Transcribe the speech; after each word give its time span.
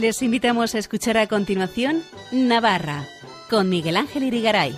Les 0.00 0.22
invitamos 0.22 0.74
a 0.74 0.78
escuchar 0.78 1.18
a 1.18 1.26
continuación 1.26 2.02
Navarra 2.32 3.06
con 3.50 3.68
Miguel 3.68 3.98
Ángel 3.98 4.22
Irigaray. 4.22 4.74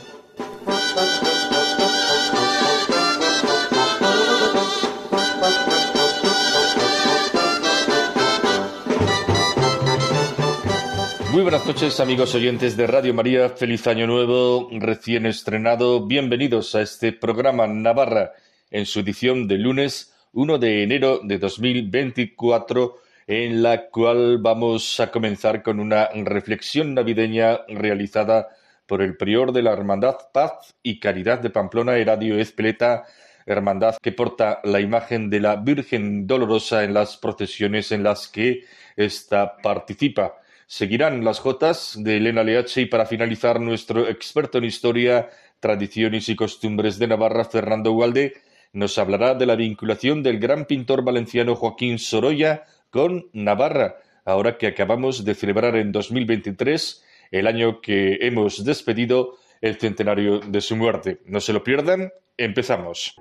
Muy 11.30 11.42
buenas 11.42 11.64
noches 11.66 12.00
amigos 12.00 12.34
oyentes 12.34 12.76
de 12.76 12.88
Radio 12.88 13.14
María, 13.14 13.50
feliz 13.50 13.86
año 13.86 14.08
nuevo, 14.08 14.68
recién 14.72 15.26
estrenado, 15.26 16.04
bienvenidos 16.04 16.74
a 16.74 16.82
este 16.82 17.12
programa 17.12 17.68
Navarra 17.68 18.32
en 18.72 18.86
su 18.86 18.98
edición 18.98 19.46
de 19.46 19.58
lunes 19.58 20.12
1 20.32 20.58
de 20.58 20.82
enero 20.82 21.20
de 21.22 21.38
2024 21.38 23.01
en 23.32 23.62
la 23.62 23.88
cual 23.88 24.38
vamos 24.38 25.00
a 25.00 25.10
comenzar 25.10 25.62
con 25.62 25.80
una 25.80 26.08
reflexión 26.08 26.92
navideña 26.92 27.60
realizada 27.66 28.48
por 28.86 29.00
el 29.00 29.16
prior 29.16 29.52
de 29.52 29.62
la 29.62 29.72
Hermandad 29.72 30.16
Paz 30.34 30.74
y 30.82 31.00
Caridad 31.00 31.38
de 31.38 31.48
Pamplona, 31.48 31.96
Heradio 31.96 32.38
Espeleta, 32.38 33.04
hermandad 33.46 33.96
que 34.02 34.12
porta 34.12 34.60
la 34.64 34.80
imagen 34.80 35.30
de 35.30 35.40
la 35.40 35.56
Virgen 35.56 36.26
Dolorosa 36.26 36.84
en 36.84 36.92
las 36.92 37.16
procesiones 37.16 37.90
en 37.90 38.02
las 38.02 38.28
que 38.28 38.64
ésta 38.96 39.56
participa. 39.56 40.34
Seguirán 40.66 41.24
las 41.24 41.40
jotas 41.40 41.94
de 41.98 42.18
Elena 42.18 42.44
Leache 42.44 42.82
y 42.82 42.86
para 42.86 43.06
finalizar 43.06 43.60
nuestro 43.60 44.08
experto 44.08 44.58
en 44.58 44.64
historia, 44.64 45.30
tradiciones 45.58 46.28
y 46.28 46.36
costumbres 46.36 46.98
de 46.98 47.08
Navarra, 47.08 47.46
Fernando 47.46 47.92
Gualde, 47.92 48.34
nos 48.74 48.96
hablará 48.98 49.34
de 49.34 49.46
la 49.46 49.56
vinculación 49.56 50.22
del 50.22 50.38
gran 50.38 50.66
pintor 50.66 51.02
valenciano 51.02 51.54
Joaquín 51.54 51.98
Sorolla 51.98 52.64
con 52.92 53.30
Navarra, 53.32 53.96
ahora 54.24 54.58
que 54.58 54.68
acabamos 54.68 55.24
de 55.24 55.34
celebrar 55.34 55.74
en 55.74 55.90
2023 55.90 57.04
el 57.32 57.46
año 57.48 57.80
que 57.80 58.18
hemos 58.20 58.64
despedido 58.64 59.38
el 59.60 59.76
centenario 59.76 60.38
de 60.38 60.60
su 60.60 60.76
muerte. 60.76 61.20
No 61.24 61.40
se 61.40 61.54
lo 61.54 61.64
pierdan, 61.64 62.12
empezamos. 62.36 63.16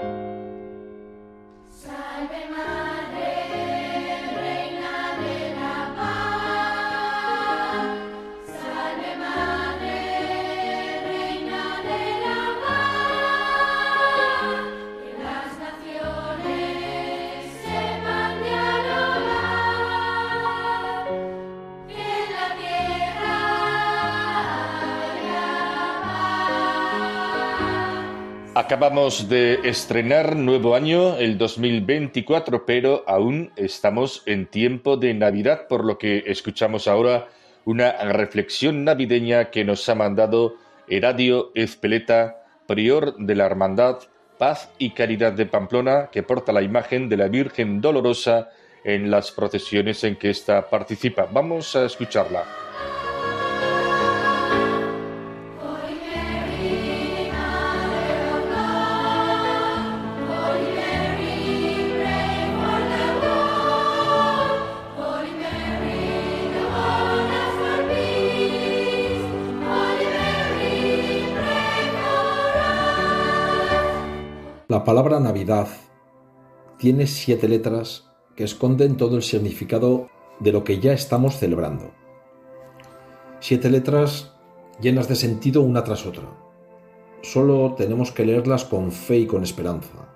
Acabamos 28.53 29.29
de 29.29 29.61
estrenar 29.63 30.35
nuevo 30.35 30.75
año, 30.75 31.15
el 31.15 31.37
2024, 31.37 32.65
pero 32.65 33.05
aún 33.07 33.53
estamos 33.55 34.23
en 34.25 34.45
tiempo 34.45 34.97
de 34.97 35.13
Navidad, 35.13 35.67
por 35.69 35.85
lo 35.85 35.97
que 35.97 36.25
escuchamos 36.27 36.89
ahora 36.89 37.29
una 37.63 37.93
reflexión 38.11 38.83
navideña 38.83 39.51
que 39.51 39.63
nos 39.63 39.87
ha 39.87 39.95
mandado 39.95 40.55
Heradio 40.89 41.51
Espeleta, 41.55 42.43
prior 42.67 43.15
de 43.15 43.35
la 43.35 43.45
Hermandad 43.45 43.99
Paz 44.37 44.69
y 44.77 44.89
Caridad 44.89 45.31
de 45.31 45.45
Pamplona, 45.45 46.09
que 46.11 46.21
porta 46.21 46.51
la 46.51 46.61
imagen 46.61 47.07
de 47.07 47.15
la 47.15 47.29
Virgen 47.29 47.79
Dolorosa 47.79 48.49
en 48.83 49.09
las 49.09 49.31
procesiones 49.31 50.03
en 50.03 50.17
que 50.17 50.29
ésta 50.29 50.69
participa. 50.69 51.25
Vamos 51.31 51.73
a 51.77 51.85
escucharla. 51.85 52.70
La 74.81 74.85
palabra 74.85 75.19
Navidad 75.19 75.67
tiene 76.79 77.05
siete 77.05 77.47
letras 77.47 78.09
que 78.35 78.43
esconden 78.43 78.97
todo 78.97 79.15
el 79.15 79.21
significado 79.21 80.09
de 80.39 80.51
lo 80.51 80.63
que 80.63 80.79
ya 80.79 80.91
estamos 80.91 81.37
celebrando. 81.37 81.91
Siete 83.39 83.69
letras 83.69 84.33
llenas 84.81 85.07
de 85.07 85.15
sentido 85.15 85.61
una 85.61 85.83
tras 85.83 86.07
otra. 86.07 86.23
Solo 87.21 87.75
tenemos 87.75 88.11
que 88.11 88.25
leerlas 88.25 88.65
con 88.65 88.91
fe 88.91 89.19
y 89.19 89.27
con 89.27 89.43
esperanza, 89.43 90.09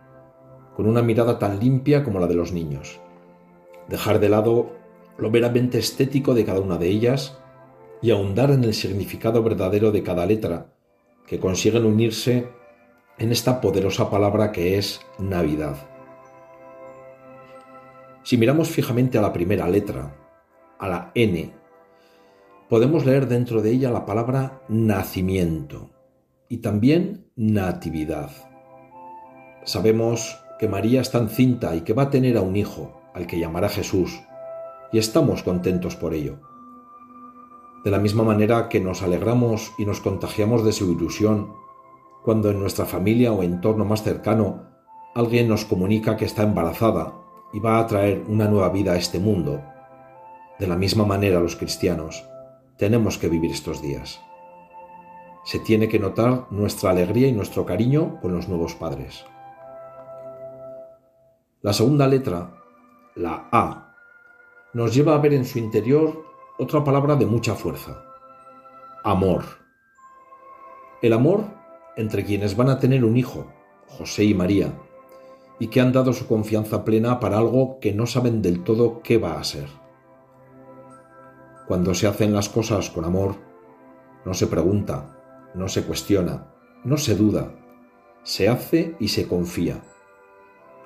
con 0.75 0.87
una 0.87 1.03
mirada 1.03 1.37
tan 1.37 1.59
limpia 1.59 2.03
como 2.03 2.19
la 2.19 2.25
de 2.25 2.33
los 2.33 2.51
niños. 2.51 2.99
Dejar 3.87 4.19
de 4.19 4.29
lado 4.29 4.71
lo 5.19 5.29
meramente 5.29 5.77
estético 5.77 6.33
de 6.33 6.43
cada 6.43 6.59
una 6.59 6.79
de 6.79 6.87
ellas 6.87 7.37
y 8.01 8.09
ahondar 8.09 8.49
en 8.49 8.63
el 8.63 8.73
significado 8.73 9.43
verdadero 9.43 9.91
de 9.91 10.01
cada 10.01 10.25
letra, 10.25 10.73
que 11.27 11.39
consiguen 11.39 11.85
unirse 11.85 12.47
en 13.17 13.31
esta 13.31 13.61
poderosa 13.61 14.09
palabra 14.09 14.51
que 14.51 14.77
es 14.77 15.01
Navidad. 15.19 15.77
Si 18.23 18.37
miramos 18.37 18.69
fijamente 18.69 19.17
a 19.17 19.21
la 19.21 19.31
primera 19.31 19.67
letra, 19.69 20.15
a 20.79 20.87
la 20.87 21.11
N, 21.15 21.53
podemos 22.69 23.05
leer 23.05 23.27
dentro 23.27 23.61
de 23.61 23.71
ella 23.71 23.91
la 23.91 24.05
palabra 24.05 24.61
nacimiento 24.67 25.91
y 26.49 26.57
también 26.57 27.31
natividad. 27.35 28.31
Sabemos 29.63 30.37
que 30.59 30.67
María 30.67 31.01
está 31.01 31.19
encinta 31.19 31.75
y 31.75 31.81
que 31.81 31.93
va 31.93 32.03
a 32.03 32.09
tener 32.09 32.37
a 32.37 32.41
un 32.41 32.55
hijo, 32.55 33.01
al 33.13 33.27
que 33.27 33.39
llamará 33.39 33.69
Jesús, 33.69 34.19
y 34.91 34.97
estamos 34.97 35.43
contentos 35.43 35.95
por 35.95 36.13
ello. 36.13 36.39
De 37.83 37.91
la 37.91 37.99
misma 37.99 38.23
manera 38.23 38.67
que 38.67 38.79
nos 38.79 39.03
alegramos 39.03 39.71
y 39.77 39.85
nos 39.85 40.01
contagiamos 40.01 40.65
de 40.65 40.71
su 40.71 40.91
ilusión 40.91 41.64
cuando 42.25 42.49
en 42.49 42.59
nuestra 42.59 42.85
familia 42.85 43.31
o 43.31 43.43
entorno 43.43 43.85
más 43.85 44.01
cercano 44.01 44.63
alguien 45.13 45.47
nos 45.47 45.63
comunica 45.63 46.17
que 46.17 46.25
está 46.25 46.41
embarazada 46.41 47.13
y 47.53 47.59
va 47.59 47.77
a 47.77 47.85
traer 47.85 48.25
una 48.27 48.47
nueva 48.47 48.69
vida 48.69 48.93
a 48.93 48.97
este 48.97 49.19
mundo. 49.19 49.61
De 50.57 50.65
la 50.65 50.75
misma 50.75 51.05
manera 51.05 51.39
los 51.39 51.55
cristianos 51.55 52.25
tenemos 52.77 53.19
que 53.19 53.29
vivir 53.29 53.51
estos 53.51 53.79
días. 53.79 54.19
Se 55.45 55.59
tiene 55.59 55.87
que 55.87 55.99
notar 55.99 56.47
nuestra 56.49 56.89
alegría 56.89 57.27
y 57.27 57.31
nuestro 57.31 57.63
cariño 57.63 58.19
con 58.19 58.33
los 58.33 58.49
nuevos 58.49 58.73
padres. 58.73 59.23
La 61.61 61.73
segunda 61.73 62.07
letra, 62.07 62.55
la 63.13 63.47
A, 63.51 63.95
nos 64.73 64.93
lleva 64.95 65.13
a 65.13 65.19
ver 65.19 65.33
en 65.33 65.45
su 65.45 65.59
interior 65.59 66.25
otra 66.57 66.83
palabra 66.83 67.15
de 67.15 67.27
mucha 67.27 67.53
fuerza. 67.53 68.03
Amor. 69.03 69.43
El 71.01 71.13
amor 71.13 71.54
entre 71.97 72.25
quienes 72.25 72.55
van 72.55 72.69
a 72.69 72.79
tener 72.79 73.05
un 73.05 73.17
hijo, 73.17 73.47
José 73.87 74.25
y 74.25 74.33
María, 74.33 74.73
y 75.59 75.67
que 75.67 75.79
han 75.79 75.93
dado 75.93 76.11
su 76.13 76.27
confianza 76.27 76.83
plena 76.83 77.19
para 77.19 77.37
algo 77.37 77.79
que 77.79 77.93
no 77.93 78.05
saben 78.05 78.41
del 78.41 78.63
todo 78.63 79.01
qué 79.01 79.17
va 79.17 79.39
a 79.39 79.43
ser. 79.43 79.67
Cuando 81.67 81.93
se 81.93 82.07
hacen 82.07 82.33
las 82.33 82.49
cosas 82.49 82.89
con 82.89 83.05
amor, 83.05 83.35
no 84.25 84.33
se 84.33 84.47
pregunta, 84.47 85.51
no 85.55 85.67
se 85.67 85.83
cuestiona, 85.83 86.51
no 86.83 86.97
se 86.97 87.15
duda, 87.15 87.55
se 88.23 88.49
hace 88.49 88.95
y 88.99 89.07
se 89.07 89.27
confía. 89.27 89.81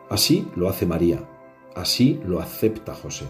Así 0.10 0.48
lo 0.56 0.70
hace 0.70 0.86
María, 0.86 1.28
así 1.76 2.22
lo 2.26 2.40
acepta 2.40 2.94
José. 2.94 3.26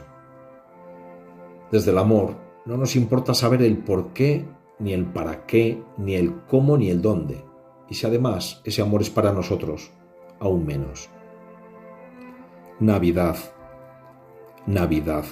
Desde 1.71 1.91
el 1.91 1.97
amor 1.97 2.35
no 2.65 2.77
nos 2.77 2.95
importa 2.95 3.33
saber 3.33 3.61
el 3.61 3.77
por 3.77 4.13
qué, 4.13 4.45
ni 4.79 4.93
el 4.93 5.05
para 5.05 5.45
qué, 5.45 5.81
ni 5.97 6.15
el 6.15 6.41
cómo, 6.47 6.77
ni 6.77 6.89
el 6.89 7.01
dónde 7.01 7.48
y 7.89 7.95
si 7.95 8.05
además 8.05 8.61
ese 8.63 8.81
amor 8.81 9.01
es 9.01 9.09
para 9.09 9.33
nosotros, 9.33 9.91
aún 10.39 10.65
menos. 10.65 11.09
Navidad, 12.79 13.35
Navidad. 14.65 15.25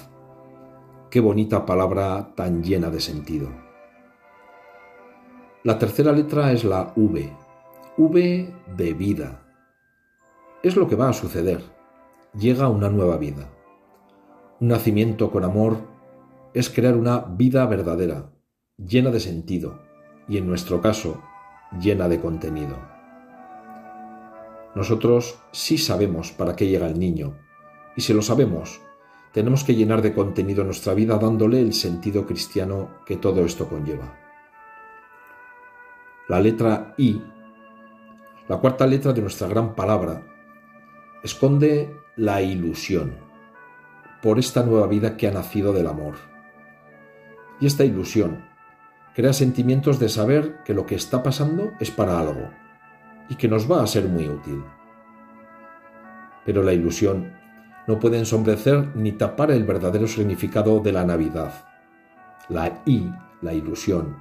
Qué 1.10 1.20
bonita 1.20 1.66
palabra 1.66 2.34
tan 2.36 2.64
llena 2.64 2.90
de 2.90 3.00
sentido. 3.00 3.50
La 5.64 5.78
tercera 5.78 6.12
letra 6.12 6.52
es 6.52 6.64
la 6.64 6.94
V, 6.96 7.34
V 7.98 8.54
de 8.76 8.94
vida. 8.94 9.44
Es 10.64 10.76
lo 10.76 10.88
que 10.88 10.96
va 10.96 11.10
a 11.10 11.14
suceder. 11.14 11.64
Llega 12.34 12.68
una 12.68 12.90
nueva 12.90 13.18
vida. 13.18 13.50
Un 14.60 14.70
nacimiento 14.70 15.32
con 15.32 15.44
amor 15.44 15.78
es 16.54 16.70
crear 16.70 16.96
una 16.96 17.20
vida 17.20 17.66
verdadera, 17.68 18.32
llena 18.78 19.12
de 19.12 19.20
sentido, 19.20 19.80
y 20.28 20.38
en 20.38 20.48
nuestro 20.48 20.82
caso, 20.82 21.22
llena 21.80 22.08
de 22.08 22.20
contenido. 22.20 22.78
Nosotros 24.76 25.40
sí 25.52 25.78
sabemos 25.78 26.32
para 26.32 26.56
qué 26.56 26.68
llega 26.68 26.88
el 26.88 27.00
niño, 27.00 27.36
y 27.96 28.02
si 28.02 28.14
lo 28.14 28.22
sabemos, 28.22 28.80
tenemos 29.32 29.64
que 29.64 29.76
llenar 29.76 30.02
de 30.02 30.14
contenido 30.14 30.64
nuestra 30.64 30.94
vida 30.94 31.18
dándole 31.18 31.60
el 31.60 31.74
sentido 31.74 32.26
cristiano 32.26 33.02
que 33.06 33.18
todo 33.18 33.44
esto 33.44 33.68
conlleva. 33.68 34.18
La 36.28 36.40
letra 36.40 36.94
I, 36.98 37.22
la 38.48 38.58
cuarta 38.58 38.86
letra 38.86 39.14
de 39.14 39.22
nuestra 39.22 39.48
gran 39.48 39.76
palabra, 39.76 40.24
esconde 41.24 41.96
la 42.16 42.42
ilusión 42.42 43.16
por 44.22 44.40
esta 44.40 44.64
nueva 44.64 44.88
vida 44.88 45.18
que 45.18 45.28
ha 45.28 45.32
nacido 45.32 45.74
del 45.74 45.88
amor. 45.88 46.16
Y 47.60 47.68
esta 47.68 47.84
ilusión 47.84 48.46
crea 49.18 49.34
sentimientos 49.34 49.98
de 49.98 50.10
saber 50.10 50.62
que 50.64 50.76
lo 50.76 50.86
que 50.86 50.94
está 50.94 51.24
pasando 51.24 51.72
es 51.80 51.90
para 51.90 52.20
algo 52.20 52.52
y 53.28 53.34
que 53.34 53.48
nos 53.48 53.70
va 53.70 53.82
a 53.82 53.88
ser 53.88 54.08
muy 54.08 54.30
útil. 54.30 54.64
Pero 56.46 56.62
la 56.62 56.72
ilusión 56.72 57.34
no 57.88 57.98
puede 57.98 58.20
ensombrecer 58.20 58.96
ni 58.96 59.14
tapar 59.14 59.50
el 59.50 59.64
verdadero 59.64 60.08
significado 60.08 60.82
de 60.82 60.92
la 60.92 61.04
Navidad. 61.04 61.66
La 62.48 62.84
I, 62.86 63.12
la 63.42 63.56
ilusión, 63.56 64.18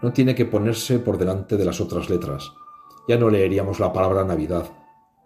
no 0.00 0.10
tiene 0.14 0.34
que 0.34 0.46
ponerse 0.46 1.00
por 1.00 1.18
delante 1.18 1.58
de 1.58 1.66
las 1.66 1.78
otras 1.82 2.08
letras. 2.08 2.50
Ya 3.06 3.18
no 3.18 3.28
leeríamos 3.28 3.78
la 3.78 3.92
palabra 3.92 4.24
Navidad. 4.24 4.64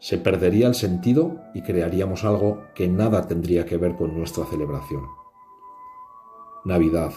Se 0.01 0.19
perdería 0.19 0.67
el 0.67 0.75
sentido 0.75 1.41
y 1.55 1.63
crearíamos 1.63 2.25
algo 2.25 2.65
que 2.75 2.89
nada 2.89 3.29
tendría 3.29 3.65
que 3.65 3.77
ver 3.77 3.95
con 3.95 4.19
nuestra 4.19 4.45
celebración. 4.47 5.05
Navidad, 6.65 7.13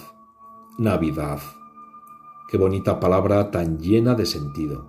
Navidad. 0.78 1.40
Qué 2.48 2.58
bonita 2.58 2.98
palabra 2.98 3.52
tan 3.52 3.78
llena 3.78 4.16
de 4.16 4.26
sentido. 4.26 4.86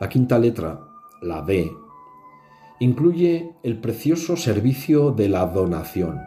La 0.00 0.08
quinta 0.08 0.36
letra, 0.36 0.88
la 1.22 1.42
D, 1.42 1.72
incluye 2.80 3.54
el 3.62 3.80
precioso 3.80 4.36
servicio 4.36 5.12
de 5.12 5.28
la 5.28 5.46
donación, 5.46 6.20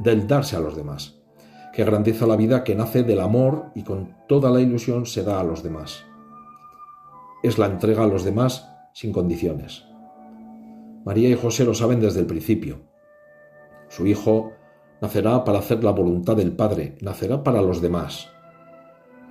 del 0.00 0.26
darse 0.26 0.56
a 0.56 0.60
los 0.60 0.74
demás, 0.74 1.20
que 1.72 1.82
agrandiza 1.82 2.26
la 2.26 2.34
vida 2.34 2.64
que 2.64 2.74
nace 2.74 3.04
del 3.04 3.20
amor 3.20 3.70
y 3.76 3.84
con 3.84 4.16
toda 4.28 4.50
la 4.50 4.60
ilusión 4.60 5.06
se 5.06 5.22
da 5.22 5.38
a 5.38 5.44
los 5.44 5.62
demás. 5.62 6.04
Es 7.44 7.56
la 7.56 7.66
entrega 7.66 8.02
a 8.02 8.08
los 8.08 8.24
demás 8.24 8.68
sin 8.94 9.12
condiciones. 9.12 9.84
María 11.04 11.28
y 11.28 11.36
José 11.36 11.64
lo 11.64 11.72
saben 11.72 12.00
desde 12.00 12.18
el 12.18 12.26
principio. 12.26 12.80
Su 13.88 14.08
hijo 14.08 14.54
nacerá 15.00 15.44
para 15.44 15.60
hacer 15.60 15.84
la 15.84 15.92
voluntad 15.92 16.36
del 16.36 16.50
Padre, 16.50 16.98
nacerá 17.00 17.44
para 17.44 17.62
los 17.62 17.80
demás, 17.80 18.28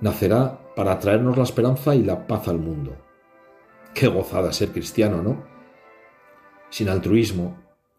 nacerá 0.00 0.58
para 0.74 0.98
traernos 0.98 1.36
la 1.36 1.44
esperanza 1.44 1.94
y 1.94 2.02
la 2.02 2.26
paz 2.26 2.48
al 2.48 2.58
mundo. 2.58 2.96
Qué 3.94 4.08
gozada 4.08 4.52
ser 4.52 4.70
cristiano, 4.70 5.22
¿no? 5.22 5.44
Sin 6.70 6.88
altruismo, 6.88 7.58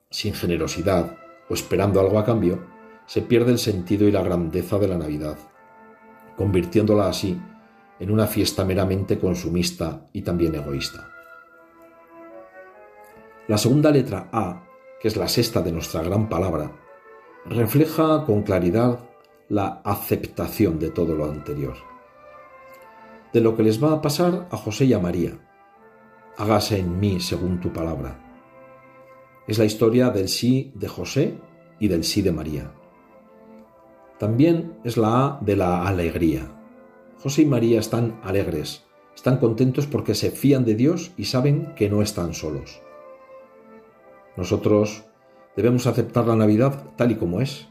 sin 0.09 0.33
generosidad 0.33 1.17
o 1.49 1.53
esperando 1.53 1.99
algo 1.99 2.17
a 2.17 2.25
cambio, 2.25 2.65
se 3.05 3.21
pierde 3.21 3.51
el 3.51 3.59
sentido 3.59 4.07
y 4.07 4.11
la 4.11 4.23
grandeza 4.23 4.79
de 4.79 4.87
la 4.87 4.97
Navidad, 4.97 5.37
convirtiéndola 6.37 7.07
así 7.07 7.39
en 7.99 8.09
una 8.09 8.25
fiesta 8.25 8.63
meramente 8.63 9.19
consumista 9.19 10.07
y 10.13 10.21
también 10.21 10.55
egoísta. 10.55 11.09
La 13.47 13.57
segunda 13.57 13.91
letra 13.91 14.29
A, 14.31 14.63
que 14.99 15.07
es 15.07 15.17
la 15.17 15.27
sexta 15.27 15.61
de 15.61 15.71
nuestra 15.71 16.01
gran 16.01 16.29
palabra, 16.29 16.71
refleja 17.45 18.23
con 18.25 18.43
claridad 18.43 18.99
la 19.49 19.81
aceptación 19.83 20.79
de 20.79 20.89
todo 20.89 21.13
lo 21.15 21.25
anterior. 21.25 21.90
De 23.33 23.41
lo 23.41 23.55
que 23.55 23.63
les 23.63 23.81
va 23.83 23.93
a 23.93 24.01
pasar 24.01 24.47
a 24.51 24.57
José 24.57 24.85
y 24.85 24.93
a 24.93 24.99
María. 24.99 25.39
Hágase 26.37 26.79
en 26.79 26.99
mí 26.99 27.19
según 27.19 27.59
tu 27.59 27.71
palabra. 27.71 28.19
Es 29.47 29.57
la 29.57 29.65
historia 29.65 30.09
del 30.09 30.27
sí 30.27 30.71
de 30.75 30.87
José 30.87 31.37
y 31.79 31.87
del 31.87 32.03
sí 32.03 32.21
de 32.21 32.31
María. 32.31 32.71
También 34.19 34.77
es 34.83 34.97
la 34.97 35.25
A 35.25 35.39
de 35.41 35.55
la 35.55 35.87
alegría. 35.87 36.51
José 37.21 37.41
y 37.41 37.45
María 37.45 37.79
están 37.79 38.19
alegres, 38.23 38.85
están 39.15 39.37
contentos 39.37 39.87
porque 39.87 40.15
se 40.15 40.31
fían 40.31 40.65
de 40.65 40.75
Dios 40.75 41.11
y 41.17 41.25
saben 41.25 41.73
que 41.75 41.89
no 41.89 42.01
están 42.01 42.33
solos. 42.33 42.81
Nosotros 44.37 45.03
debemos 45.55 45.87
aceptar 45.87 46.27
la 46.27 46.35
Navidad 46.35 46.91
tal 46.95 47.11
y 47.11 47.15
como 47.15 47.41
es. 47.41 47.67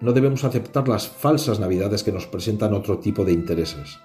No 0.00 0.12
debemos 0.12 0.44
aceptar 0.44 0.88
las 0.88 1.08
falsas 1.08 1.60
Navidades 1.60 2.02
que 2.02 2.12
nos 2.12 2.26
presentan 2.26 2.74
otro 2.74 2.98
tipo 2.98 3.24
de 3.24 3.32
intereses. 3.32 3.98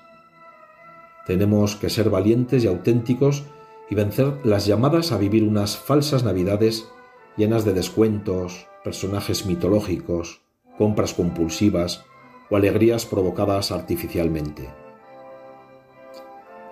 Tenemos 1.27 1.75
que 1.75 1.89
ser 1.89 2.09
valientes 2.09 2.63
y 2.63 2.67
auténticos 2.67 3.43
y 3.89 3.95
vencer 3.95 4.39
las 4.45 4.65
llamadas 4.65 5.11
a 5.11 5.17
vivir 5.17 5.43
unas 5.43 5.77
falsas 5.77 6.23
navidades 6.23 6.89
llenas 7.35 7.65
de 7.65 7.73
descuentos, 7.73 8.67
personajes 8.83 9.45
mitológicos, 9.45 10.41
compras 10.77 11.13
compulsivas 11.13 12.05
o 12.49 12.55
alegrías 12.55 13.05
provocadas 13.05 13.73
artificialmente. 13.73 14.69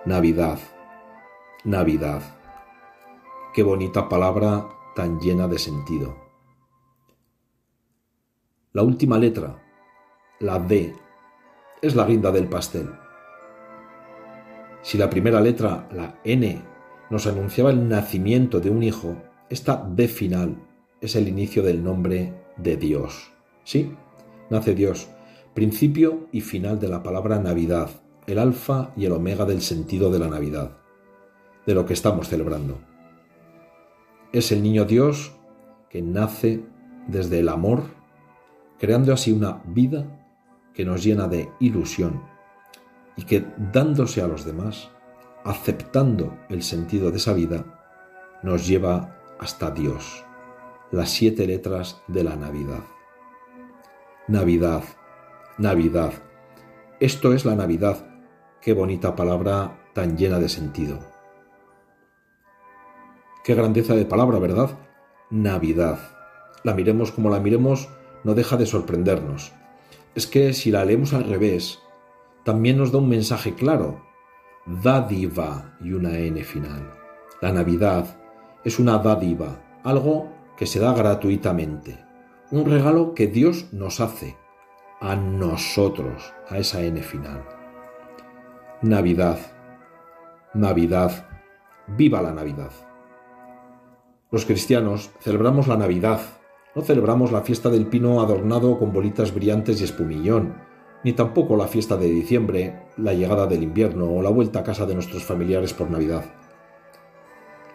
Navidad, 0.06 0.58
Navidad. 1.64 2.22
Qué 3.52 3.62
bonita 3.62 4.08
palabra 4.08 4.68
tan 4.94 5.20
llena 5.20 5.48
de 5.48 5.58
sentido. 5.58 6.16
La 8.72 8.82
última 8.82 9.18
letra, 9.18 9.62
la 10.40 10.58
D, 10.58 10.94
es 11.82 11.94
la 11.94 12.06
guinda 12.06 12.30
del 12.30 12.48
pastel. 12.48 13.05
Si 14.86 14.96
la 14.96 15.10
primera 15.10 15.40
letra, 15.40 15.88
la 15.92 16.20
N, 16.22 16.62
nos 17.10 17.26
anunciaba 17.26 17.70
el 17.70 17.88
nacimiento 17.88 18.60
de 18.60 18.70
un 18.70 18.84
hijo, 18.84 19.16
esta 19.50 19.84
D 19.84 20.06
final 20.06 20.62
es 21.00 21.16
el 21.16 21.26
inicio 21.26 21.64
del 21.64 21.82
nombre 21.82 22.32
de 22.56 22.76
Dios. 22.76 23.32
Sí, 23.64 23.96
nace 24.48 24.76
Dios, 24.76 25.08
principio 25.54 26.28
y 26.30 26.40
final 26.40 26.78
de 26.78 26.86
la 26.86 27.02
palabra 27.02 27.40
Navidad, 27.40 27.90
el 28.28 28.38
alfa 28.38 28.92
y 28.96 29.06
el 29.06 29.10
omega 29.10 29.44
del 29.44 29.60
sentido 29.60 30.08
de 30.12 30.20
la 30.20 30.28
Navidad, 30.28 30.76
de 31.66 31.74
lo 31.74 31.84
que 31.84 31.94
estamos 31.94 32.28
celebrando. 32.28 32.78
Es 34.32 34.52
el 34.52 34.62
niño 34.62 34.84
Dios 34.84 35.32
que 35.90 36.00
nace 36.00 36.62
desde 37.08 37.40
el 37.40 37.48
amor, 37.48 37.82
creando 38.78 39.12
así 39.12 39.32
una 39.32 39.64
vida 39.66 40.06
que 40.72 40.84
nos 40.84 41.02
llena 41.02 41.26
de 41.26 41.48
ilusión 41.58 42.35
y 43.16 43.24
que 43.24 43.46
dándose 43.72 44.22
a 44.22 44.28
los 44.28 44.44
demás, 44.44 44.90
aceptando 45.44 46.38
el 46.48 46.62
sentido 46.62 47.10
de 47.10 47.16
esa 47.16 47.32
vida, 47.32 47.64
nos 48.42 48.66
lleva 48.66 49.16
hasta 49.38 49.70
Dios, 49.70 50.24
las 50.90 51.10
siete 51.10 51.46
letras 51.46 52.02
de 52.08 52.24
la 52.24 52.36
Navidad. 52.36 52.84
Navidad, 54.28 54.82
Navidad. 55.58 56.12
Esto 57.00 57.32
es 57.32 57.44
la 57.44 57.54
Navidad. 57.54 58.04
Qué 58.60 58.72
bonita 58.72 59.14
palabra 59.14 59.78
tan 59.94 60.16
llena 60.16 60.38
de 60.38 60.48
sentido. 60.48 60.98
Qué 63.44 63.54
grandeza 63.54 63.94
de 63.94 64.04
palabra, 64.04 64.38
¿verdad? 64.38 64.70
Navidad. 65.30 65.98
La 66.64 66.74
miremos 66.74 67.12
como 67.12 67.30
la 67.30 67.38
miremos, 67.38 67.88
no 68.24 68.34
deja 68.34 68.56
de 68.56 68.66
sorprendernos. 68.66 69.52
Es 70.16 70.26
que 70.26 70.52
si 70.52 70.72
la 70.72 70.84
leemos 70.84 71.14
al 71.14 71.24
revés, 71.24 71.78
también 72.46 72.78
nos 72.78 72.92
da 72.92 72.98
un 72.98 73.08
mensaje 73.08 73.54
claro. 73.54 74.00
Dádiva 74.66 75.76
y 75.80 75.92
una 75.92 76.16
N 76.16 76.44
final. 76.44 76.94
La 77.42 77.52
Navidad 77.52 78.06
es 78.64 78.78
una 78.78 78.98
dádiva, 78.98 79.80
algo 79.82 80.30
que 80.56 80.64
se 80.66 80.78
da 80.78 80.94
gratuitamente, 80.94 81.98
un 82.52 82.64
regalo 82.64 83.14
que 83.14 83.26
Dios 83.26 83.72
nos 83.72 83.98
hace 83.98 84.36
a 85.00 85.16
nosotros, 85.16 86.32
a 86.48 86.58
esa 86.58 86.82
N 86.82 87.02
final. 87.02 87.44
Navidad, 88.80 89.38
Navidad, 90.54 91.26
viva 91.88 92.22
la 92.22 92.32
Navidad. 92.32 92.70
Los 94.30 94.46
cristianos 94.46 95.10
celebramos 95.18 95.66
la 95.66 95.76
Navidad, 95.76 96.20
no 96.76 96.82
celebramos 96.82 97.32
la 97.32 97.40
fiesta 97.40 97.70
del 97.70 97.88
pino 97.88 98.20
adornado 98.20 98.78
con 98.78 98.92
bolitas 98.92 99.34
brillantes 99.34 99.80
y 99.80 99.84
espumillón, 99.84 100.54
ni 101.06 101.12
tampoco 101.12 101.56
la 101.56 101.68
fiesta 101.68 101.96
de 101.96 102.08
diciembre, 102.08 102.80
la 102.96 103.14
llegada 103.14 103.46
del 103.46 103.62
invierno 103.62 104.12
o 104.12 104.22
la 104.22 104.30
vuelta 104.30 104.58
a 104.58 104.64
casa 104.64 104.86
de 104.86 104.94
nuestros 104.94 105.22
familiares 105.22 105.72
por 105.72 105.88
Navidad. 105.88 106.24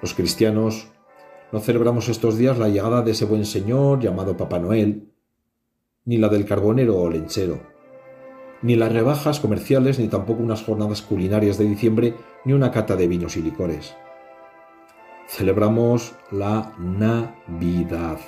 Los 0.01 0.13
cristianos 0.13 0.89
no 1.53 1.61
celebramos 1.61 2.09
estos 2.09 2.37
días 2.37 2.57
la 2.57 2.67
llegada 2.67 3.01
de 3.03 3.11
ese 3.11 3.23
buen 3.23 3.45
señor 3.45 4.01
llamado 4.01 4.35
Papá 4.35 4.59
Noel, 4.59 5.13
ni 6.03 6.17
la 6.17 6.27
del 6.27 6.43
carbonero 6.43 6.97
o 6.97 7.09
lenchero, 7.09 7.61
ni 8.63 8.75
las 8.75 8.91
rebajas 8.91 9.39
comerciales, 9.39 9.97
ni 9.97 10.09
tampoco 10.09 10.43
unas 10.43 10.63
jornadas 10.63 11.01
culinarias 11.01 11.57
de 11.57 11.63
diciembre, 11.63 12.15
ni 12.43 12.51
una 12.51 12.69
cata 12.69 12.97
de 12.97 13.07
vinos 13.07 13.37
y 13.37 13.41
licores. 13.43 13.95
Celebramos 15.29 16.15
la 16.31 16.73
Navidad, 16.77 18.19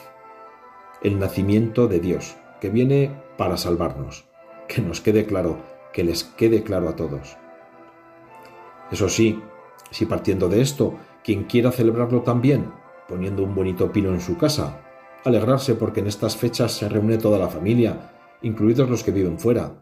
el 1.02 1.20
nacimiento 1.20 1.90
de 1.90 2.00
Dios, 2.00 2.38
que 2.62 2.70
viene 2.70 3.12
para 3.36 3.58
salvarnos. 3.58 4.32
Que 4.74 4.82
nos 4.82 5.02
quede 5.02 5.28
claro, 5.28 5.58
que 5.94 6.04
les 6.04 6.24
quede 6.24 6.64
claro 6.64 6.90
a 6.90 6.96
todos. 6.96 7.38
Eso 8.92 9.08
sí, 9.08 9.40
si 9.92 10.08
partiendo 10.08 10.50
de 10.50 10.62
esto 10.62 10.96
quien 11.24 11.44
quiera 11.44 11.72
celebrarlo 11.72 12.22
también, 12.22 12.72
poniendo 13.08 13.44
un 13.44 13.54
bonito 13.54 13.92
pino 13.92 14.10
en 14.10 14.20
su 14.20 14.36
casa, 14.36 14.82
alegrarse 15.24 15.76
porque 15.76 16.00
en 16.00 16.08
estas 16.08 16.36
fechas 16.36 16.72
se 16.72 16.90
reúne 16.90 17.20
toda 17.20 17.38
la 17.38 17.50
familia, 17.50 18.14
incluidos 18.42 18.90
los 18.90 19.04
que 19.04 19.12
viven 19.12 19.40
fuera. 19.40 19.74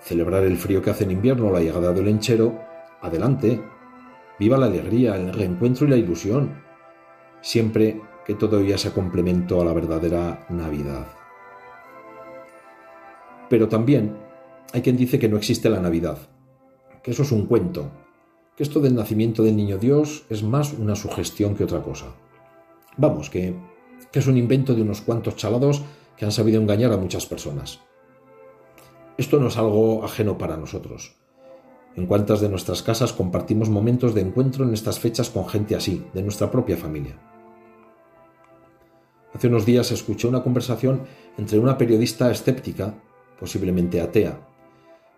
Celebrar 0.00 0.44
el 0.44 0.56
frío 0.56 0.80
que 0.80 0.90
hace 0.90 1.04
en 1.04 1.10
invierno 1.10 1.50
la 1.50 1.60
llegada 1.60 1.92
del 1.92 2.04
lenchero, 2.04 2.56
adelante. 3.00 3.60
Viva 4.38 4.56
la 4.56 4.66
alegría, 4.66 5.16
el 5.16 5.32
reencuentro 5.32 5.88
y 5.88 5.90
la 5.90 5.96
ilusión. 5.96 6.62
Siempre 7.40 8.00
que 8.24 8.36
todo 8.36 8.64
sea 8.78 8.94
complemento 8.94 9.60
a 9.60 9.64
la 9.64 9.72
verdadera 9.72 10.46
Navidad. 10.50 11.19
Pero 13.50 13.68
también 13.68 14.16
hay 14.72 14.80
quien 14.80 14.96
dice 14.96 15.18
que 15.18 15.28
no 15.28 15.36
existe 15.36 15.68
la 15.68 15.80
Navidad, 15.80 16.16
que 17.02 17.10
eso 17.10 17.24
es 17.24 17.32
un 17.32 17.46
cuento, 17.46 17.90
que 18.56 18.62
esto 18.62 18.78
del 18.80 18.94
nacimiento 18.94 19.42
del 19.42 19.56
niño 19.56 19.76
Dios 19.76 20.24
es 20.30 20.44
más 20.44 20.72
una 20.72 20.94
sugestión 20.94 21.56
que 21.56 21.64
otra 21.64 21.82
cosa. 21.82 22.14
Vamos, 22.96 23.28
que, 23.28 23.56
que 24.12 24.20
es 24.20 24.26
un 24.28 24.36
invento 24.36 24.74
de 24.74 24.82
unos 24.82 25.00
cuantos 25.00 25.34
chalados 25.34 25.82
que 26.16 26.24
han 26.24 26.32
sabido 26.32 26.60
engañar 26.60 26.92
a 26.92 26.96
muchas 26.96 27.26
personas. 27.26 27.80
Esto 29.18 29.40
no 29.40 29.48
es 29.48 29.56
algo 29.56 30.04
ajeno 30.04 30.38
para 30.38 30.56
nosotros. 30.56 31.16
En 31.96 32.06
cuantas 32.06 32.40
de 32.40 32.48
nuestras 32.48 32.84
casas 32.84 33.12
compartimos 33.12 33.68
momentos 33.68 34.14
de 34.14 34.20
encuentro 34.20 34.64
en 34.64 34.74
estas 34.74 35.00
fechas 35.00 35.28
con 35.28 35.48
gente 35.48 35.74
así, 35.74 36.06
de 36.14 36.22
nuestra 36.22 36.52
propia 36.52 36.76
familia. 36.76 37.18
Hace 39.34 39.48
unos 39.48 39.66
días 39.66 39.90
escuché 39.90 40.28
una 40.28 40.44
conversación 40.44 41.02
entre 41.36 41.58
una 41.58 41.76
periodista 41.76 42.30
escéptica, 42.30 42.94
posiblemente 43.40 44.00
atea, 44.00 44.46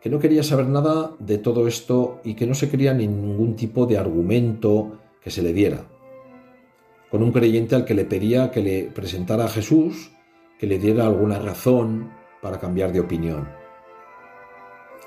que 0.00 0.08
no 0.08 0.18
quería 0.18 0.42
saber 0.42 0.66
nada 0.66 1.12
de 1.18 1.38
todo 1.38 1.66
esto 1.66 2.20
y 2.24 2.34
que 2.34 2.46
no 2.46 2.54
se 2.54 2.70
creía 2.70 2.94
ningún 2.94 3.56
tipo 3.56 3.84
de 3.86 3.98
argumento 3.98 4.98
que 5.20 5.30
se 5.30 5.42
le 5.42 5.52
diera, 5.52 5.84
con 7.10 7.22
un 7.22 7.32
creyente 7.32 7.74
al 7.74 7.84
que 7.84 7.94
le 7.94 8.04
pedía 8.04 8.50
que 8.50 8.62
le 8.62 8.84
presentara 8.84 9.44
a 9.44 9.48
Jesús, 9.48 10.12
que 10.58 10.66
le 10.66 10.78
diera 10.78 11.06
alguna 11.06 11.38
razón 11.38 12.10
para 12.40 12.58
cambiar 12.58 12.92
de 12.92 13.00
opinión. 13.00 13.48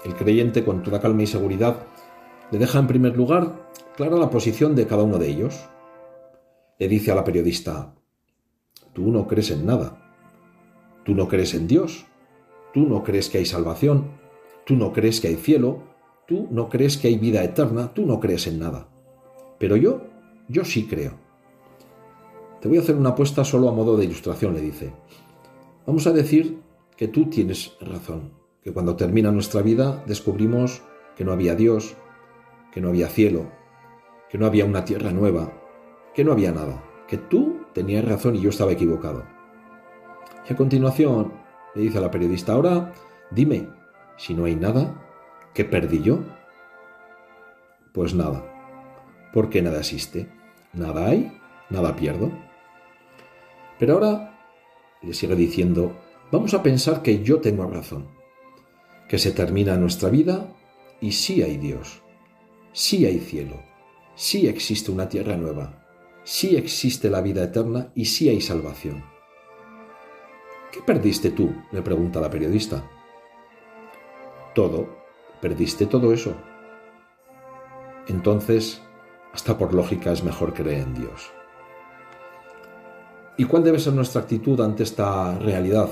El 0.03 0.13
creyente, 0.13 0.63
con 0.63 0.84
toda 0.84 1.00
calma 1.00 1.24
y 1.24 1.27
seguridad, 1.27 1.88
le 2.51 2.60
deja 2.60 2.77
en 2.77 2.88
primer 2.88 3.17
lugar 3.17 3.69
clara 3.95 4.17
la 4.17 4.29
posición 4.29 4.75
de 4.75 4.86
cada 4.86 5.03
uno 5.03 5.17
de 5.17 5.29
ellos. 5.29 5.67
Le 6.77 6.88
dice 6.88 7.12
a 7.12 7.15
la 7.15 7.24
periodista, 7.24 7.95
Tú 8.93 9.12
no 9.12 9.27
crees 9.27 9.51
en 9.51 9.65
nada. 9.65 9.98
Tú 11.03 11.13
no 11.13 11.27
crees 11.27 11.53
en 11.53 11.67
Dios. 11.67 12.05
Tú 12.75 12.86
no 12.86 13.05
crees 13.05 13.29
que 13.29 13.38
hay 13.38 13.46
salvación. 13.46 14.03
Tú 14.65 14.75
no 14.75 14.91
crees 14.91 15.22
que 15.22 15.29
hay 15.29 15.38
cielo. 15.38 15.84
Tú 16.27 16.50
no 16.51 16.67
crees 16.67 16.98
que 16.98 17.08
hay 17.08 17.17
vida 17.17 17.41
eterna. 17.41 17.94
Tú 17.94 18.05
no 18.05 18.20
crees 18.20 18.48
en 18.48 18.60
nada. 18.60 18.89
Pero 19.58 19.77
yo, 19.77 20.01
yo 20.50 20.65
sí 20.65 20.86
creo. 20.86 21.13
Te 22.60 22.67
voy 22.67 22.77
a 22.77 22.82
hacer 22.82 22.98
una 22.98 23.12
apuesta 23.12 23.46
solo 23.46 23.70
a 23.70 23.72
modo 23.72 23.96
de 23.96 24.03
ilustración, 24.03 24.53
le 24.53 24.60
dice. 24.60 24.91
Vamos 25.88 26.05
a 26.05 26.12
decir 26.12 26.60
que 26.98 27.08
tú 27.08 27.29
tienes 27.29 27.77
razón, 27.79 28.34
que 28.62 28.74
cuando 28.74 28.98
termina 28.98 29.32
nuestra 29.32 29.62
vida 29.62 30.03
descubrimos 30.05 30.82
que 31.15 31.24
no 31.24 31.32
había 31.32 31.55
Dios, 31.55 31.96
que 32.74 32.82
no 32.82 32.89
había 32.89 33.08
cielo, 33.08 33.46
que 34.29 34.38
no 34.38 34.48
había 34.48 34.65
una 34.65 34.84
tierra 34.84 35.13
nueva, 35.13 35.53
que 36.13 36.25
no 36.25 36.34
había 36.34 36.51
nada, 36.51 36.84
que 37.08 37.17
tú 37.17 37.67
tenías 37.74 38.03
razón 38.03 38.36
y 38.36 38.41
yo 38.41 38.50
estaba 38.50 38.74
equivocado. 38.74 39.24
Y 40.50 40.51
a 40.51 40.58
continuación 40.58 41.44
le 41.75 41.82
dice 41.82 41.98
a 41.98 42.01
la 42.01 42.12
periodista, 42.12 42.53
ahora 42.53 42.94
dime, 43.32 43.67
si 44.17 44.34
no 44.34 44.46
hay 44.46 44.55
nada, 44.55 44.94
¿qué 45.53 45.65
perdí 45.65 46.01
yo? 46.01 46.20
Pues 47.94 48.13
nada, 48.15 48.44
porque 49.34 49.62
nada 49.62 49.79
existe. 49.79 50.29
Nada 50.74 51.08
hay, 51.08 51.32
nada 51.70 51.96
pierdo. 51.96 52.32
Pero 53.79 53.94
ahora 53.94 54.38
le 55.01 55.13
sigue 55.13 55.36
diciendo, 55.36 55.96
vamos 56.32 56.53
a 56.53 56.63
pensar 56.63 57.01
que 57.01 57.24
yo 57.24 57.39
tengo 57.39 57.65
razón, 57.65 58.08
que 59.08 59.17
se 59.17 59.32
termina 59.32 59.77
nuestra 59.77 60.10
vida 60.10 60.53
y 61.00 61.12
sí 61.12 61.41
hay 61.41 61.58
Dios, 61.58 62.01
sí 62.74 63.05
hay 63.05 63.20
cielo, 63.20 63.62
sí 64.15 64.48
existe 64.48 64.91
una 64.91 65.08
tierra 65.08 65.38
nueva, 65.38 65.86
sí 66.24 66.55
existe 66.55 67.10
la 67.10 67.22
vida 67.22 67.44
eterna 67.44 67.91
y 67.96 68.05
sí 68.05 68.27
hay 68.29 68.41
salvación. 68.41 69.14
¿Qué 70.75 70.82
perdiste 70.82 71.32
tú? 71.32 71.55
le 71.72 71.82
pregunta 71.82 72.20
la 72.20 72.29
periodista. 72.29 72.84
Todo. 74.53 74.89
¿Perdiste 75.39 75.86
todo 75.86 76.12
eso? 76.12 76.36
Entonces, 78.10 78.82
hasta 79.32 79.58
por 79.58 79.74
lógica 79.74 80.12
es 80.12 80.22
mejor 80.25 80.53
creer 80.53 80.82
en 80.82 80.94
Dios. 80.94 81.32
¿Y 83.38 83.46
cuál 83.46 83.63
debe 83.63 83.79
ser 83.79 83.94
nuestra 83.94 84.20
actitud 84.20 84.60
ante 84.60 84.84
esta 84.84 85.39
realidad? 85.39 85.88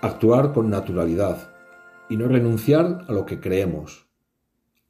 Actuar 0.00 0.52
con 0.52 0.68
naturalidad 0.68 1.54
y 2.08 2.16
no 2.16 2.26
renunciar 2.26 3.04
a 3.06 3.12
lo 3.12 3.24
que 3.24 3.38
creemos, 3.38 4.08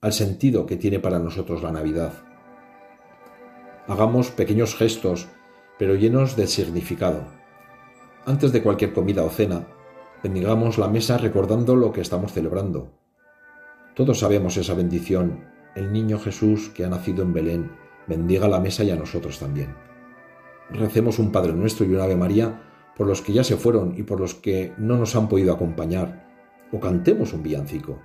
al 0.01 0.15
sentido 0.15 0.65
que 0.65 0.77
tiene 0.77 1.01
para 1.01 1.19
nosotros 1.19 1.63
la 1.63 1.71
Navidad. 1.71 2.15
Hagamos 3.89 4.31
pequeños 4.31 4.75
gestos, 4.75 5.29
pero 5.79 5.97
llenos 5.97 6.35
de 6.35 6.47
significado. 6.47 7.44
Antes 8.27 8.53
de 8.53 8.63
cualquier 8.63 8.95
comida 8.95 9.23
o 9.23 9.29
cena, 9.29 9.67
bendigamos 10.23 10.79
la 10.79 10.89
mesa 10.89 11.19
recordando 11.19 11.77
lo 11.77 11.93
que 11.93 12.01
estamos 12.01 12.33
celebrando. 12.33 12.91
Todos 13.95 14.21
sabemos 14.21 14.57
esa 14.57 14.73
bendición. 14.73 15.45
El 15.75 15.93
niño 15.93 16.19
Jesús 16.19 16.71
que 16.71 16.87
ha 16.87 16.89
nacido 16.89 17.23
en 17.23 17.35
Belén 17.35 17.71
bendiga 18.07 18.49
la 18.49 18.61
mesa 18.61 18.83
y 18.83 18.91
a 18.91 18.97
nosotros 18.97 19.39
también. 19.39 19.75
Recemos 20.71 21.19
un 21.19 21.33
Padre 21.33 21.53
Nuestro 21.53 21.85
y 21.85 21.95
un 21.95 22.01
Ave 22.01 22.17
María 22.17 22.63
por 22.97 23.07
los 23.07 23.21
que 23.21 23.35
ya 23.35 23.45
se 23.45 23.59
fueron 23.59 23.93
y 23.95 24.05
por 24.05 24.21
los 24.21 24.35
que 24.35 24.73
no 24.79 24.97
nos 24.97 25.15
han 25.17 25.29
podido 25.29 25.53
acompañar, 25.53 26.27
o 26.73 26.81
cantemos 26.81 27.35
un 27.35 27.43
villancico. 27.43 27.99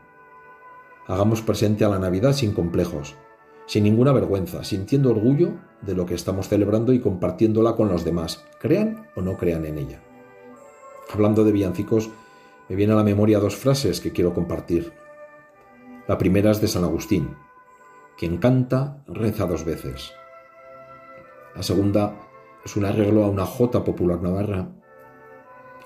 Hagamos 1.08 1.42
presente 1.42 1.86
a 1.86 1.90
la 1.90 2.00
Navidad 2.00 2.34
sin 2.34 2.52
complejos, 2.52 3.16
sin 3.68 3.86
ninguna 3.86 4.12
vergüenza, 4.12 4.66
sintiendo 4.66 5.12
orgullo 5.12 5.54
de 5.82 5.96
lo 5.96 6.06
que 6.06 6.16
estamos 6.16 6.50
celebrando 6.50 6.92
y 6.92 7.00
compartiéndola 7.00 7.78
con 7.78 7.88
los 7.88 8.04
demás, 8.04 8.46
crean 8.60 9.08
o 9.16 9.22
no 9.22 9.38
crean 9.38 9.66
en 9.66 9.78
ella. 9.78 10.02
Hablando 11.12 11.44
de 11.44 11.52
villancicos, 11.52 12.10
me 12.68 12.76
vienen 12.76 12.94
a 12.94 13.00
la 13.00 13.04
memoria 13.04 13.40
dos 13.40 13.56
frases 13.56 14.00
que 14.00 14.12
quiero 14.12 14.34
compartir. 14.34 14.94
La 16.08 16.18
primera 16.18 16.52
es 16.52 16.62
de 16.62 16.68
San 16.68 16.84
Agustín. 16.84 17.36
Quien 18.18 18.38
canta, 18.38 19.04
reza 19.08 19.48
dos 19.48 19.66
veces. 19.66 20.14
La 21.56 21.64
segunda 21.64 22.16
es 22.64 22.76
un 22.76 22.86
arreglo 22.86 23.24
a 23.24 23.30
una 23.30 23.46
jota 23.46 23.84
popular 23.84 24.22
navarra, 24.22 24.70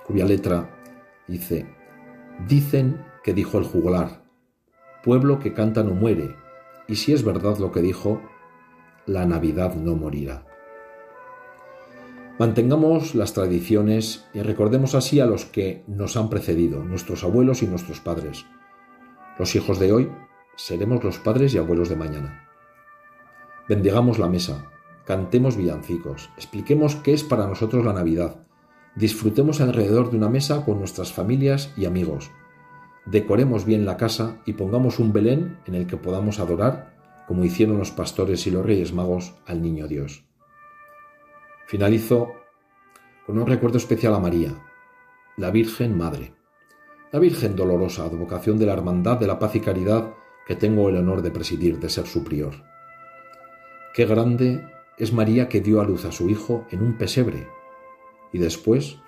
cuya 0.05 0.25
letra 0.25 0.69
dice, 1.27 1.67
dicen 2.47 3.05
que 3.23 3.33
dijo 3.33 3.57
el 3.57 3.63
juglar, 3.63 4.23
pueblo 5.03 5.39
que 5.39 5.53
canta 5.53 5.83
no 5.83 5.93
muere, 5.93 6.35
y 6.87 6.95
si 6.95 7.13
es 7.13 7.23
verdad 7.23 7.57
lo 7.59 7.71
que 7.71 7.81
dijo, 7.81 8.21
la 9.05 9.25
Navidad 9.25 9.75
no 9.75 9.95
morirá. 9.95 10.45
Mantengamos 12.43 13.15
las 13.15 13.31
tradiciones 13.31 14.25
y 14.33 14.41
recordemos 14.41 14.95
así 14.95 15.21
a 15.21 15.25
los 15.25 15.45
que 15.45 15.85
nos 15.87 16.17
han 16.17 16.29
precedido, 16.29 16.83
nuestros 16.83 17.23
abuelos 17.23 17.63
y 17.63 17.67
nuestros 17.67 18.01
padres. 18.01 18.45
Los 19.39 19.55
hijos 19.55 19.79
de 19.79 19.93
hoy 19.93 20.11
seremos 20.57 21.01
los 21.05 21.19
padres 21.19 21.53
y 21.53 21.57
abuelos 21.57 21.87
de 21.87 21.95
mañana. 21.95 22.49
Bendigamos 23.69 24.19
la 24.19 24.27
mesa, 24.27 24.69
cantemos 25.05 25.55
villancicos, 25.55 26.31
expliquemos 26.35 26.97
qué 26.97 27.13
es 27.13 27.23
para 27.23 27.47
nosotros 27.47 27.85
la 27.85 27.93
Navidad, 27.93 28.45
disfrutemos 28.97 29.61
alrededor 29.61 30.11
de 30.11 30.17
una 30.17 30.27
mesa 30.27 30.65
con 30.65 30.79
nuestras 30.79 31.13
familias 31.13 31.71
y 31.77 31.85
amigos, 31.85 32.29
decoremos 33.05 33.63
bien 33.63 33.85
la 33.85 33.95
casa 33.95 34.41
y 34.45 34.51
pongamos 34.51 34.99
un 34.99 35.13
Belén 35.13 35.59
en 35.65 35.75
el 35.75 35.87
que 35.87 35.95
podamos 35.95 36.41
adorar, 36.41 36.93
como 37.25 37.45
hicieron 37.45 37.77
los 37.77 37.91
pastores 37.91 38.45
y 38.47 38.51
los 38.51 38.65
reyes 38.65 38.91
magos, 38.91 39.33
al 39.45 39.61
Niño 39.61 39.87
Dios. 39.87 40.25
Finalizo 41.65 42.33
con 43.25 43.37
un 43.37 43.47
recuerdo 43.47 43.77
especial 43.77 44.13
a 44.13 44.19
María, 44.19 44.53
la 45.37 45.49
Virgen 45.49 45.97
Madre, 45.97 46.33
la 47.11 47.19
Virgen 47.19 47.55
dolorosa, 47.55 48.05
advocación 48.05 48.57
de 48.57 48.65
la 48.65 48.73
Hermandad 48.73 49.17
de 49.17 49.27
la 49.27 49.39
Paz 49.39 49.55
y 49.55 49.59
Caridad 49.59 50.13
que 50.45 50.55
tengo 50.55 50.89
el 50.89 50.97
honor 50.97 51.21
de 51.21 51.31
presidir, 51.31 51.79
de 51.79 51.89
ser 51.89 52.05
su 52.05 52.23
prior. 52.23 52.53
Qué 53.93 54.05
grande 54.05 54.67
es 54.97 55.13
María 55.13 55.47
que 55.47 55.61
dio 55.61 55.79
a 55.79 55.85
luz 55.85 56.05
a 56.05 56.11
su 56.11 56.29
Hijo 56.29 56.65
en 56.71 56.83
un 56.83 56.97
pesebre 56.97 57.47
y 58.31 58.39
después 58.39 58.99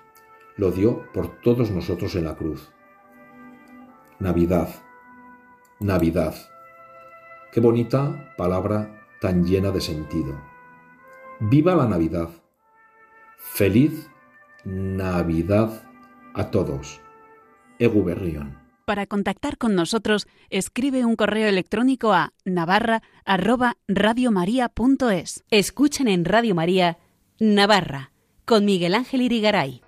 lo 0.56 0.70
dio 0.70 1.04
por 1.12 1.40
todos 1.40 1.70
nosotros 1.70 2.14
en 2.14 2.24
la 2.24 2.36
cruz. 2.36 2.70
Navidad, 4.18 4.68
Navidad. 5.78 6.34
Qué 7.52 7.60
bonita 7.60 8.32
palabra 8.36 9.04
tan 9.20 9.44
llena 9.44 9.70
de 9.70 9.80
sentido. 9.80 10.40
Viva 11.40 11.74
la 11.74 11.86
Navidad. 11.86 12.30
Feliz 13.52 14.08
Navidad 14.64 15.82
a 16.34 16.50
todos. 16.50 17.00
Egu 17.78 18.02
Berrión. 18.04 18.58
Para 18.84 19.06
contactar 19.06 19.56
con 19.56 19.74
nosotros, 19.74 20.26
escribe 20.50 21.06
un 21.06 21.16
correo 21.16 21.48
electrónico 21.48 22.12
a 22.12 22.32
navarra@radiomaria.es. 22.44 25.44
Escuchen 25.50 26.08
en 26.08 26.24
Radio 26.24 26.54
María 26.54 26.98
Navarra 27.40 28.12
con 28.44 28.64
Miguel 28.64 28.94
Ángel 28.94 29.22
Irigaray. 29.22 29.82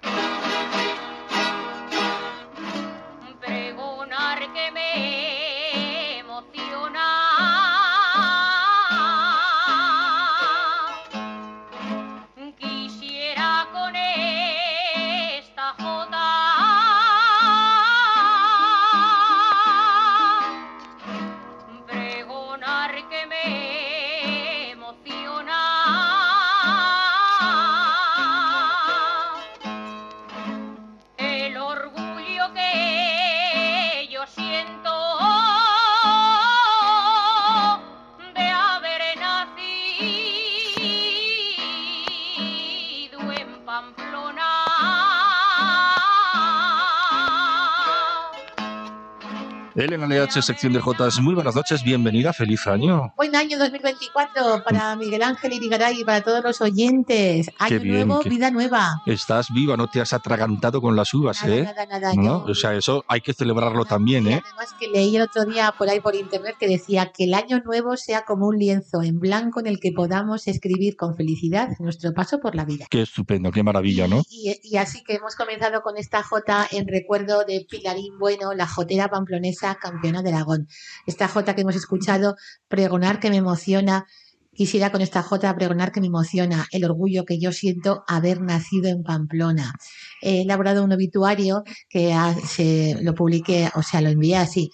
LH, 50.09 50.41
sección 50.41 50.73
de 50.73 50.81
Jotas. 50.81 51.21
Muy 51.21 51.35
buenas 51.35 51.55
noches, 51.55 51.83
bienvenida, 51.83 52.33
feliz 52.33 52.67
año. 52.67 53.13
Buen 53.15 53.37
año 53.37 53.59
2024 53.59 54.65
para 54.65 54.97
Miguel 54.97 55.23
Ángel 55.23 55.53
Irigaray 55.53 56.01
y 56.01 56.05
para 56.05 56.23
todos 56.23 56.43
los 56.43 56.63
oyentes. 56.63 57.51
Año 57.59 57.79
nuevo, 57.85 58.23
vida 58.23 58.51
nueva. 58.51 59.03
Estás 59.05 59.49
viva, 59.53 59.77
no 59.77 59.87
te 59.87 60.01
has 60.01 60.15
atragantado 60.15 60.81
con 60.81 60.97
las 60.97 61.13
uvas, 61.13 61.43
nada, 61.43 61.55
¿eh? 61.55 61.63
Nada, 61.65 61.87
nada, 61.87 62.15
¿No? 62.15 62.45
O 62.45 62.55
sea, 62.55 62.75
eso 62.75 63.05
hay 63.07 63.21
que 63.21 63.35
celebrarlo 63.35 63.85
también, 63.85 64.27
¿eh? 64.29 64.41
Además 64.43 64.75
que 64.81 64.89
leí 64.89 65.15
el 65.15 65.23
otro 65.23 65.45
día 65.45 65.75
por 65.77 65.91
ahí 65.91 66.01
por 66.01 66.15
internet 66.15 66.57
que 66.59 66.69
decía 66.69 67.13
que 67.15 67.25
el 67.25 67.35
año 67.35 67.61
nuevo 67.61 67.99
sea 67.99 68.25
como 68.25 68.47
un 68.47 68.57
lienzo 68.57 69.03
en 69.03 69.21
blanco 69.21 69.61
en 69.61 69.67
el 69.67 69.79
que 69.79 69.93
podamos 69.93 70.49
escribir 70.49 70.97
con 70.97 71.17
felicidad 71.17 71.69
nuestro 71.81 72.15
paso 72.15 72.41
por 72.41 72.55
la 72.55 72.65
vida. 72.65 72.87
Qué 72.89 73.03
estupendo, 73.03 73.53
qué 73.53 73.63
maravilla, 73.63 74.09
¿no? 74.09 74.23
Y, 74.31 74.59
y 74.63 74.79
así 74.79 75.05
que 75.05 75.17
hemos 75.17 75.37
comenzado 75.37 75.83
con 75.83 75.99
esta 75.99 76.23
jota 76.23 76.67
en 76.71 76.89
recuerdo 76.89 77.45
de 77.45 77.67
Pilarín 77.69 78.19
Bueno, 78.19 78.55
la 78.55 78.67
jotera 78.67 79.09
pamplonesa 79.09 79.75
campeona 79.75 79.98
de 80.01 80.29
Aragón. 80.29 80.69
Esta 81.07 81.29
jota 81.29 81.55
que 81.55 81.63
hemos 81.63 81.77
escuchado, 81.77 82.37
pregonar 82.69 83.21
que 83.21 83.31
me 83.31 83.37
emociona. 83.37 84.07
Quisiera 84.53 84.91
con 84.91 85.03
esta 85.03 85.23
jota 85.23 85.55
pregonar 85.55 85.93
que 85.93 86.01
me 86.01 86.09
emociona 86.09 86.67
el 86.73 86.85
orgullo 86.85 87.25
que 87.25 87.39
yo 87.39 87.53
siento 87.53 88.03
haber 88.09 88.41
nacido 88.41 88.89
en 88.89 89.03
Pamplona. 89.03 89.73
He 90.21 90.43
elaborado 90.43 90.85
un 90.85 90.93
obituario 90.93 91.63
que 91.89 92.15
se 92.47 92.97
lo 93.03 93.15
publiqué, 93.15 93.71
o 93.75 93.83
sea, 93.83 94.01
lo 94.01 94.09
envié 94.09 94.37
así. 94.37 94.71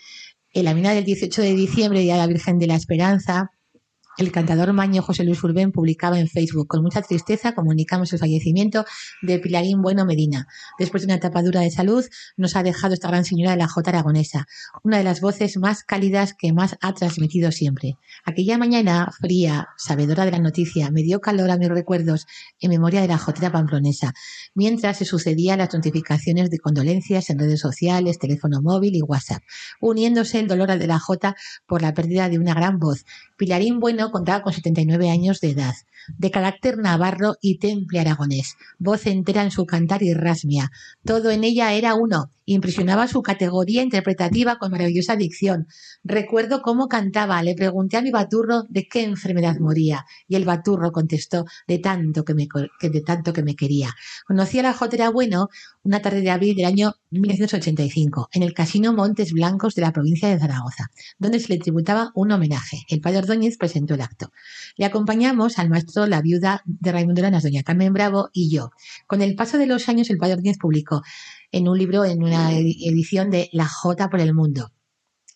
En 0.52 0.64
la 0.66 0.74
mina 0.74 0.92
del 0.92 1.04
18 1.04 1.42
de 1.42 1.54
diciembre, 1.54 2.00
Día 2.00 2.14
de 2.14 2.20
la 2.20 2.26
Virgen 2.26 2.58
de 2.58 2.66
la 2.66 2.76
Esperanza, 2.76 3.50
el 4.16 4.30
cantador 4.30 4.72
maño 4.72 5.02
José 5.02 5.24
Luis 5.24 5.42
Urbén 5.42 5.72
publicaba 5.72 6.18
en 6.20 6.28
Facebook, 6.28 6.68
con 6.68 6.82
mucha 6.82 7.02
tristeza 7.02 7.54
comunicamos 7.54 8.12
el 8.12 8.18
fallecimiento 8.20 8.84
de 9.22 9.40
Pilarín 9.40 9.82
Bueno 9.82 10.06
Medina. 10.06 10.46
Después 10.78 11.02
de 11.02 11.06
una 11.06 11.16
etapa 11.16 11.42
dura 11.42 11.62
de 11.62 11.70
salud, 11.70 12.04
nos 12.36 12.54
ha 12.54 12.62
dejado 12.62 12.94
esta 12.94 13.08
gran 13.08 13.24
señora 13.24 13.52
de 13.52 13.56
la 13.56 13.68
Jota 13.68 13.90
aragonesa, 13.90 14.46
una 14.84 14.98
de 14.98 15.04
las 15.04 15.20
voces 15.20 15.56
más 15.56 15.82
cálidas 15.82 16.34
que 16.38 16.52
más 16.52 16.76
ha 16.80 16.92
transmitido 16.92 17.50
siempre. 17.50 17.96
Aquella 18.24 18.56
mañana 18.56 19.10
fría, 19.20 19.68
sabedora 19.76 20.24
de 20.24 20.30
la 20.30 20.38
noticia, 20.38 20.90
me 20.90 21.02
dio 21.02 21.20
calor 21.20 21.50
a 21.50 21.56
mis 21.56 21.68
recuerdos 21.68 22.26
en 22.60 22.70
memoria 22.70 23.00
de 23.00 23.08
la 23.08 23.18
Jotera 23.18 23.50
pamplonesa, 23.50 24.12
mientras 24.54 24.98
se 24.98 25.04
sucedían 25.04 25.58
las 25.58 25.74
notificaciones 25.74 26.50
de 26.50 26.58
condolencias 26.58 27.30
en 27.30 27.40
redes 27.40 27.60
sociales, 27.60 28.18
teléfono 28.20 28.62
móvil 28.62 28.94
y 28.94 29.02
WhatsApp, 29.02 29.42
uniéndose 29.80 30.38
el 30.38 30.46
dolor 30.46 30.78
de 30.78 30.86
la 30.86 31.00
Jota 31.00 31.34
por 31.66 31.82
la 31.82 31.94
pérdida 31.94 32.28
de 32.28 32.38
una 32.38 32.54
gran 32.54 32.78
voz. 32.78 33.04
Pilarín 33.36 33.80
Bueno 33.80 34.03
contaba 34.10 34.42
con 34.42 34.52
79 34.52 35.10
años 35.10 35.40
de 35.40 35.50
edad, 35.50 35.74
de 36.18 36.30
carácter 36.30 36.78
navarro 36.78 37.36
y 37.40 37.58
temple 37.58 38.00
aragonés, 38.00 38.56
voz 38.78 39.06
entera 39.06 39.42
en 39.42 39.50
su 39.50 39.66
cantar 39.66 40.02
y 40.02 40.14
rasmia. 40.14 40.70
Todo 41.04 41.30
en 41.30 41.44
ella 41.44 41.72
era 41.72 41.94
uno, 41.94 42.30
impresionaba 42.46 43.08
su 43.08 43.22
categoría 43.22 43.82
interpretativa 43.82 44.56
con 44.58 44.70
maravillosa 44.70 45.16
dicción. 45.16 45.66
Recuerdo 46.02 46.62
cómo 46.62 46.88
cantaba, 46.88 47.42
le 47.42 47.54
pregunté 47.54 47.96
a 47.96 48.02
mi 48.02 48.10
baturro 48.10 48.64
de 48.68 48.86
qué 48.86 49.04
enfermedad 49.04 49.58
moría, 49.58 50.04
y 50.28 50.36
el 50.36 50.44
baturro 50.44 50.92
contestó 50.92 51.44
de 51.66 51.78
tanto 51.78 52.24
que 52.24 52.34
me, 52.34 52.48
que 52.78 52.90
de 52.90 53.00
tanto 53.00 53.32
que 53.32 53.42
me 53.42 53.56
quería. 53.56 53.90
Conocí 54.26 54.58
a 54.58 54.62
la 54.62 54.74
Jotera 54.74 55.10
Bueno 55.10 55.48
una 55.82 56.00
tarde 56.00 56.20
de 56.20 56.30
abril 56.30 56.56
del 56.56 56.66
año 56.66 56.94
1985, 57.10 58.28
en 58.32 58.42
el 58.42 58.54
Casino 58.54 58.92
Montes 58.92 59.32
Blancos 59.32 59.74
de 59.74 59.82
la 59.82 59.92
provincia 59.92 60.28
de 60.28 60.38
Zaragoza, 60.38 60.90
donde 61.18 61.40
se 61.40 61.52
le 61.52 61.58
tributaba 61.58 62.10
un 62.14 62.32
homenaje. 62.32 62.82
El 62.88 63.00
padre 63.00 63.18
Ordóñez 63.18 63.56
presentó 63.56 63.93
acto. 64.00 64.32
Le 64.76 64.84
acompañamos 64.84 65.58
al 65.58 65.68
maestro, 65.68 66.06
la 66.06 66.20
viuda 66.20 66.62
de 66.64 66.92
Raimundo 66.92 67.22
Lanas, 67.22 67.42
doña 67.42 67.62
Carmen 67.62 67.92
Bravo, 67.92 68.30
y 68.32 68.50
yo. 68.50 68.70
Con 69.06 69.22
el 69.22 69.34
paso 69.34 69.58
de 69.58 69.66
los 69.66 69.88
años, 69.88 70.10
el 70.10 70.18
padre 70.18 70.34
Ordóñez 70.34 70.58
publicó 70.58 71.02
en 71.52 71.68
un 71.68 71.78
libro, 71.78 72.04
en 72.04 72.22
una 72.22 72.52
edición 72.52 73.30
de 73.30 73.48
La 73.52 73.68
Jota 73.68 74.10
por 74.10 74.20
el 74.20 74.34
Mundo. 74.34 74.72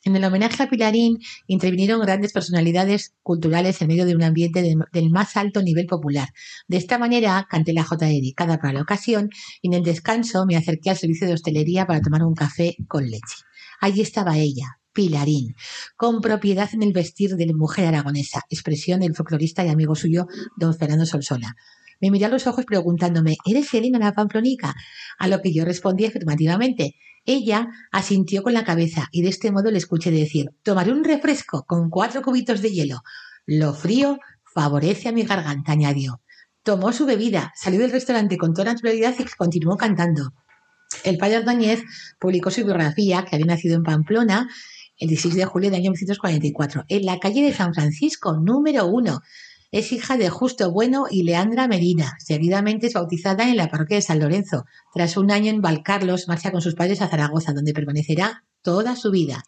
En 0.05 0.15
el 0.15 0.25
homenaje 0.25 0.63
a 0.63 0.71
Pilarín 0.71 1.19
intervinieron 1.49 2.01
grandes 2.01 2.33
personalidades 2.33 3.15
culturales 3.23 3.83
en 3.83 3.89
medio 3.89 4.07
de 4.07 4.15
un 4.15 4.23
ambiente 4.23 4.63
de, 4.63 4.77
del 4.93 5.11
más 5.11 5.37
alto 5.37 5.61
nivel 5.61 5.87
popular. 5.87 6.29
De 6.69 6.77
esta 6.77 6.99
manera 6.99 7.47
canté 7.51 7.73
la 7.73 7.85
Jota 7.85 8.07
dedicada 8.07 8.59
para 8.59 8.73
la 8.73 8.83
ocasión 8.83 9.29
y 9.61 9.69
en 9.69 9.75
el 9.75 9.83
descanso 9.83 10.47
me 10.47 10.57
acerqué 10.57 10.91
al 10.91 10.97
servicio 10.97 11.27
de 11.27 11.35
hostelería 11.35 11.87
para 11.87 12.01
tomar 12.01 12.23
un 12.23 12.35
café 12.35 12.77
con 12.87 13.05
leche. 13.11 13.45
Allí 13.81 14.01
estaba 14.01 14.39
ella, 14.39 14.81
Pilarín, 14.99 15.55
con 15.97 16.21
propiedad 16.21 16.69
en 16.73 16.83
el 16.83 16.93
vestir 16.93 17.37
de 17.37 17.47
la 17.47 17.53
mujer 17.53 17.87
aragonesa, 17.87 18.43
expresión 18.51 18.99
del 18.99 19.15
folclorista 19.15 19.65
y 19.65 19.69
amigo 19.69 19.95
suyo, 19.95 20.27
don 20.57 20.77
Fernando 20.77 21.07
Solsona. 21.07 21.55
Me 22.01 22.11
miró 22.11 22.27
a 22.27 22.31
los 22.31 22.49
ojos 22.49 22.65
preguntándome, 22.65 23.37
¿eres 23.47 23.73
Elena 23.75 24.01
la 24.01 24.13
Pamplonica? 24.13 24.75
A 25.21 25.29
lo 25.29 25.41
que 25.41 25.53
yo 25.53 25.65
respondí 25.65 26.05
afirmativamente. 26.05 26.97
Ella 27.25 27.69
asintió 27.93 28.43
con 28.43 28.55
la 28.55 28.65
cabeza 28.65 29.07
y 29.13 29.23
de 29.23 29.29
este 29.29 29.53
modo 29.53 29.71
le 29.71 29.79
escuché 29.79 30.11
decir, 30.11 30.51
tomaré 30.65 30.91
un 30.91 31.05
refresco 31.05 31.65
con 31.65 31.91
cuatro 31.91 32.21
cubitos 32.21 32.61
de 32.61 32.73
hielo. 32.73 33.03
Lo 33.47 33.75
frío 33.75 34.19
favorece 34.53 35.11
a 35.11 35.13
mi 35.13 35.23
garganta, 35.23 35.71
añadió. 35.71 36.23
Tomó 36.65 36.93
su 36.93 37.07
bebida, 37.07 37.53
salió 37.55 37.79
del 37.79 37.93
restaurante 37.93 38.37
con 38.37 38.53
toda 38.53 38.73
naturalidad 38.73 39.15
y 39.17 39.23
continuó 39.37 39.77
cantando. 39.77 40.33
El 41.05 41.19
padre 41.19 41.39
Ordóñez 41.39 41.85
publicó 42.19 42.51
su 42.51 42.65
biografía, 42.65 43.25
que 43.25 43.37
había 43.37 43.47
nacido 43.47 43.77
en 43.77 43.83
Pamplona, 43.83 44.49
el 44.99 45.09
16 45.09 45.35
de 45.35 45.45
julio 45.45 45.71
de 45.71 45.77
año 45.77 45.91
1944, 45.91 46.85
en 46.89 47.07
la 47.07 47.19
calle 47.19 47.43
de 47.43 47.55
San 47.55 47.75
Francisco, 47.75 48.37
número 48.39 48.87
uno. 48.87 49.21
Es 49.71 49.93
hija 49.93 50.17
de 50.17 50.31
Justo 50.31 50.73
Bueno 50.73 51.07
y 51.11 51.25
Leandra 51.25 51.69
Medina. 51.69 52.17
Seguidamente 52.21 52.87
es 52.87 52.95
bautizada 52.95 53.51
en 53.51 53.59
la 53.59 53.69
parroquia 53.69 53.99
de 53.99 54.03
San 54.03 54.19
Lorenzo. 54.19 54.65
Tras 54.95 55.19
un 55.19 55.31
año 55.31 55.51
en 55.51 55.61
Valcarlos, 55.61 56.27
marcha 56.27 56.51
con 56.51 56.63
sus 56.63 56.75
padres 56.75 57.03
a 57.03 57.09
Zaragoza, 57.09 57.53
donde 57.53 57.75
permanecerá 57.75 58.45
toda 58.63 58.97
su 58.97 59.11
vida. 59.11 59.45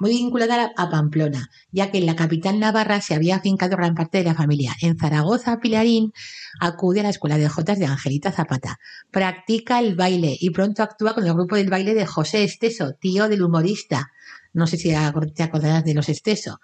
Muy 0.00 0.10
vinculada 0.10 0.72
a 0.76 0.90
Pamplona, 0.90 1.50
ya 1.70 1.90
que 1.90 1.98
en 1.98 2.06
la 2.06 2.16
capital 2.16 2.58
navarra 2.58 3.00
se 3.00 3.14
había 3.14 3.36
afincado 3.36 3.76
gran 3.76 3.94
parte 3.94 4.18
de 4.18 4.24
la 4.24 4.34
familia. 4.34 4.74
En 4.80 4.96
Zaragoza, 4.96 5.58
Pilarín 5.60 6.12
acude 6.60 7.00
a 7.00 7.04
la 7.04 7.10
escuela 7.10 7.36
de 7.36 7.48
Jotas 7.48 7.78
de 7.78 7.86
Angelita 7.86 8.32
Zapata. 8.32 8.78
Practica 9.10 9.78
el 9.80 9.94
baile 9.94 10.36
y 10.38 10.50
pronto 10.50 10.82
actúa 10.82 11.14
con 11.14 11.26
el 11.26 11.34
grupo 11.34 11.56
del 11.56 11.70
baile 11.70 11.94
de 11.94 12.06
José 12.06 12.44
Esteso, 12.44 12.94
tío 12.94 13.28
del 13.28 13.42
humorista. 13.42 14.12
No 14.54 14.66
sé 14.66 14.78
si 14.78 14.94
te 15.34 15.42
acordarás 15.42 15.84
de 15.84 15.94
los 15.94 16.08
Esteso. 16.08 16.60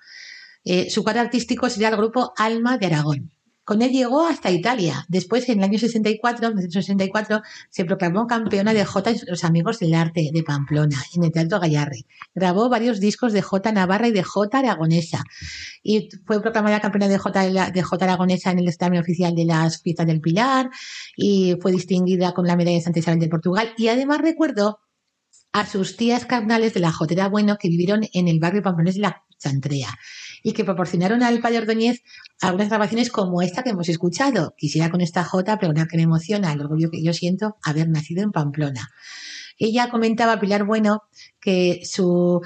Eh, 0.64 0.90
su 0.90 1.02
cuadro 1.02 1.20
artístico 1.20 1.68
sería 1.68 1.88
el 1.88 1.96
grupo 1.96 2.32
Alma 2.36 2.78
de 2.78 2.86
Aragón. 2.86 3.32
Con 3.70 3.82
él 3.82 3.92
llegó 3.92 4.26
hasta 4.26 4.50
Italia. 4.50 5.04
Después, 5.08 5.48
en 5.48 5.58
el 5.58 5.64
año 5.64 5.78
64, 5.78 6.48
1964, 6.48 7.40
se 7.68 7.84
proclamó 7.84 8.26
campeona 8.26 8.74
de 8.74 8.84
Jota 8.84 9.12
y 9.12 9.20
los 9.28 9.44
Amigos 9.44 9.78
del 9.78 9.94
Arte 9.94 10.30
de 10.32 10.42
Pamplona, 10.42 10.96
en 11.14 11.22
el 11.22 11.30
Teatro 11.30 11.60
Gallarre. 11.60 12.04
Grabó 12.34 12.68
varios 12.68 12.98
discos 12.98 13.32
de 13.32 13.42
Jota 13.42 13.70
Navarra 13.70 14.08
y 14.08 14.10
de 14.10 14.24
Jota 14.24 14.58
Aragonesa. 14.58 15.22
Y 15.84 16.08
fue 16.26 16.42
proclamada 16.42 16.80
campeona 16.80 17.06
de 17.06 17.18
Jota, 17.18 17.42
de 17.70 17.84
Aragonesa 18.00 18.50
en 18.50 18.58
el 18.58 18.68
examen 18.68 18.98
oficial 18.98 19.36
de 19.36 19.44
las 19.44 19.80
Fiestas 19.82 20.06
del 20.08 20.20
Pilar. 20.20 20.70
Y 21.16 21.54
fue 21.60 21.70
distinguida 21.70 22.32
con 22.32 22.48
la 22.48 22.56
medalla 22.56 22.78
de 22.78 22.82
Santa 22.82 22.98
Isabel 22.98 23.20
de 23.20 23.28
Portugal. 23.28 23.72
Y 23.76 23.86
además 23.86 24.18
recuerdo 24.18 24.80
a 25.52 25.66
sus 25.66 25.96
tías 25.96 26.26
carnales 26.26 26.74
de 26.74 26.80
la 26.80 26.92
Jotera 26.92 27.28
Bueno 27.28 27.56
que 27.58 27.68
vivieron 27.68 28.02
en 28.12 28.28
el 28.28 28.38
barrio 28.38 28.62
pamplonés 28.62 28.94
de 28.94 29.02
la 29.02 29.24
Chantrea 29.38 29.98
y 30.42 30.52
que 30.52 30.64
proporcionaron 30.64 31.22
al 31.22 31.40
padre 31.40 31.58
Ordóñez 31.58 32.02
algunas 32.40 32.68
grabaciones 32.68 33.10
como 33.10 33.42
esta 33.42 33.62
que 33.62 33.70
hemos 33.70 33.88
escuchado. 33.88 34.54
Quisiera 34.56 34.90
con 34.90 35.00
esta 35.00 35.24
jota 35.24 35.58
preguntar 35.58 35.88
que 35.88 35.96
me 35.96 36.04
emociona 36.04 36.52
el 36.52 36.60
orgullo 36.60 36.90
que 36.90 37.02
yo 37.02 37.12
siento 37.12 37.56
haber 37.62 37.88
nacido 37.88 38.22
en 38.22 38.32
Pamplona. 38.32 38.90
Ella 39.62 39.90
comentaba, 39.90 40.40
Pilar 40.40 40.64
Bueno, 40.64 41.02
que 41.38 41.82
su, 41.84 42.40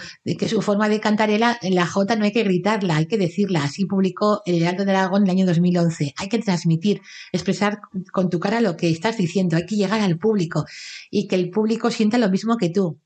forma 0.60 0.88
de 0.88 0.98
cantar 0.98 1.30
era 1.30 1.58
la 1.62 1.86
J 1.86 2.16
no 2.16 2.24
hay 2.24 2.32
que 2.32 2.42
gritarla, 2.42 2.96
hay 2.96 3.06
que 3.06 3.16
decirla. 3.16 3.62
Así 3.62 3.86
publicó 3.86 4.42
el 4.46 4.60
Heraldo 4.60 4.84
de 4.84 4.90
Aragón 4.90 5.22
en 5.22 5.28
el 5.28 5.36
año 5.36 5.46
2011. 5.46 6.14
Hay 6.16 6.28
que 6.28 6.40
transmitir, 6.40 7.02
expresar 7.32 7.78
con 8.12 8.30
tu 8.30 8.40
cara 8.40 8.60
lo 8.60 8.76
que 8.76 8.90
estás 8.90 9.16
diciendo, 9.16 9.56
hay 9.56 9.64
que 9.64 9.76
llegar 9.76 10.00
al 10.00 10.18
público 10.18 10.64
y 11.08 11.28
que 11.28 11.36
el 11.36 11.50
público 11.50 11.92
sienta 11.92 12.18
lo 12.18 12.28
mismo 12.28 12.56
que 12.56 12.70
tú. 12.70 12.98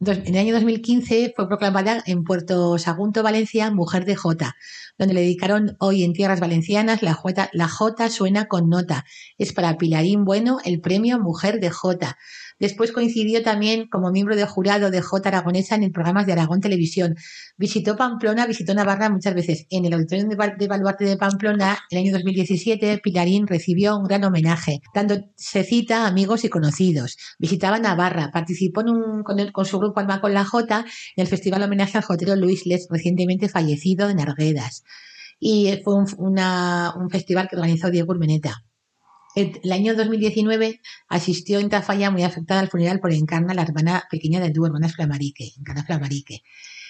En 0.00 0.34
el 0.34 0.36
año 0.36 0.54
2015 0.54 1.32
fue 1.34 1.48
proclamada 1.48 2.04
en 2.06 2.22
Puerto 2.22 2.78
Sagunto, 2.78 3.24
Valencia, 3.24 3.72
Mujer 3.72 4.04
de 4.04 4.14
Jota, 4.14 4.54
donde 4.96 5.14
le 5.14 5.22
dedicaron 5.22 5.76
hoy 5.80 6.04
en 6.04 6.12
tierras 6.12 6.38
valencianas 6.38 7.02
la 7.02 7.14
J, 7.14 7.48
la 7.52 7.68
J 7.68 8.08
suena 8.08 8.46
con 8.46 8.68
nota. 8.68 9.04
Es 9.38 9.52
para 9.52 9.76
Pilarín 9.76 10.24
Bueno 10.24 10.58
el 10.64 10.80
premio 10.80 11.18
Mujer 11.18 11.58
de 11.58 11.70
Jota. 11.70 12.16
Después 12.58 12.92
coincidió 12.92 13.42
también 13.42 13.88
como 13.88 14.10
miembro 14.10 14.36
de 14.36 14.44
jurado 14.46 14.90
de 14.90 15.00
J 15.00 15.28
Aragonesa 15.28 15.76
en 15.76 15.84
el 15.84 15.92
programa 15.92 16.24
de 16.24 16.32
Aragón 16.32 16.60
Televisión. 16.60 17.16
Visitó 17.56 17.96
Pamplona, 17.96 18.46
visitó 18.46 18.74
Navarra 18.74 19.10
muchas 19.10 19.34
veces. 19.34 19.66
En 19.70 19.84
el 19.84 19.92
Auditorio 19.92 20.26
de 20.26 20.66
Baluarte 20.66 21.04
de 21.04 21.16
Pamplona, 21.16 21.78
en 21.90 21.98
el 21.98 22.04
año 22.04 22.12
2017, 22.12 22.98
Pilarín 22.98 23.46
recibió 23.46 23.96
un 23.96 24.04
gran 24.04 24.24
homenaje, 24.24 24.80
dándose 24.94 25.64
cita 25.64 26.04
a 26.04 26.08
amigos 26.08 26.44
y 26.44 26.48
conocidos. 26.48 27.16
Visitaba 27.38 27.78
Navarra, 27.78 28.30
participó 28.32 28.82
con, 29.24 29.64
su 29.64 29.78
grupo 29.78 30.00
Alma 30.00 30.20
con 30.20 30.34
la 30.34 30.44
J 30.44 30.84
en 31.16 31.22
el 31.22 31.26
Festival 31.26 31.62
Homenaje 31.62 31.98
al 31.98 32.04
jotero 32.04 32.36
Luis 32.36 32.66
Les, 32.66 32.88
recientemente 32.90 33.48
fallecido 33.48 34.08
en 34.08 34.20
Arguedas. 34.20 34.84
Y 35.40 35.80
fue 35.84 35.94
un, 35.94 37.10
festival 37.10 37.48
que 37.48 37.56
organizó 37.56 37.90
Diego 37.90 38.12
Urmeneta. 38.12 38.64
El 39.34 39.72
año 39.72 39.94
2019 39.94 40.80
asistió 41.08 41.58
en 41.58 41.68
Tafalla 41.68 42.10
muy 42.10 42.22
afectada 42.22 42.60
al 42.60 42.68
funeral 42.68 42.98
por 42.98 43.12
Encarna, 43.12 43.54
la 43.54 43.62
hermana 43.62 44.04
pequeña 44.10 44.40
de 44.40 44.50
tu 44.50 44.64
hermana 44.64 44.88
Flamarique, 44.88 45.52
Encarna 45.58 45.84
Flamarique. 45.84 46.42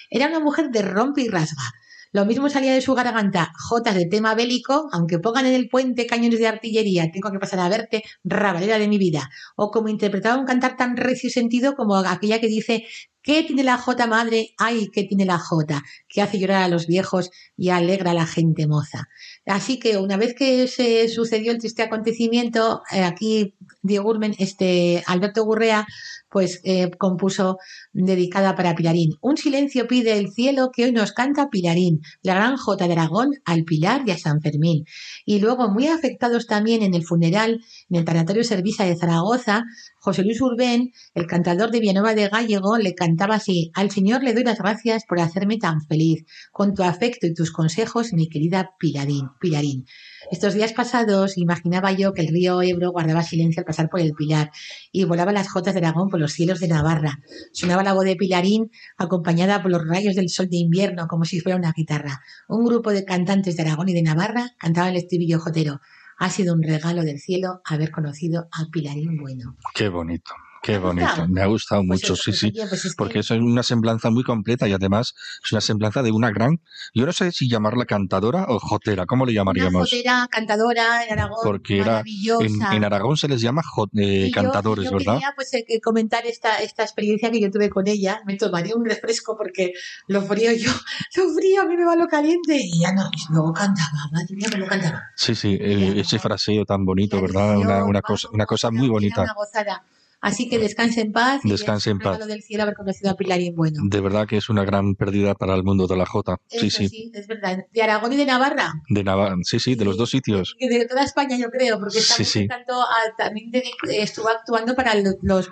Era 0.09 0.27
una 0.27 0.39
mujer 0.39 0.69
de 0.69 0.81
rompe 0.81 1.21
y 1.21 1.27
rasga. 1.27 1.63
Lo 2.11 2.25
mismo 2.25 2.49
salía 2.49 2.73
de 2.73 2.81
su 2.81 2.95
garganta 2.95 3.51
jotas 3.55 3.93
de 3.93 4.07
tema 4.07 4.33
bélico, 4.33 4.89
aunque 4.91 5.19
pongan 5.19 5.45
en 5.45 5.53
el 5.53 5.69
puente 5.69 6.07
cañones 6.07 6.39
de 6.39 6.47
artillería, 6.47 7.11
tengo 7.11 7.31
que 7.31 7.37
pasar 7.37 7.59
a 7.59 7.69
verte, 7.69 8.03
rabalera 8.23 8.79
de 8.79 8.87
mi 8.87 8.97
vida. 8.97 9.29
O 9.55 9.69
como 9.69 9.89
interpretaba 9.89 10.39
un 10.39 10.47
cantar 10.47 10.75
tan 10.75 10.97
recio 10.97 11.29
sentido 11.29 11.75
como 11.75 11.97
aquella 11.97 12.41
que 12.41 12.47
dice, 12.47 12.85
¿qué 13.21 13.43
tiene 13.43 13.63
la 13.63 13.77
jota 13.77 14.07
madre? 14.07 14.55
Ay, 14.57 14.89
¿qué 14.91 15.03
tiene 15.03 15.25
la 15.25 15.37
jota? 15.37 15.83
Que 16.07 16.23
hace 16.23 16.39
llorar 16.39 16.63
a 16.63 16.67
los 16.67 16.87
viejos 16.87 17.29
y 17.55 17.69
alegra 17.69 18.09
a 18.09 18.15
la 18.15 18.25
gente 18.25 18.65
moza. 18.65 19.07
Así 19.45 19.79
que 19.79 19.97
una 19.97 20.17
vez 20.17 20.35
que 20.35 20.67
se 20.67 21.07
sucedió 21.09 21.51
el 21.51 21.59
triste 21.59 21.81
acontecimiento, 21.83 22.81
eh, 22.91 23.03
aquí 23.03 23.55
Diego 23.81 24.09
Urmen, 24.09 24.35
este 24.37 25.03
Alberto 25.07 25.43
Gurrea, 25.43 25.87
pues 26.29 26.61
eh, 26.63 26.91
compuso 26.97 27.57
dedicada 27.91 28.55
para 28.55 28.75
Pilarín. 28.75 29.13
Un 29.21 29.37
silencio 29.37 29.87
pide 29.87 30.17
el 30.17 30.31
cielo 30.31 30.69
que 30.71 30.85
hoy 30.85 30.91
nos 30.91 31.11
canta 31.11 31.49
Pilarín, 31.49 32.01
la 32.21 32.35
gran 32.35 32.55
J 32.55 32.87
de 32.87 32.93
Aragón 32.93 33.31
al 33.45 33.63
Pilar 33.63 34.03
y 34.05 34.11
a 34.11 34.17
San 34.17 34.41
Fermín. 34.41 34.85
Y 35.25 35.39
luego, 35.39 35.69
muy 35.69 35.87
afectados 35.87 36.45
también 36.45 36.83
en 36.83 36.93
el 36.93 37.03
funeral, 37.03 37.61
en 37.89 37.97
el 37.97 38.05
Tanatorio 38.05 38.43
Servisa 38.43 38.85
de 38.85 38.95
Zaragoza, 38.95 39.63
José 39.99 40.23
Luis 40.23 40.41
Urbén, 40.41 40.91
el 41.13 41.25
cantador 41.25 41.71
de 41.71 41.79
Villanueva 41.79 42.13
de 42.13 42.29
Gallego, 42.29 42.77
le 42.77 42.93
cantaba 42.93 43.35
así, 43.35 43.71
al 43.73 43.91
Señor 43.91 44.23
le 44.23 44.33
doy 44.33 44.43
las 44.43 44.59
gracias 44.59 45.03
por 45.07 45.19
hacerme 45.19 45.57
tan 45.57 45.81
feliz, 45.81 46.23
con 46.51 46.73
tu 46.73 46.83
afecto 46.83 47.27
y 47.27 47.33
tus 47.33 47.51
consejos, 47.51 48.13
mi 48.13 48.29
querida 48.29 48.71
Pilarín. 48.79 49.27
Pilarín. 49.39 49.85
Estos 50.31 50.53
días 50.53 50.73
pasados 50.73 51.37
imaginaba 51.37 51.91
yo 51.91 52.13
que 52.13 52.21
el 52.21 52.27
río 52.27 52.61
Ebro 52.61 52.91
guardaba 52.91 53.23
silencio 53.23 53.61
al 53.61 53.65
pasar 53.65 53.89
por 53.89 53.99
el 53.99 54.13
Pilar 54.13 54.51
y 54.91 55.05
volaba 55.05 55.31
las 55.31 55.49
jotas 55.49 55.73
de 55.73 55.79
Aragón 55.79 56.09
por 56.09 56.19
los 56.19 56.33
cielos 56.33 56.59
de 56.59 56.67
Navarra. 56.67 57.19
Sonaba 57.53 57.83
la 57.83 57.93
voz 57.93 58.05
de 58.05 58.15
Pilarín 58.15 58.69
acompañada 58.97 59.61
por 59.61 59.71
los 59.71 59.87
rayos 59.87 60.15
del 60.15 60.29
sol 60.29 60.49
de 60.49 60.57
invierno 60.57 61.07
como 61.07 61.25
si 61.25 61.39
fuera 61.39 61.57
una 61.57 61.73
guitarra. 61.75 62.21
Un 62.47 62.65
grupo 62.65 62.91
de 62.91 63.05
cantantes 63.05 63.55
de 63.55 63.63
Aragón 63.63 63.89
y 63.89 63.93
de 63.93 64.03
Navarra 64.03 64.51
cantaba 64.57 64.89
el 64.89 64.97
estribillo 64.97 65.39
jotero. 65.39 65.79
Ha 66.17 66.29
sido 66.29 66.53
un 66.53 66.61
regalo 66.61 67.03
del 67.03 67.19
cielo 67.19 67.61
haber 67.63 67.91
conocido 67.91 68.49
a 68.51 68.65
Pilarín 68.71 69.17
Bueno. 69.17 69.55
Qué 69.73 69.87
bonito. 69.87 70.33
Qué 70.61 70.77
bonito, 70.77 71.27
me 71.29 71.41
ha 71.41 71.45
gustado 71.45 71.81
pues 71.87 72.01
mucho, 72.01 72.15
sí, 72.15 72.33
sí, 72.33 72.51
pues 72.51 72.93
porque 72.97 73.19
es 73.19 73.31
una 73.31 73.63
semblanza 73.63 74.09
muy 74.09 74.23
completa 74.23 74.67
y 74.67 74.73
además 74.73 75.13
es 75.43 75.51
una 75.51 75.61
semblanza 75.61 76.03
de 76.03 76.11
una 76.11 76.31
gran, 76.31 76.59
yo 76.93 77.05
no 77.05 77.13
sé 77.13 77.31
si 77.31 77.49
llamarla 77.49 77.85
cantadora 77.85 78.45
o 78.49 78.59
jotera, 78.59 79.05
¿cómo 79.05 79.25
le 79.25 79.33
llamaríamos? 79.33 79.89
jotera, 79.89 80.27
cantadora 80.29 81.05
en 81.05 81.13
Aragón, 81.13 81.39
porque 81.43 81.79
era 81.79 82.03
en, 82.03 82.83
Aragón 82.83 83.15
se 83.15 83.29
les 83.29 83.41
llama 83.41 83.61
eh, 83.95 84.31
cantadores, 84.33 84.85
yo 84.85 84.97
¿verdad? 84.97 85.13
Quería 85.13 85.33
pues 85.35 85.53
eh, 85.53 85.79
comentar 85.81 86.25
esta, 86.25 86.57
esta 86.57 86.83
experiencia 86.83 87.31
que 87.31 87.39
yo 87.39 87.49
tuve 87.49 87.69
con 87.69 87.87
ella, 87.87 88.21
me 88.25 88.35
tomaría 88.35 88.75
un 88.75 88.85
refresco 88.85 89.37
porque 89.37 89.73
lo 90.07 90.21
frío 90.23 90.51
yo, 90.51 90.71
lo 91.15 91.33
frío 91.33 91.61
a 91.61 91.65
mí 91.65 91.77
me 91.77 91.85
va 91.85 91.95
lo 91.95 92.07
caliente 92.07 92.59
y 92.61 92.81
ya 92.81 92.91
no, 92.93 93.09
y 93.13 93.33
luego 93.33 93.53
cantaba, 93.53 94.09
madre 94.11 94.35
mía, 94.35 94.47
me 94.51 94.57
lo 94.57 94.67
cantaba. 94.67 95.03
Sí, 95.15 95.35
sí, 95.35 95.57
eh, 95.59 95.93
ese 95.97 96.19
fraseo 96.19 96.65
tan 96.65 96.83
bonito, 96.83 97.21
¿verdad? 97.21 97.57
Una, 97.57 97.85
una, 97.85 98.01
cosa, 98.01 98.27
una 98.33 98.45
cosa 98.45 98.71
muy 98.71 98.89
bonita. 98.89 99.21
Una 99.21 99.33
gozada. 99.33 99.83
Así 100.21 100.49
que 100.49 100.59
descanse 100.59 101.01
en 101.01 101.11
paz. 101.13 101.41
Descanse 101.43 101.91
en 101.91 101.99
paz. 101.99 102.25
del 102.27 102.41
cielo 102.41 102.63
haber 102.63 102.75
conocido 102.75 103.11
a 103.11 103.15
Pilarín 103.15 103.55
Bueno. 103.55 103.81
De 103.85 104.01
verdad 104.01 104.27
que 104.27 104.37
es 104.37 104.49
una 104.49 104.65
gran 104.65 104.95
pérdida 104.95 105.33
para 105.33 105.55
el 105.55 105.63
mundo 105.63 105.87
de 105.87 105.95
la 105.95 106.05
Jota. 106.05 106.37
sí, 106.47 106.69
sí. 106.69 106.89
sí, 106.89 107.11
es 107.13 107.27
verdad. 107.27 107.59
De 107.71 107.81
Aragón 107.81 108.11
y 108.13 108.17
de 108.17 108.25
Navarra. 108.25 108.73
De 108.89 109.03
Navarra, 109.03 109.35
sí, 109.43 109.59
sí, 109.59 109.75
de 109.75 109.85
los 109.85 109.97
dos 109.97 110.09
sitios. 110.09 110.55
De 110.59 110.85
toda 110.85 111.03
España, 111.03 111.37
yo 111.37 111.49
creo, 111.49 111.79
porque 111.79 111.99
Tanto 112.47 112.83
también 113.17 113.51
estuvo 113.83 114.29
actuando 114.29 114.75
para 114.75 114.95
los, 114.95 115.15
los, 115.21 115.49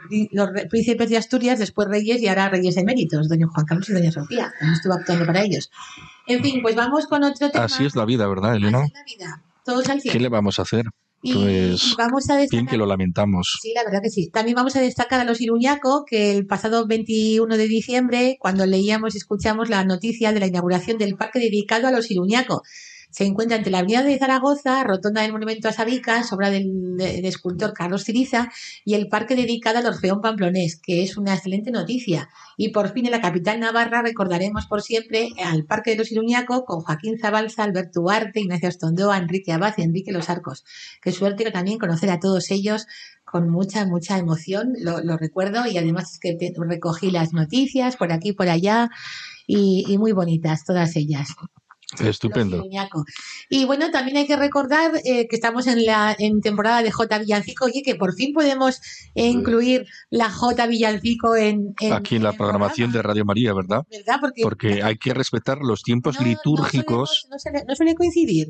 príncipes 0.69 1.09
de 1.09 1.17
Asturias, 1.17 1.59
después 1.59 1.87
reyes 1.87 2.21
y 2.21 2.27
ahora 2.27 2.49
reyes 2.49 2.75
eméritos, 2.77 3.29
doña 3.29 3.47
Juan 3.47 3.65
Carlos 3.65 3.89
y 3.89 3.93
doña 3.93 4.11
Sofía. 4.11 4.53
También 4.59 4.73
estuvo 4.73 4.93
actuando 4.93 5.25
para 5.25 5.43
ellos. 5.43 5.71
En 6.27 6.43
fin, 6.43 6.61
pues 6.61 6.75
vamos 6.75 7.07
con 7.07 7.23
otro 7.23 7.49
tema. 7.49 7.65
Así 7.65 7.85
es 7.85 7.95
la 7.95 8.05
vida, 8.05 8.27
¿verdad, 8.27 8.55
Elena? 8.55 8.79
Así 8.79 8.87
es 8.87 8.93
la 8.93 9.03
vida. 9.03 9.43
Todos 9.63 9.89
al 9.89 10.01
cielo. 10.01 10.13
¿Qué 10.13 10.19
le 10.19 10.29
vamos 10.29 10.59
a 10.59 10.63
hacer? 10.63 10.85
Y 11.21 11.33
pues, 11.33 11.95
vamos 11.97 12.29
a 12.29 12.37
destacar, 12.37 12.59
bien 12.59 12.67
que 12.67 12.77
lo 12.77 12.85
lamentamos. 12.85 13.57
Sí, 13.61 13.73
la 13.73 13.83
verdad 13.83 14.01
que 14.01 14.09
sí. 14.09 14.29
También 14.29 14.55
vamos 14.55 14.75
a 14.75 14.81
destacar 14.81 15.19
a 15.19 15.23
los 15.23 15.41
Iruñaco, 15.41 16.05
que 16.05 16.37
el 16.37 16.45
pasado 16.45 16.85
21 16.85 17.57
de 17.57 17.67
diciembre, 17.67 18.37
cuando 18.39 18.65
leíamos 18.65 19.15
y 19.15 19.17
escuchamos 19.17 19.69
la 19.69 19.83
noticia 19.83 20.31
de 20.31 20.39
la 20.39 20.47
inauguración 20.47 20.97
del 20.97 21.15
parque 21.15 21.39
dedicado 21.39 21.87
a 21.87 21.91
los 21.91 22.11
Iruñaco, 22.11 22.61
se 23.09 23.25
encuentra 23.25 23.57
entre 23.57 23.71
la 23.71 23.79
avenida 23.79 24.03
de 24.03 24.17
Zaragoza, 24.17 24.83
rotonda 24.83 25.21
del 25.21 25.31
Monumento 25.31 25.67
a 25.67 25.71
Sabicas, 25.71 26.31
obra 26.33 26.49
del, 26.49 26.99
escultor 26.99 27.73
Carlos 27.73 28.03
Ciriza, 28.03 28.49
y 28.85 28.95
el 28.95 29.07
parque 29.07 29.35
dedicado 29.35 29.79
al 29.79 29.85
Orfeón 29.85 30.21
Pamplonés, 30.21 30.79
que 30.81 31.03
es 31.03 31.17
una 31.17 31.33
excelente 31.33 31.71
noticia. 31.71 32.29
Y 32.57 32.69
por 32.69 32.91
fin 32.91 33.05
en 33.05 33.11
la 33.11 33.21
capital 33.21 33.59
navarra 33.59 34.01
recordaremos 34.01 34.67
por 34.67 34.81
siempre 34.81 35.29
al 35.43 35.65
Parque 35.65 35.91
de 35.91 35.97
los 35.97 36.11
Iruñaco 36.11 36.65
con 36.65 36.81
Joaquín 36.81 37.17
Zabalza, 37.19 37.63
Alberto 37.63 38.01
Huarte, 38.01 38.41
Ignacio 38.41 38.69
Astondoa, 38.69 39.17
Enrique 39.17 39.51
Abad 39.51 39.73
y 39.77 39.83
Enrique 39.83 40.11
Los 40.11 40.29
Arcos. 40.29 40.65
Qué 41.01 41.11
suerte 41.11 41.49
también 41.51 41.79
conocer 41.79 42.09
a 42.09 42.19
todos 42.19 42.51
ellos 42.51 42.87
con 43.25 43.49
mucha, 43.49 43.85
mucha 43.85 44.17
emoción, 44.17 44.73
lo, 44.79 45.17
recuerdo, 45.17 45.65
y 45.67 45.77
además 45.77 46.13
es 46.13 46.19
que 46.19 46.37
recogí 46.55 47.11
las 47.11 47.33
noticias 47.33 47.97
por 47.97 48.11
aquí 48.11 48.31
por 48.31 48.47
allá, 48.47 48.89
y 49.47 49.97
muy 49.97 50.11
bonitas 50.11 50.65
todas 50.65 50.95
ellas. 50.95 51.29
Estupendo. 51.99 52.65
Y 53.49 53.65
bueno, 53.65 53.89
también 53.91 54.17
hay 54.17 54.27
que 54.27 54.35
recordar 54.35 54.91
eh, 55.05 55.27
que 55.29 55.35
estamos 55.35 55.67
en 55.67 55.85
la 55.85 56.15
en 56.19 56.41
temporada 56.41 56.83
de 56.83 56.91
J 56.91 57.17
Villancico, 57.19 57.65
oye, 57.65 57.81
que 57.81 57.95
por 57.95 58.13
fin 58.13 58.33
podemos 58.33 58.81
incluir 59.15 59.87
la 60.09 60.29
J 60.29 60.67
Villancico 60.67 61.35
en, 61.37 61.73
aquí 61.91 62.17
en 62.17 62.23
la 62.23 62.33
programación 62.33 62.91
de 62.91 63.01
Radio 63.01 63.23
María, 63.23 63.53
¿verdad? 63.53 63.83
¿verdad? 63.89 64.19
Porque, 64.43 64.83
hay 64.83 64.97
que 64.97 65.13
respetar 65.13 65.59
los 65.59 65.81
tiempos 65.81 66.19
litúrgicos. 66.19 67.27
No, 67.31 67.39
suele, 67.39 67.63
no 67.65 67.75
suele 67.75 67.95
coincidir. 67.95 68.49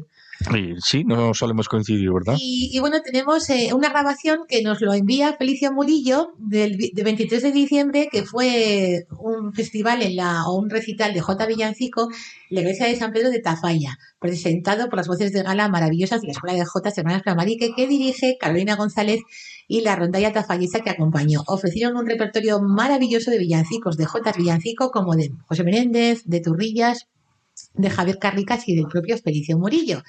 Sí, 0.83 1.03
no 1.03 1.33
solemos 1.33 1.67
coincidir, 1.67 2.11
¿verdad? 2.11 2.37
Y, 2.39 2.77
bueno, 2.79 3.01
tenemos 3.01 3.49
eh, 3.49 3.69
una 3.73 3.89
grabación 3.89 4.41
que 4.47 4.61
nos 4.61 4.81
lo 4.81 4.93
envía 4.93 5.33
Felicio 5.33 5.71
Murillo 5.71 6.33
del, 6.37 6.77
23 6.93 7.41
de 7.41 7.51
diciembre, 7.51 8.07
que 8.11 8.23
fue 8.23 9.05
un 9.19 9.53
festival 9.53 10.01
en 10.01 10.15
la, 10.15 10.45
o 10.45 10.55
un 10.55 10.69
recital 10.69 11.13
de 11.13 11.21
J. 11.21 11.45
Villancico 11.45 12.09
la 12.49 12.61
iglesia 12.61 12.87
de 12.87 12.95
San 12.95 13.11
Pedro 13.11 13.29
de 13.29 13.39
Tafalla, 13.39 13.97
presentado 14.19 14.87
por 14.87 14.97
las 14.97 15.07
voces 15.07 15.33
de 15.33 15.43
gala 15.43 15.67
maravillosas 15.69 16.21
de 16.21 16.27
la 16.27 16.33
Escuela 16.33 16.57
de 16.57 16.65
J. 16.65 16.91
Hermanas 16.95 17.23
Flamarique, 17.23 17.73
que 17.75 17.87
dirige 17.87 18.37
Carolina 18.39 18.75
González 18.75 19.21
y 19.67 19.81
la 19.81 19.95
rondalla 19.95 20.31
tafallista 20.31 20.79
que 20.79 20.89
acompañó. 20.89 21.41
Ofrecieron 21.47 21.97
un 21.97 22.07
repertorio 22.07 22.61
maravilloso 22.61 23.31
de 23.31 23.39
villancicos 23.39 23.97
de 23.97 24.05
J. 24.05 24.31
Villancico, 24.37 24.91
como 24.91 25.15
de 25.15 25.31
José 25.47 25.63
Menéndez, 25.63 26.23
de 26.25 26.39
Turrillas, 26.39 27.07
de 27.73 27.89
Javier 27.89 28.19
Carricas 28.19 28.67
y 28.67 28.75
del 28.75 28.87
propio 28.87 29.17
Felicio 29.17 29.57
Murillo. 29.57 30.03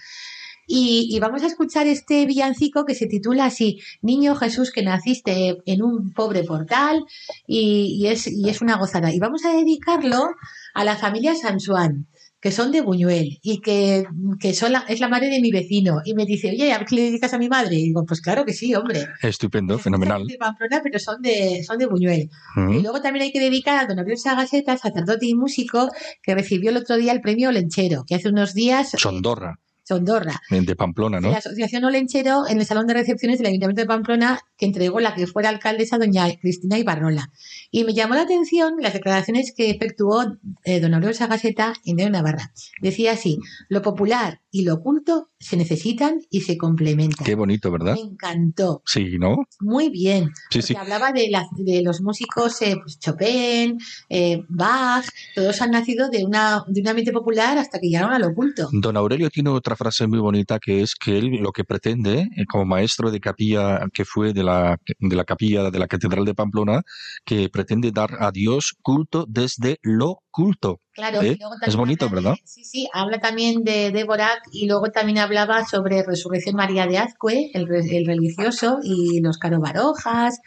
Y, 0.71 1.19
vamos 1.19 1.43
a 1.43 1.47
escuchar 1.47 1.87
este 1.87 2.27
villancico 2.27 2.85
que 2.85 2.95
se 2.95 3.07
titula 3.07 3.47
así, 3.47 3.81
Niño 4.03 4.37
Jesús 4.37 4.71
que 4.71 4.83
naciste 4.83 5.57
en 5.65 5.83
un 5.83 6.13
pobre 6.13 6.45
portal 6.45 7.07
y, 7.47 8.07
es, 8.07 8.27
y 8.27 8.51
es 8.51 8.61
una 8.61 8.77
gozada. 8.77 9.11
Y 9.15 9.19
vamos 9.19 9.47
a 9.47 9.53
dedicarlo 9.55 10.29
a 10.75 10.85
la 10.85 10.97
familia 10.97 11.35
Sansuán 11.35 12.07
que 12.41 12.53
son 12.53 12.71
de 12.71 12.81
Buñuel 12.81 13.39
y 13.43 13.61
que, 13.61 14.05
que 14.39 14.55
son 14.55 14.73
la- 14.73 14.85
es 14.89 15.01
la 15.01 15.09
madre 15.09 15.29
de 15.29 15.41
mi 15.41 15.51
vecino. 15.51 16.01
Y 16.05 16.15
me 16.15 16.25
dice, 16.25 16.51
oye, 16.51 16.73
¿a 16.73 16.85
qué 16.85 16.95
le 16.95 17.03
dedicas 17.03 17.35
a 17.35 17.39
mi 17.39 17.49
madre? 17.49 17.77
Y 17.77 17.83
digo, 17.85 18.05
pues 18.07 18.21
claro 18.21 18.45
que 18.45 18.53
sí, 18.53 18.75
hombre. 18.75 19.07
Estupendo, 19.23 19.75
Es 19.77 19.83
fenomenal. 19.83 20.27
De 20.27 20.37
Pamplona, 20.39 20.81
pero 20.83 20.99
son 20.99 21.21
de, 21.21 21.63
son 21.67 21.79
de 21.79 21.87
Buñuel. 21.87 22.31
Y 22.57 22.81
luego 22.83 23.01
también 23.01 23.25
hay 23.25 23.33
que 23.33 23.41
dedicar 23.41 23.77
a 23.83 23.87
don 23.89 23.99
Oriol 23.99 24.19
Sagaseta, 24.19 24.77
sacerdote 24.77 25.27
y 25.27 25.35
músico, 25.35 25.89
que 26.23 26.35
recibió 26.35 26.71
el 26.71 26.77
otro 26.77 26.97
día 26.97 27.13
el 27.13 27.21
premio 27.21 27.49
Olenchero, 27.49 28.05
que 28.07 28.15
hace 28.15 28.29
unos 28.29 28.55
días. 28.55 28.93
Chondorra, 28.97 29.59
Sondorra. 29.89 30.43
de 30.51 30.77
Pamplona, 30.77 31.19
¿no? 31.19 31.31
La 31.31 31.39
Asociación 31.39 31.83
Olenchero 31.85 32.47
en 32.47 32.59
el 32.59 32.67
Salón 32.67 32.87
de 32.87 32.93
Recepciones 32.93 33.39
del 33.39 33.47
Ayuntamiento 33.47 33.81
de 33.81 33.87
Pamplona, 33.87 34.39
que 34.59 34.67
entregó 34.67 35.01
la 35.01 35.15
que 35.15 35.27
fuera 35.27 35.49
alcaldesa, 35.49 35.97
doña 35.97 36.29
Cristina 36.41 36.79
Ibarrola. 36.79 37.31
Y 37.71 37.85
me 37.85 37.95
llamó 37.95 38.15
la 38.15 38.23
atención 38.23 38.75
las 38.81 38.93
declaraciones 38.93 39.55
que 39.57 39.71
efectuó 39.71 40.37
eh, 40.65 40.81
don 40.81 40.93
Aurelio 40.93 41.15
Sagaseta 41.15 41.73
en 41.87 42.13
Navarra. 42.13 42.53
Decía 42.83 43.13
así, 43.13 43.39
lo 43.71 43.81
popular 43.81 44.41
y 44.51 44.65
lo 44.65 44.75
oculto 44.75 45.31
se 45.39 45.57
necesitan 45.57 46.21
y 46.31 46.41
se 46.43 46.57
complementan. 46.57 47.25
Qué 47.27 47.35
bonito, 47.35 47.71
¿verdad? 47.71 47.95
Me 47.95 48.01
encantó. 48.01 48.83
Sí, 48.87 49.19
¿no? 49.19 49.37
Muy 49.61 49.91
bien. 49.91 50.31
Sí, 50.51 50.75
hablaba 50.77 51.13
de, 51.13 51.29
las- 51.31 51.49
de 51.57 51.83
los 51.83 52.01
músicos 52.01 52.61
eh, 52.63 52.77
pues, 52.83 52.99
Chopin, 52.99 53.79
eh, 54.09 54.43
Bach, 54.49 55.05
todos 55.35 55.61
han 55.61 55.71
nacido 55.73 56.09
de 56.09 56.25
una, 56.25 56.65
de 56.67 56.81
una 56.81 56.95
mente 56.95 57.13
popular 57.13 57.59
hasta 57.59 57.79
que 57.79 57.89
llegaron 57.89 58.13
al 58.13 58.25
oculto. 58.25 58.69
Don 58.73 58.97
Aurelio 58.97 59.31
tiene 59.31 59.51
otra 59.51 59.77
frase 59.77 60.07
muy 60.07 60.19
bonita 60.19 60.59
que 60.59 60.83
es 60.83 60.95
que 60.95 61.19
él 61.19 61.27
lo 61.41 61.53
que 61.53 61.65
pretende, 61.65 62.29
eh, 62.37 62.45
como 62.51 62.65
maestro 62.65 63.11
de 63.11 63.21
capilla 63.21 63.81
que 63.93 64.05
fue 64.05 64.33
de 64.33 64.43
la, 64.45 64.79
de 64.99 65.17
la 65.17 65.25
capilla 65.25 65.71
de 65.71 65.79
la 65.79 65.87
Catedral 65.89 66.25
de 66.25 66.35
Pamplona, 66.35 66.83
que 67.25 67.49
pretende 67.49 67.93
dar 67.93 68.17
a 68.21 68.31
Dios 68.31 68.75
culto 68.83 69.27
desde 69.29 69.79
lo 69.83 70.21
culto. 70.31 70.81
Claro, 70.99 71.23
y 71.23 71.37
luego 71.37 71.55
Es 71.55 71.61
también 71.61 71.79
bonito, 71.79 72.07
habla 72.07 72.17
de- 72.21 72.25
¿verdad? 72.25 72.39
sí, 72.45 72.65
sí, 72.65 72.89
habla 72.93 73.21
también 73.21 73.63
de 73.63 73.93
Débora 73.93 74.31
y 74.53 74.67
luego 74.67 74.91
también 74.91 75.19
hablaba 75.19 75.65
sobre 75.65 76.03
Resurrección 76.03 76.57
María 76.57 76.87
de 76.89 76.99
Azcue, 76.99 77.51
el, 77.55 77.69
el 77.73 78.05
religioso, 78.07 78.79
y 78.83 79.21
los 79.21 79.39
Caro 79.39 79.61
Barojas, 79.61 80.41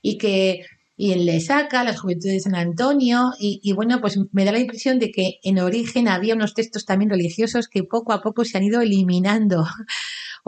y 0.00 0.16
que 0.16 0.64
y 1.00 1.12
en 1.12 1.26
Lesaca, 1.26 1.84
las 1.84 2.00
Juventudes 2.00 2.34
de 2.34 2.40
San 2.40 2.56
Antonio, 2.56 3.32
y, 3.38 3.60
y 3.62 3.72
bueno, 3.72 4.00
pues 4.00 4.18
me 4.32 4.44
da 4.44 4.50
la 4.50 4.58
impresión 4.58 4.98
de 4.98 5.12
que 5.12 5.34
en 5.44 5.60
origen 5.60 6.08
había 6.08 6.34
unos 6.34 6.54
textos 6.54 6.86
también 6.86 7.10
religiosos 7.10 7.68
que 7.68 7.84
poco 7.84 8.12
a 8.12 8.20
poco 8.20 8.44
se 8.44 8.56
han 8.58 8.64
ido 8.64 8.80
eliminando. 8.80 9.64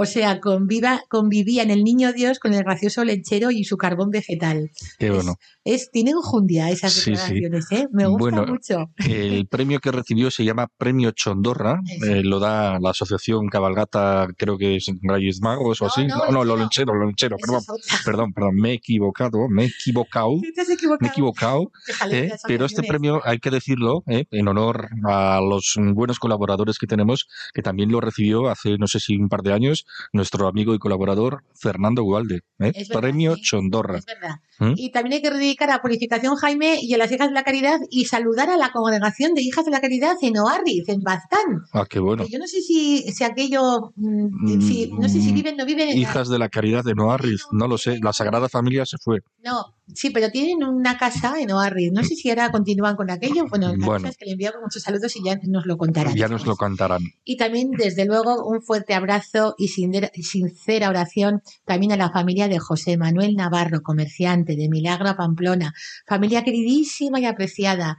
O 0.02 0.06
sea, 0.06 0.40
conviva, 0.40 1.02
convivía 1.10 1.62
en 1.62 1.70
el 1.70 1.84
niño 1.84 2.12
Dios 2.14 2.38
con 2.38 2.54
el 2.54 2.64
gracioso 2.64 3.04
lechero 3.04 3.50
y 3.50 3.64
su 3.64 3.76
carbón 3.76 4.08
vegetal. 4.10 4.70
Qué 4.98 5.10
bueno. 5.10 5.34
Es, 5.62 5.90
tiene 5.90 6.12
enjundia 6.12 6.70
esas 6.70 6.94
Sí, 6.94 7.00
sí. 7.02 7.10
declaraciones, 7.10 7.66
¿eh? 7.72 7.86
Me 7.92 8.06
gusta 8.06 8.18
Bueno, 8.36 8.46
mucho. 8.46 8.90
El 8.96 9.46
premio 9.50 9.78
que 9.80 9.92
recibió 9.92 10.30
se 10.30 10.44
llama 10.44 10.68
Premio 10.78 11.10
Chondorra, 11.10 11.80
eh, 12.06 12.22
lo 12.24 12.38
da 12.38 12.78
la 12.80 12.90
asociación 12.90 13.48
Cabalgata, 13.48 14.28
creo 14.38 14.56
que 14.56 14.76
es 14.76 14.86
Reyes 15.02 15.40
Magos 15.42 15.82
o 15.82 15.84
No, 15.84 15.90
así. 15.90 16.06
no, 16.06 16.16
No, 16.16 16.30
no, 16.32 16.44
lo 16.44 16.56
lonchero, 16.56 16.94
lo 16.94 17.04
lonchero, 17.04 17.36
perdón, 17.36 17.60
es 17.78 18.02
perdón, 18.04 18.32
perdón, 18.32 18.54
me 18.56 18.70
he 18.70 18.74
equivocado, 18.74 19.48
me 19.50 19.64
he 19.64 19.66
equivocado, 19.66 20.30
Te 20.54 20.60
has 20.62 20.70
equivocado. 20.70 20.98
me 21.02 21.08
he 21.08 21.10
equivocado. 21.10 21.70
¿eh? 22.10 22.32
Pero 22.46 22.64
este 22.64 22.82
premio 22.84 23.20
hay 23.24 23.38
que 23.38 23.50
decirlo 23.50 24.02
¿eh? 24.06 24.24
en 24.30 24.48
honor 24.48 24.88
a 25.04 25.40
los 25.42 25.74
buenos 25.94 26.18
colaboradores 26.18 26.78
que 26.78 26.86
tenemos, 26.86 27.26
que 27.52 27.60
también 27.62 27.90
lo 27.92 28.00
recibió 28.00 28.48
hace 28.48 28.78
no 28.78 28.86
sé 28.86 28.98
si 28.98 29.16
un 29.16 29.28
par 29.28 29.42
de 29.42 29.52
años 29.52 29.84
nuestro 30.12 30.48
amigo 30.48 30.74
y 30.74 30.78
colaborador 30.78 31.44
Fernando 31.54 32.02
Gualde. 32.02 32.36
¿eh? 32.58 32.72
Verdad, 32.74 33.00
Premio 33.00 33.34
sí, 33.36 33.42
Chondorra. 33.42 33.98
Es 33.98 34.06
verdad. 34.06 34.36
¿Mm? 34.58 34.74
Y 34.76 34.90
también 34.92 35.14
hay 35.14 35.22
que 35.22 35.30
dedicar 35.30 35.70
a 35.70 35.80
Purificación 35.80 36.36
Jaime 36.36 36.78
y 36.82 36.92
a 36.94 36.98
las 36.98 37.10
Hijas 37.12 37.28
de 37.28 37.34
la 37.34 37.42
Caridad 37.44 37.78
y 37.90 38.04
saludar 38.06 38.50
a 38.50 38.56
la 38.56 38.72
congregación 38.72 39.32
de 39.34 39.42
Hijas 39.42 39.64
de 39.64 39.70
la 39.70 39.80
Caridad 39.80 40.16
en 40.20 40.36
Oarriz, 40.38 40.88
en 40.88 41.00
Baztán. 41.02 41.64
Ah, 41.72 41.86
qué 41.88 41.98
bueno. 42.00 42.24
Yo 42.28 42.38
no 42.38 42.46
sé 42.46 42.60
si, 42.60 43.02
si 43.12 43.24
aquello, 43.24 43.92
mm, 43.96 44.56
Mm, 44.56 44.60
si- 44.62 44.90
no 44.92 45.08
sé 45.08 45.20
si 45.20 45.32
viven 45.32 45.54
o 45.54 45.58
no 45.58 45.66
viven 45.66 45.88
en 45.88 45.94
la- 45.96 46.00
Hijas 46.00 46.28
de 46.28 46.38
la 46.38 46.48
Caridad 46.48 46.84
de 46.84 46.94
Noarriz, 46.94 47.42
no 47.52 47.66
lo 47.68 47.78
sé. 47.78 47.98
La 48.02 48.12
Sagrada 48.12 48.48
Familia 48.48 48.84
se 48.86 48.96
fue. 48.98 49.20
No, 49.44 49.74
sí, 49.94 50.10
pero 50.10 50.30
tienen 50.30 50.62
una 50.66 50.98
casa 50.98 51.34
en 51.40 51.50
Oarriz. 51.52 51.90
No 51.92 52.02
sé 52.04 52.14
si 52.16 52.28
ahora 52.30 52.50
continúan 52.50 52.96
con 52.96 53.10
aquello. 53.10 53.46
Bueno, 53.48 53.68
la 53.68 53.86
Bueno. 53.86 53.92
cosa 54.02 54.08
es 54.10 54.16
que 54.18 54.26
le 54.26 54.32
enviamos 54.32 54.60
muchos 54.62 54.82
saludos 54.82 55.14
y 55.16 55.24
ya 55.24 55.38
nos 55.44 55.66
lo 55.66 55.76
contarán. 55.78 56.14
Ya 56.14 56.28
nos 56.28 56.46
lo 56.46 56.56
cantarán. 56.56 57.02
Y 57.24 57.36
también, 57.36 57.70
desde 57.70 58.04
luego, 58.04 58.44
un 58.46 58.60
fuerte 58.62 58.92
abrazo 58.94 59.54
y 59.58 59.68
sincera- 59.68 59.79
sincera 60.22 60.88
oración 60.88 61.42
también 61.64 61.92
a 61.92 61.96
la 61.96 62.10
familia 62.10 62.48
de 62.48 62.58
José 62.58 62.96
Manuel 62.96 63.34
Navarro, 63.34 63.82
comerciante 63.82 64.56
de 64.56 64.68
Milagro 64.68 65.16
Pamplona, 65.16 65.72
familia 66.06 66.44
queridísima 66.44 67.20
y 67.20 67.26
apreciada. 67.26 67.98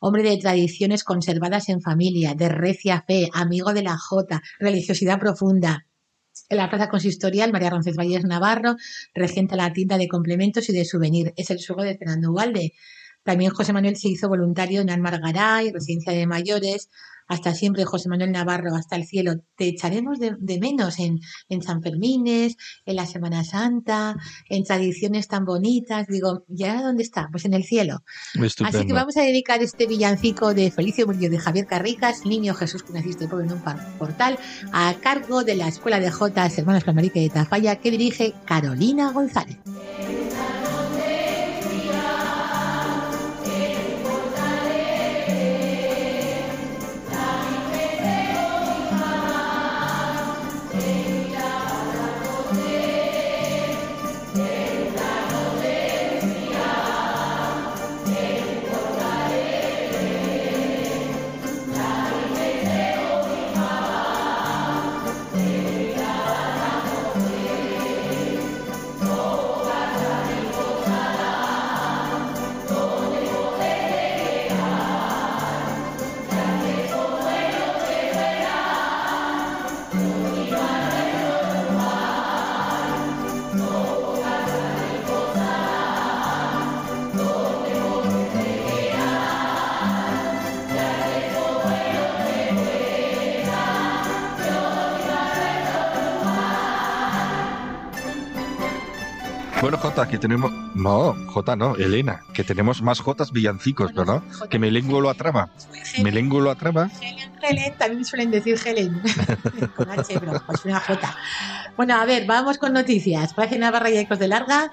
Hombre 0.00 0.22
de 0.22 0.38
tradiciones 0.38 1.04
conservadas 1.04 1.68
en 1.68 1.82
familia, 1.82 2.34
de 2.34 2.48
recia 2.48 3.04
fe, 3.06 3.28
amigo 3.34 3.74
de 3.74 3.82
la 3.82 3.98
Jota, 3.98 4.40
religiosidad 4.58 5.18
profunda. 5.18 5.86
En 6.48 6.56
la 6.56 6.70
plaza 6.70 6.88
consistorial, 6.88 7.52
María 7.52 7.70
Roncesvalles 7.70 8.24
Navarro, 8.24 8.76
regenta 9.14 9.56
la 9.56 9.72
tienda 9.72 9.98
de 9.98 10.08
complementos 10.08 10.68
y 10.68 10.72
de 10.72 10.84
souvenir. 10.84 11.32
Es 11.36 11.50
el 11.50 11.58
suegro 11.58 11.84
de 11.84 11.98
Fernando 11.98 12.30
Ugalde. 12.30 12.72
También 13.22 13.52
José 13.52 13.72
Manuel 13.72 13.96
se 13.96 14.08
hizo 14.08 14.28
voluntario 14.28 14.80
en 14.80 14.90
Almargaray, 14.90 15.70
residencia 15.70 16.12
de 16.12 16.26
mayores. 16.26 16.88
Hasta 17.30 17.54
siempre, 17.54 17.84
José 17.84 18.08
Manuel 18.08 18.32
Navarro, 18.32 18.74
hasta 18.74 18.96
el 18.96 19.06
cielo. 19.06 19.34
Te 19.54 19.68
echaremos 19.68 20.18
de, 20.18 20.34
de 20.36 20.58
menos 20.58 20.98
en, 20.98 21.20
en 21.48 21.62
San 21.62 21.80
Fermines, 21.80 22.56
en 22.84 22.96
la 22.96 23.06
Semana 23.06 23.44
Santa, 23.44 24.16
en 24.48 24.64
tradiciones 24.64 25.28
tan 25.28 25.44
bonitas. 25.44 26.08
Digo, 26.08 26.44
¿y 26.48 26.64
ahora 26.64 26.82
dónde 26.82 27.04
está? 27.04 27.28
Pues 27.30 27.44
en 27.44 27.54
el 27.54 27.62
cielo. 27.62 28.02
Estupendo. 28.34 28.76
Así 28.76 28.84
que 28.84 28.92
vamos 28.92 29.16
a 29.16 29.22
dedicar 29.22 29.62
este 29.62 29.86
villancico 29.86 30.54
de 30.54 30.72
Felicio 30.72 31.06
Murillo 31.06 31.30
de 31.30 31.38
Javier 31.38 31.66
Carricas, 31.66 32.26
Niño 32.26 32.52
Jesús 32.52 32.82
que 32.82 32.92
naciste 32.92 33.28
pobre 33.28 33.46
en 33.46 33.52
un 33.52 33.62
portal, 33.96 34.36
a 34.72 34.92
cargo 35.00 35.44
de 35.44 35.54
la 35.54 35.68
Escuela 35.68 36.00
de 36.00 36.10
Jotas 36.10 36.58
Hermanos 36.58 36.82
Flamarique 36.82 37.20
de 37.20 37.30
Tafalla, 37.30 37.76
que 37.76 37.92
dirige 37.92 38.34
Carolina 38.44 39.12
González. 39.12 39.56
Que 100.08 100.18
tenemos. 100.18 100.52
No, 100.74 101.14
Jota 101.28 101.56
no, 101.56 101.76
Elena, 101.76 102.22
que 102.32 102.44
tenemos 102.44 102.82
más 102.82 103.00
Jotas 103.00 103.32
villancicos, 103.32 103.92
¿verdad? 103.92 104.22
Que 104.48 104.58
me 104.58 104.70
lenguo 104.70 105.00
lo 105.00 105.10
atraba. 105.10 105.50
Me 106.02 106.10
lenguo 106.10 106.40
lo 106.40 106.50
atraba. 106.50 106.90
Helen, 107.00 107.30
Helen, 107.42 107.74
también 107.78 108.04
suelen 108.04 108.30
decir 108.30 108.58
Helen. 108.64 109.00
con 109.76 109.90
H, 109.90 110.20
pero 110.20 110.42
pues 110.46 110.64
una 110.64 110.80
J. 110.80 111.16
Bueno, 111.76 111.94
a 111.94 112.04
ver, 112.04 112.26
vamos 112.26 112.58
con 112.58 112.72
noticias. 112.72 113.34
Página 113.34 113.66
Navarra 113.66 113.90
y 113.90 113.98
Ecos 113.98 114.18
de 114.18 114.28
Larga, 114.28 114.70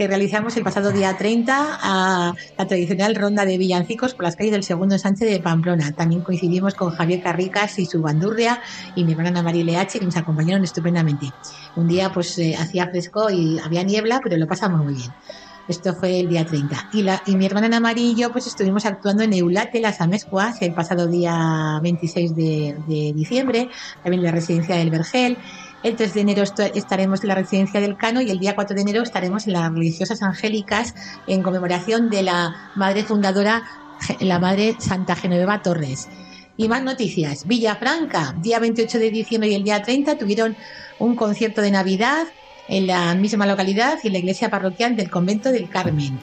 que 0.00 0.08
realizamos 0.08 0.56
el 0.56 0.64
pasado 0.64 0.92
día 0.92 1.14
30 1.14 1.78
a 1.78 2.32
la 2.56 2.66
tradicional 2.66 3.14
ronda 3.14 3.44
de 3.44 3.58
villancicos 3.58 4.14
por 4.14 4.24
las 4.24 4.34
calles 4.34 4.52
del 4.52 4.62
segundo 4.62 4.96
Sánchez 4.96 5.28
de 5.28 5.40
Pamplona. 5.40 5.92
También 5.92 6.22
coincidimos 6.22 6.72
con 6.72 6.90
Javier 6.90 7.22
Carricas 7.22 7.78
y 7.78 7.84
su 7.84 8.00
bandurria 8.00 8.62
y 8.94 9.04
mi 9.04 9.12
hermana 9.12 9.42
María 9.42 9.62
Leache, 9.62 9.98
que 9.98 10.06
nos 10.06 10.16
acompañaron 10.16 10.64
estupendamente. 10.64 11.26
Un 11.76 11.86
día 11.86 12.10
pues 12.10 12.38
eh, 12.38 12.56
hacía 12.58 12.88
fresco 12.88 13.28
y 13.28 13.58
había 13.58 13.82
niebla, 13.82 14.22
pero 14.24 14.38
lo 14.38 14.46
pasamos 14.46 14.82
muy 14.82 14.94
bien. 14.94 15.12
Esto 15.68 15.94
fue 15.94 16.20
el 16.20 16.30
día 16.30 16.46
30. 16.46 16.88
Y, 16.94 17.02
la, 17.02 17.22
y 17.26 17.36
mi 17.36 17.44
hermana 17.44 17.66
Ana 17.66 17.80
María 17.80 18.10
y 18.10 18.14
yo 18.14 18.32
pues 18.32 18.46
estuvimos 18.46 18.86
actuando 18.86 19.22
en 19.22 19.34
Eulate, 19.34 19.80
las 19.80 20.00
Amezcuas, 20.00 20.62
el 20.62 20.72
pasado 20.72 21.08
día 21.08 21.78
26 21.82 22.34
de, 22.34 22.74
de 22.88 23.12
diciembre, 23.14 23.68
también 24.02 24.20
en 24.20 24.24
la 24.24 24.32
residencia 24.32 24.76
del 24.76 24.88
Vergel. 24.88 25.36
El 25.82 25.96
3 25.96 26.12
de 26.12 26.20
enero 26.20 26.42
estaremos 26.42 27.22
en 27.22 27.28
la 27.28 27.34
residencia 27.34 27.80
del 27.80 27.96
Cano 27.96 28.20
y 28.20 28.30
el 28.30 28.38
día 28.38 28.54
4 28.54 28.76
de 28.76 28.82
enero 28.82 29.02
estaremos 29.02 29.46
en 29.46 29.54
las 29.54 29.72
religiosas 29.72 30.22
angélicas 30.22 30.94
en 31.26 31.42
conmemoración 31.42 32.10
de 32.10 32.22
la 32.22 32.70
madre 32.74 33.02
fundadora, 33.02 33.62
la 34.20 34.38
madre 34.38 34.76
Santa 34.78 35.16
Genoveva 35.16 35.62
Torres. 35.62 36.08
Y 36.58 36.68
más 36.68 36.82
noticias. 36.82 37.46
Villafranca, 37.46 38.34
día 38.42 38.58
28 38.58 38.98
de 38.98 39.10
diciembre 39.10 39.48
y 39.48 39.54
el 39.54 39.64
día 39.64 39.82
30 39.82 40.18
tuvieron 40.18 40.54
un 40.98 41.16
concierto 41.16 41.62
de 41.62 41.70
Navidad 41.70 42.26
en 42.68 42.86
la 42.86 43.14
misma 43.14 43.46
localidad 43.46 43.98
y 44.02 44.08
en 44.08 44.12
la 44.12 44.18
iglesia 44.18 44.50
parroquial 44.50 44.96
del 44.96 45.10
convento 45.10 45.50
del 45.50 45.70
Carmen, 45.70 46.20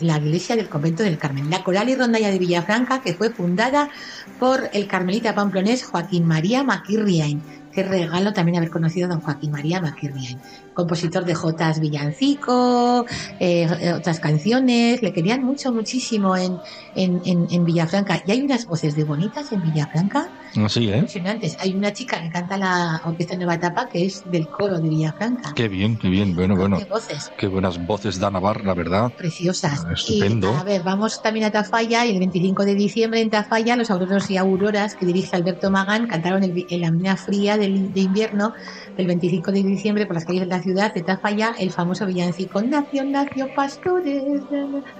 la 0.00 0.18
iglesia 0.18 0.54
del 0.54 0.68
convento 0.68 1.02
del 1.02 1.18
Carmen, 1.18 1.50
la 1.50 1.64
coral 1.64 1.88
y 1.88 1.96
rondalla 1.96 2.30
de 2.30 2.38
Villafranca 2.38 3.02
que 3.02 3.14
fue 3.14 3.30
fundada 3.30 3.90
por 4.38 4.70
el 4.72 4.86
carmelita 4.86 5.34
pamplonés 5.34 5.84
Joaquín 5.84 6.26
María 6.26 6.62
Maquirriain. 6.62 7.59
Qué 7.70 7.82
regalo 7.84 8.32
también 8.32 8.56
haber 8.58 8.70
conocido 8.70 9.06
a 9.06 9.10
don 9.10 9.20
Joaquín 9.20 9.52
María 9.52 9.80
Maquirriain 9.80 10.40
compositor 10.74 11.24
de 11.24 11.34
Jotas 11.34 11.80
Villancico, 11.80 13.06
eh, 13.38 13.68
eh, 13.80 13.92
otras 13.92 14.20
canciones, 14.20 15.02
le 15.02 15.12
querían 15.12 15.44
mucho, 15.44 15.72
muchísimo 15.72 16.36
en, 16.36 16.58
en, 16.94 17.20
en, 17.24 17.64
Villafranca. 17.64 18.22
Y 18.26 18.30
hay 18.32 18.42
unas 18.42 18.66
voces 18.66 18.96
de 18.96 19.04
bonitas 19.04 19.52
en 19.52 19.62
Villafranca. 19.62 20.28
Sí, 20.68 20.88
¿eh? 20.88 20.96
Impresionantes. 20.96 21.56
Hay 21.60 21.74
una 21.74 21.92
chica 21.92 22.20
que 22.20 22.30
canta 22.30 22.56
la 22.56 23.00
Orquesta 23.04 23.36
Nueva 23.36 23.54
Etapa 23.54 23.88
que 23.88 24.04
es 24.04 24.28
del 24.30 24.48
coro 24.48 24.80
de 24.80 24.88
Villafranca. 24.88 25.52
Qué 25.54 25.68
bien, 25.68 25.96
qué 25.96 26.08
bien. 26.08 26.34
Bueno, 26.34 26.56
bueno. 26.56 26.78
Qué 26.78 26.86
voces. 26.86 27.30
Qué 27.36 27.46
buenas 27.46 27.84
voces 27.86 28.18
da 28.18 28.30
Navarra, 28.30 28.64
la 28.64 28.74
verdad. 28.74 29.12
Preciosas. 29.16 29.84
Ah, 29.86 29.92
estupendo. 29.92 30.56
a 30.56 30.64
ver, 30.64 30.82
vamos 30.82 31.22
también 31.22 31.46
a 31.46 31.50
Tafalla 31.50 32.04
y 32.06 32.10
el 32.10 32.18
25 32.18 32.64
de 32.64 32.74
diciembre 32.74 33.20
en 33.20 33.30
Tafalla 33.30 33.76
los 33.76 33.90
auroros 33.90 34.28
y 34.30 34.36
auroras 34.36 34.96
que 34.96 35.06
dirige 35.06 35.36
Alberto 35.36 35.70
Magán 35.70 36.08
cantaron 36.08 36.42
en 36.42 36.80
la 36.80 36.90
mina 36.90 37.16
fría 37.16 37.56
de 37.56 37.66
invierno 37.66 38.52
del 38.96 39.06
25 39.06 39.52
de 39.52 39.62
diciembre 39.62 40.06
por 40.06 40.14
las 40.14 40.24
calles 40.24 40.42
de 40.42 40.46
la 40.46 40.60
ciudad 40.60 40.69
de 40.74 41.02
Tafalla 41.02 41.54
el 41.58 41.72
famoso 41.72 42.06
villancico 42.06 42.62
Nació, 42.62 43.04
nació, 43.04 43.52
pastores, 43.54 44.22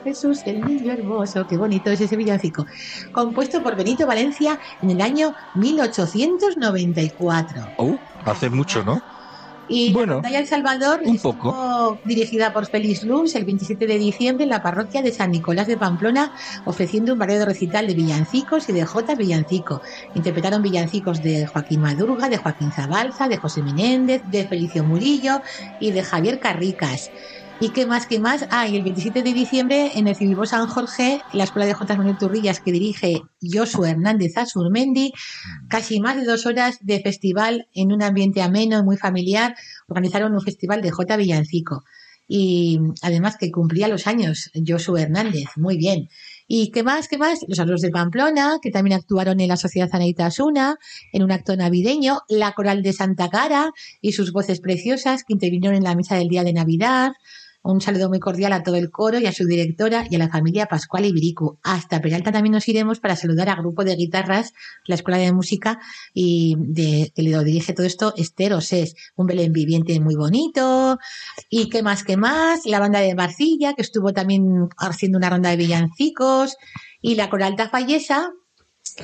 Jesús 0.05 0.43
el 0.47 0.61
niño 0.61 0.93
hermoso. 0.93 1.47
Qué 1.47 1.57
bonito 1.57 1.91
es 1.91 2.01
ese 2.01 2.17
villancico. 2.17 2.67
Compuesto 3.13 3.63
por 3.63 3.77
Benito 3.77 4.05
Valencia 4.07 4.59
en 4.83 4.91
el 4.91 5.01
año 5.01 5.35
1894. 5.55 7.63
Oh, 7.79 7.97
hace 8.25 8.51
mucho, 8.51 8.85
¿no? 8.85 9.01
Y 9.71 9.93
bueno, 9.93 10.21
El 10.25 10.47
Salvador, 10.49 11.01
un 11.05 11.19
poco. 11.19 12.01
dirigida 12.05 12.53
por 12.53 12.67
Félix 12.67 13.05
Luz 13.05 13.37
el 13.37 13.45
27 13.45 13.87
de 13.87 13.99
diciembre 13.99 14.43
en 14.43 14.51
la 14.51 14.63
parroquia 14.63 15.01
de 15.01 15.13
San 15.13 15.31
Nicolás 15.31 15.69
de 15.69 15.77
Pamplona, 15.77 16.33
ofreciendo 16.65 17.13
un 17.13 17.21
variado 17.21 17.47
recital 17.47 17.87
de 17.87 17.95
villancicos 17.95 18.69
y 18.69 18.73
de 18.73 18.85
Jotas 18.85 19.17
Villancico. 19.17 19.81
Interpretaron 20.15 20.61
villancicos 20.63 21.23
de 21.23 21.47
Joaquín 21.47 21.83
Madurga, 21.83 22.29
de 22.29 22.39
Joaquín 22.39 22.73
Zabalza, 22.73 23.29
de 23.29 23.37
José 23.37 23.63
Menéndez, 23.63 24.23
de 24.27 24.45
Felicio 24.49 24.83
Murillo 24.83 25.41
y 25.79 25.93
de 25.93 26.03
Javier 26.03 26.41
Carricas. 26.41 27.13
¿Y 27.63 27.69
qué 27.69 27.85
más, 27.85 28.07
qué 28.07 28.19
más? 28.19 28.47
Ah, 28.51 28.67
y 28.67 28.77
el 28.77 28.83
27 28.85 29.23
de 29.23 29.35
diciembre 29.35 29.91
en 29.95 30.09
el 30.09 30.17
Civilbó 30.17 30.47
San 30.47 30.67
Jorge, 30.67 31.21
la 31.35 31.45
Escuela 31.45 31.67
de 31.67 31.75
Jotas 31.75 31.99
Manuel 31.99 32.17
Turrillas 32.17 32.59
que 32.59 32.73
dirige 32.73 33.21
Josué 33.43 33.91
Hernández 33.91 34.39
Azurmendi, 34.39 35.13
casi 35.69 36.01
más 36.01 36.17
de 36.17 36.25
dos 36.25 36.47
horas 36.47 36.79
de 36.81 37.01
festival 37.01 37.69
en 37.75 37.93
un 37.93 38.03
ambiente 38.03 38.41
ameno 38.41 38.79
y 38.79 38.83
muy 38.83 38.97
familiar, 38.97 39.55
organizaron 39.89 40.33
un 40.33 40.41
festival 40.41 40.81
de 40.81 40.91
Jota 40.91 41.19
Villancico. 41.19 41.85
Y 42.27 42.81
además 43.03 43.37
que 43.39 43.51
cumplía 43.51 43.89
los 43.89 44.07
años 44.07 44.51
Josué 44.67 45.03
Hernández, 45.03 45.49
muy 45.57 45.77
bien. 45.77 46.09
¿Y 46.47 46.71
qué 46.71 46.83
más? 46.83 47.09
¿Qué 47.09 47.19
más? 47.19 47.41
Los 47.47 47.59
alumnos 47.59 47.83
de 47.83 47.91
Pamplona, 47.91 48.59
que 48.63 48.71
también 48.71 48.97
actuaron 48.97 49.39
en 49.39 49.49
la 49.49 49.59
Sociedad 49.59 49.91
Anaita 49.93 50.27
Asuna, 50.27 50.79
en 51.13 51.23
un 51.23 51.31
acto 51.31 51.55
navideño, 51.57 52.21
la 52.29 52.53
Coral 52.53 52.83
de 52.83 52.95
Santa 52.95 53.29
Cara 53.29 53.71
y 54.01 54.13
sus 54.13 54.33
voces 54.33 54.61
preciosas 54.61 55.25
que 55.25 55.35
intervinieron 55.35 55.77
en 55.77 55.85
la 55.85 55.95
misa 55.95 56.17
del 56.17 56.29
día 56.29 56.43
de 56.43 56.55
Navidad, 56.55 57.13
un 57.63 57.81
saludo 57.81 58.09
muy 58.09 58.21
cordial 58.21 58.53
a 58.55 58.63
todo 58.63 58.77
el 58.77 58.91
coro 58.91 59.19
y 59.19 59.27
a 59.27 59.33
su 59.33 59.47
directora 59.47 60.07
y 60.09 60.17
a 60.17 60.19
la 60.19 60.31
familia 60.31 60.67
Pascual 60.67 61.05
Ibiricu. 61.05 61.59
Hasta 61.63 62.01
Peralta 62.01 62.33
también 62.33 62.55
nos 62.55 62.67
iremos 62.69 63.01
para 63.01 63.17
saludar 63.17 63.51
al 63.51 63.59
grupo 63.59 63.85
de 63.85 63.97
guitarras, 63.97 64.55
la 64.87 64.95
Escuela 64.95 65.19
de 65.19 65.33
Música, 65.33 65.79
y 66.15 66.57
de, 66.59 67.13
que 67.15 67.23
le 67.23 67.45
dirige 67.45 67.75
todo 67.75 67.87
esto 67.87 68.15
Esther 68.17 68.55
Osés. 68.55 68.95
Un 69.15 69.27
Belén 69.27 69.53
viviente 69.53 69.99
muy 70.01 70.15
bonito. 70.15 70.99
Y 71.51 71.69
qué 71.69 71.83
más, 71.83 72.03
qué 72.03 72.17
más. 72.17 72.65
La 72.65 72.81
banda 72.81 73.01
de 73.01 73.15
Marcilla, 73.15 73.75
que 73.75 73.83
estuvo 73.83 74.13
también 74.15 74.69
haciendo 74.79 75.19
una 75.19 75.29
ronda 75.29 75.51
de 75.51 75.57
villancicos. 75.57 76.57
Y 77.03 77.15
la 77.15 77.29
Coral 77.29 77.57
Tafallesa, 77.57 78.31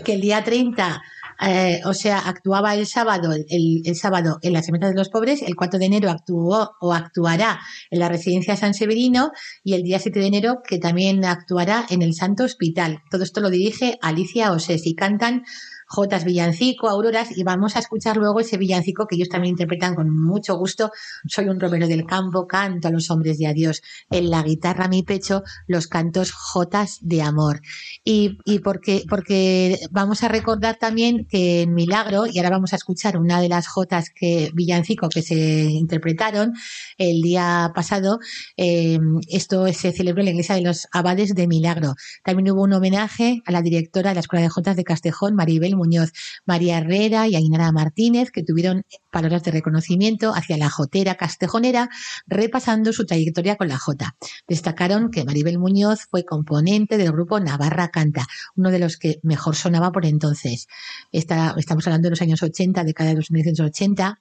que 0.05 0.15
el 0.15 0.23
día 0.23 0.43
30 0.45 1.03
eh, 1.41 1.81
o 1.85 1.95
sea, 1.95 2.19
actuaba 2.19 2.75
el 2.75 2.87
sábado, 2.87 3.33
el, 3.33 3.97
sábado 3.97 4.39
en 4.43 4.53
la 4.53 4.63
Semana 4.63 4.89
de 4.89 4.95
los 4.95 5.11
Pobres, 5.11 5.43
el 5.43 5.55
4 5.55 5.79
de 5.79 5.87
enero 5.87 6.11
actuó 6.11 6.73
o 6.81 6.93
actuará 6.93 7.61
en 7.91 7.99
la 8.01 8.09
Residencia 8.09 8.57
San 8.57 8.75
Severino 8.75 9.33
y 9.63 9.75
el 9.75 9.83
día 9.83 9.99
7 9.99 10.19
de 10.19 10.27
enero 10.27 10.63
que 10.67 10.79
también 10.79 11.25
actuará 11.25 11.87
en 11.91 12.03
el 12.03 12.15
Santo 12.15 12.45
Hospital. 12.45 13.03
Todo 13.11 13.23
esto 13.23 13.41
lo 13.41 13.51
dirige 13.51 13.99
Alicia 14.01 14.53
Oses 14.53 14.87
y 14.87 14.95
cantan 14.95 15.45
Jotas 15.87 16.25
Villancico, 16.25 16.89
Auroras, 16.89 17.37
y 17.37 17.45
vamos 17.45 17.77
a 17.77 17.79
escuchar 17.79 18.17
luego 18.17 18.41
ese 18.41 18.57
villancico 18.57 19.07
que 19.07 19.15
ellos 19.15 19.29
también 19.29 19.53
interpretan 19.53 19.95
con 19.95 20.11
mucho 20.11 20.57
gusto. 20.57 20.91
Soy 21.29 21.49
un 21.49 21.61
romero 21.61 21.87
del 21.87 22.05
campo, 22.05 22.47
canto 22.47 22.89
a 22.89 22.91
los 22.91 23.11
hombres 23.11 23.39
de 23.39 23.47
adiós. 23.47 23.83
En 24.11 24.31
la 24.31 24.43
guitarra 24.43 24.89
mi 24.89 25.03
pecho, 25.03 25.43
los 25.67 25.87
cantos 25.87 26.33
Jotas 26.33 26.99
de 27.03 27.23
amor. 27.23 27.61
Y, 28.05 28.39
y 28.45 28.59
porque, 28.59 29.05
porque 29.09 29.79
vamos 29.91 30.25
a 30.25 30.29
recordar 30.29 30.77
también 30.77 31.27
que 31.27 31.63
en 31.63 31.75
Milagro, 31.75 32.27
y 32.27 32.39
ahora 32.39 32.51
vamos 32.51 32.73
a 32.73 32.77
escuchar 32.77 33.17
una 33.17 33.41
de 33.41 33.49
las 33.49 33.69
Jotas 33.69 34.11
que 34.11 34.51
villancico 34.55 35.09
que 35.09 35.23
se 35.23 35.37
interpretaron 35.37 36.55
el 36.99 37.23
día 37.23 37.71
pasado, 37.75 38.19
eh, 38.57 38.99
esto 39.29 39.73
se 39.73 39.93
celebró 39.93 40.21
en 40.21 40.27
la 40.27 40.31
iglesia 40.33 40.57
de 40.57 40.63
los 40.63 40.89
abades 40.93 41.35
de 41.35 41.47
Milagro. 41.47 41.95
También 42.25 42.51
hubo 42.51 42.63
un 42.63 42.73
homenaje 42.73 43.43
a 43.47 43.53
la 43.53 43.63
directora 43.63 44.11
de 44.11 44.15
la 44.15 44.21
Escuela 44.21 44.43
de 44.43 44.49
Jotas 44.49 44.77
de 44.77 44.85
Castejón, 44.85 45.35
Maribel 45.35 45.76
Muñoz, 45.77 46.13
María 46.45 46.79
Herrera 46.79 47.29
y 47.29 47.37
Ainara 47.37 47.71
Martínez, 47.73 48.31
que 48.31 48.43
tuvieron 48.43 48.85
palabras 49.11 49.45
de 49.45 49.51
reconocimiento 49.51 50.35
hacia 50.35 50.57
la 50.57 50.71
jotera 50.71 51.15
castejonera, 51.15 51.89
repasando 52.27 52.93
su 52.93 53.07
trayectoria 53.07 53.57
con 53.57 53.69
la 53.69 53.79
jota. 53.79 54.17
Destacaron 54.49 55.11
que 55.11 55.25
Maribel 55.25 55.59
Muñoz 55.59 56.07
fue 56.11 56.25
componente 56.25 56.99
del 56.99 57.13
grupo 57.13 57.41
Navarra 57.41 57.91
Canta, 57.91 58.27
uno 58.57 58.71
de 58.71 58.79
los 58.79 58.97
que 58.97 59.21
mejor 59.23 59.57
sonaba 59.57 59.93
por 59.93 60.07
entonces. 60.07 60.67
estamos 61.13 61.87
hablando 61.87 62.07
de 62.07 62.11
los 62.11 62.23
años 62.23 62.43
80, 62.43 62.85
década 62.85 63.11
de 63.11 63.17
los 63.17 63.31
1980, 63.31 64.21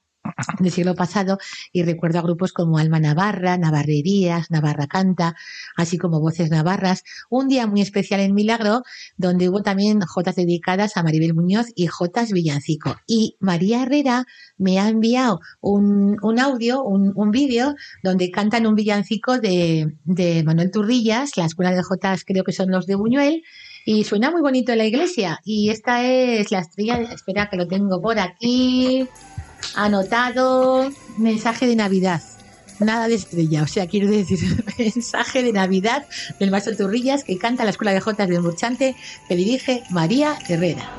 del 0.59 0.71
siglo 0.71 0.95
pasado 0.95 1.37
y 1.71 1.83
recuerdo 1.83 2.19
a 2.19 2.21
grupos 2.21 2.51
como 2.51 2.77
Alma 2.77 2.99
Navarra, 2.99 3.57
Navarrerías, 3.57 4.51
Navarra 4.51 4.87
Canta, 4.87 5.35
así 5.75 5.97
como 5.97 6.19
Voces 6.19 6.49
Navarras. 6.49 7.03
Un 7.29 7.47
día 7.47 7.67
muy 7.67 7.81
especial 7.81 8.19
en 8.19 8.33
Milagro, 8.33 8.83
donde 9.17 9.49
hubo 9.49 9.61
también 9.61 10.01
jotas 10.01 10.35
dedicadas 10.35 10.97
a 10.97 11.03
Maribel 11.03 11.33
Muñoz 11.33 11.67
y 11.75 11.87
jotas 11.87 12.31
Villancico. 12.31 12.95
Y 13.07 13.37
María 13.39 13.83
Herrera 13.83 14.25
me 14.57 14.79
ha 14.79 14.89
enviado 14.89 15.39
un, 15.61 16.17
audio, 16.39 16.83
un, 16.83 17.31
vídeo, 17.31 17.75
donde 18.03 18.31
cantan 18.31 18.67
un 18.67 18.75
villancico 18.75 19.39
de, 19.39 19.93
de 20.03 20.43
Manuel 20.43 20.71
Turrillas, 20.71 21.37
la 21.37 21.45
escuela 21.45 21.71
de 21.71 21.83
jotas 21.83 22.23
creo 22.25 22.43
que 22.43 22.51
son 22.51 22.71
los 22.71 22.85
de 22.85 22.95
Buñuel, 22.95 23.43
y 23.85 24.03
suena 24.03 24.31
muy 24.31 24.41
bonito 24.41 24.71
en 24.71 24.79
la 24.79 24.85
iglesia. 24.85 25.39
Y 25.43 25.69
esta 25.69 26.03
es 26.03 26.51
la 26.51 26.59
estrella, 26.59 27.01
espera 27.01 27.49
que 27.49 27.57
lo 27.57 27.67
tengo 27.67 28.01
por 28.01 28.19
aquí 28.19 29.07
anotado 29.75 30.91
mensaje 31.17 31.67
de 31.67 31.75
Navidad. 31.75 32.21
Nada 32.79 33.07
de 33.07 33.15
estrella, 33.15 33.63
o 33.63 33.67
sea, 33.67 33.87
quiero 33.87 34.09
decir, 34.09 34.39
mensaje 34.77 35.43
de 35.43 35.53
Navidad 35.53 36.05
del 36.39 36.51
maestro 36.51 36.75
Turrillas 36.75 37.23
que 37.23 37.37
canta 37.37 37.63
la 37.63 37.71
Escuela 37.71 37.93
de 37.93 38.01
Jotas 38.01 38.27
del 38.27 38.41
Murchante 38.41 38.95
que 39.27 39.35
dirige 39.35 39.83
María 39.89 40.37
Herrera. 40.47 40.89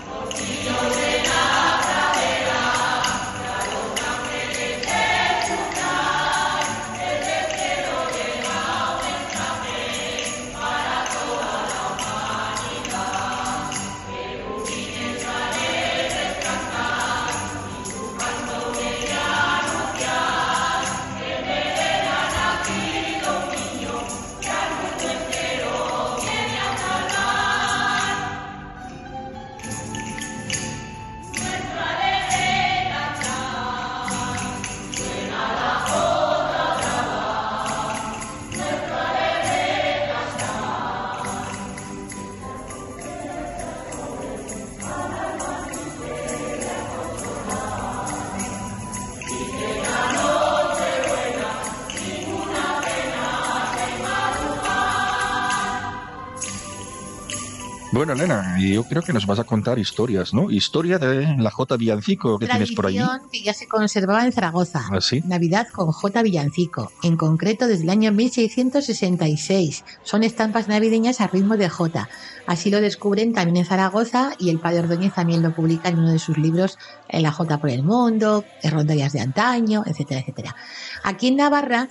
Bueno, 57.97 58.12
Elena, 58.12 58.59
yo 58.59 58.84
creo 58.84 59.01
que 59.01 59.14
nos 59.14 59.24
vas 59.24 59.38
a 59.38 59.44
contar 59.44 59.78
historias, 59.78 60.34
¿no? 60.34 60.51
Historia 60.51 60.99
de 60.99 61.34
la 61.38 61.51
J 61.51 61.78
Villancico 61.78 62.38
que 62.38 62.47
tienes 62.47 62.72
por 62.72 62.84
ahí. 62.84 63.01
que 63.32 63.42
ya 63.42 63.55
se 63.55 63.66
conservaba 63.66 64.22
en 64.22 64.32
Zaragoza. 64.32 64.84
¿Ah, 64.92 65.01
sí? 65.01 65.22
Navidad 65.24 65.66
con 65.72 65.92
J 65.92 66.22
Villancico, 66.22 66.92
en 67.03 67.16
concreto 67.16 67.66
desde 67.66 67.84
el 67.84 67.90
año 67.90 68.12
1666. 68.12 69.82
Son 70.03 70.24
estampas 70.24 70.68
navideñas 70.68 71.22
a 71.22 71.28
ritmo 71.28 71.57
de 71.57 71.70
J. 71.70 72.07
Así 72.47 72.70
lo 72.70 72.82
descubren 72.82 73.32
también 73.32 73.57
en 73.57 73.64
Zaragoza 73.64 74.32
y 74.38 74.51
el 74.51 74.61
padre 74.61 74.80
Ordóñez 74.80 75.14
también 75.14 75.42
lo 75.42 75.55
publica 75.55 75.88
en 75.88 75.99
uno 75.99 76.12
de 76.12 76.18
sus 76.18 76.36
libros, 76.36 76.78
en 77.09 77.22
La 77.22 77.32
J 77.32 77.57
por 77.57 77.70
el 77.70 77.82
Mundo, 77.82 78.44
en 78.62 78.72
Rondallas 78.72 79.14
de 79.14 79.20
Antaño, 79.20 79.84
etcétera, 79.86 80.20
etcétera. 80.20 80.55
Aquí 81.03 81.28
en 81.28 81.36
Navarra 81.36 81.88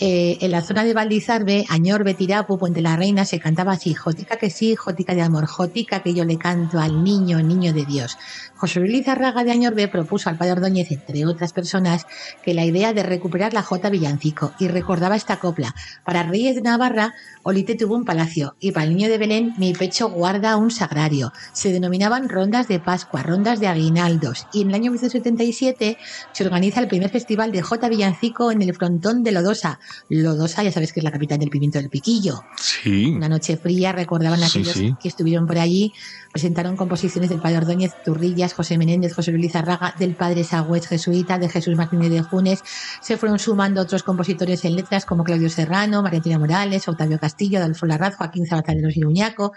eh, 0.00 0.38
en 0.40 0.52
la 0.52 0.62
zona 0.62 0.84
de 0.84 0.94
Valdizarbe, 0.94 1.64
Añor, 1.68 2.04
Betirapu, 2.04 2.56
Puente 2.56 2.80
la 2.80 2.96
Reina, 2.96 3.24
se 3.24 3.40
cantaba 3.40 3.72
así, 3.72 3.94
Jotica 3.94 4.36
que 4.36 4.48
sí, 4.48 4.76
Jotica 4.76 5.14
de 5.14 5.22
amor, 5.22 5.46
Jotica 5.46 6.02
que 6.02 6.14
yo 6.14 6.24
le 6.24 6.38
canto 6.38 6.78
al 6.78 7.02
niño, 7.02 7.42
niño 7.42 7.72
de 7.72 7.84
Dios. 7.84 8.16
José 8.56 8.80
Luis 8.80 9.06
Arraga 9.08 9.44
de 9.44 9.52
Añorbe 9.52 9.88
propuso 9.88 10.28
al 10.28 10.36
padre 10.36 10.52
Ordóñez, 10.52 10.90
entre 10.90 11.26
otras 11.26 11.52
personas, 11.52 12.06
que 12.42 12.54
la 12.54 12.64
idea 12.64 12.92
de 12.92 13.02
recuperar 13.02 13.54
la 13.54 13.62
Jota 13.62 13.90
Villancico 13.90 14.52
y 14.58 14.68
recordaba 14.68 15.16
esta 15.16 15.38
copla. 15.38 15.74
Para 16.04 16.22
Reyes 16.22 16.56
de 16.56 16.62
Navarra, 16.62 17.14
Olite 17.42 17.74
tuvo 17.74 17.96
un 17.96 18.04
palacio 18.04 18.56
y 18.60 18.72
para 18.72 18.86
el 18.86 18.96
niño 18.96 19.08
de 19.08 19.18
Belén, 19.18 19.54
mi 19.58 19.72
pecho 19.72 20.10
guarda 20.10 20.56
un 20.56 20.70
sagrario. 20.70 21.32
Se 21.52 21.72
denominaban 21.72 22.28
rondas 22.28 22.68
de 22.68 22.78
Pascua, 22.78 23.22
rondas 23.22 23.60
de 23.60 23.68
aguinaldos 23.68 24.46
y 24.52 24.62
en 24.62 24.68
el 24.68 24.74
año 24.74 24.90
1977 24.90 25.98
se 26.32 26.44
organiza 26.44 26.80
el 26.80 26.88
primer 26.88 27.10
festival 27.10 27.52
de 27.52 27.62
Jota 27.62 27.88
Villancico 27.88 28.52
en 28.52 28.62
el 28.62 28.74
frontón 28.74 29.22
de 29.22 29.32
Lodosa, 29.32 29.80
Lodosa, 30.08 30.62
ya 30.62 30.72
sabes 30.72 30.92
que 30.92 31.00
es 31.00 31.04
la 31.04 31.10
capital 31.10 31.38
del 31.38 31.50
pimiento 31.50 31.78
del 31.78 31.90
piquillo. 31.90 32.42
Sí. 32.56 33.06
Una 33.06 33.28
noche 33.28 33.56
fría, 33.56 33.92
recordaban 33.92 34.42
aquellos 34.42 34.74
que 34.74 35.08
estuvieron 35.08 35.46
por 35.46 35.58
allí, 35.58 35.92
presentaron 36.32 36.76
composiciones 36.76 37.30
del 37.30 37.40
padre 37.40 37.58
Ordóñez, 37.58 37.92
Turrillas, 38.04 38.54
José 38.54 38.78
Menéndez, 38.78 39.14
José 39.14 39.32
Luis 39.32 39.54
Arraga, 39.56 39.94
del 39.98 40.14
padre 40.14 40.44
Sagüez 40.44 40.86
jesuita, 40.86 41.38
de 41.38 41.48
Jesús 41.48 41.76
Martínez 41.76 42.10
de 42.10 42.22
Junes. 42.22 42.62
Se 43.00 43.16
fueron 43.16 43.38
sumando 43.38 43.80
otros 43.80 44.02
compositores 44.02 44.64
en 44.64 44.76
letras 44.76 45.04
como 45.04 45.24
Claudio 45.24 45.50
Serrano, 45.50 46.02
María 46.02 46.38
Morales, 46.38 46.88
Octavio 46.88 47.18
Castillo, 47.18 47.58
Adolfo 47.58 47.86
Larraz, 47.86 48.16
Joaquín 48.16 48.46
Zabataleros 48.46 48.96
y 48.96 49.04
Uñaco. 49.04 49.52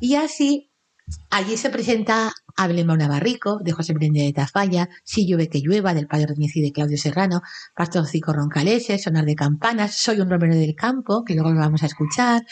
Y 0.00 0.14
así 0.14 0.68
Allí 1.30 1.56
se 1.56 1.70
presenta 1.70 2.32
Hablemos 2.56 2.98
Navarrico, 2.98 3.58
de 3.62 3.72
José 3.72 3.94
Menéndez 3.94 4.24
de 4.26 4.32
Tafalla, 4.32 4.88
Si 5.04 5.26
llueve 5.26 5.48
que 5.48 5.60
llueva, 5.60 5.94
del 5.94 6.06
padre 6.06 6.34
y 6.36 6.62
de 6.62 6.72
Claudio 6.72 6.98
Serrano, 6.98 7.42
Pastorcico 7.74 8.32
Roncalese, 8.32 8.98
Sonar 8.98 9.24
de 9.24 9.34
Campanas, 9.34 9.94
Soy 9.96 10.20
un 10.20 10.30
romero 10.30 10.54
del 10.54 10.74
campo, 10.74 11.24
que 11.24 11.34
luego 11.34 11.50
lo 11.50 11.60
vamos 11.60 11.82
a 11.82 11.86
escuchar, 11.86 12.44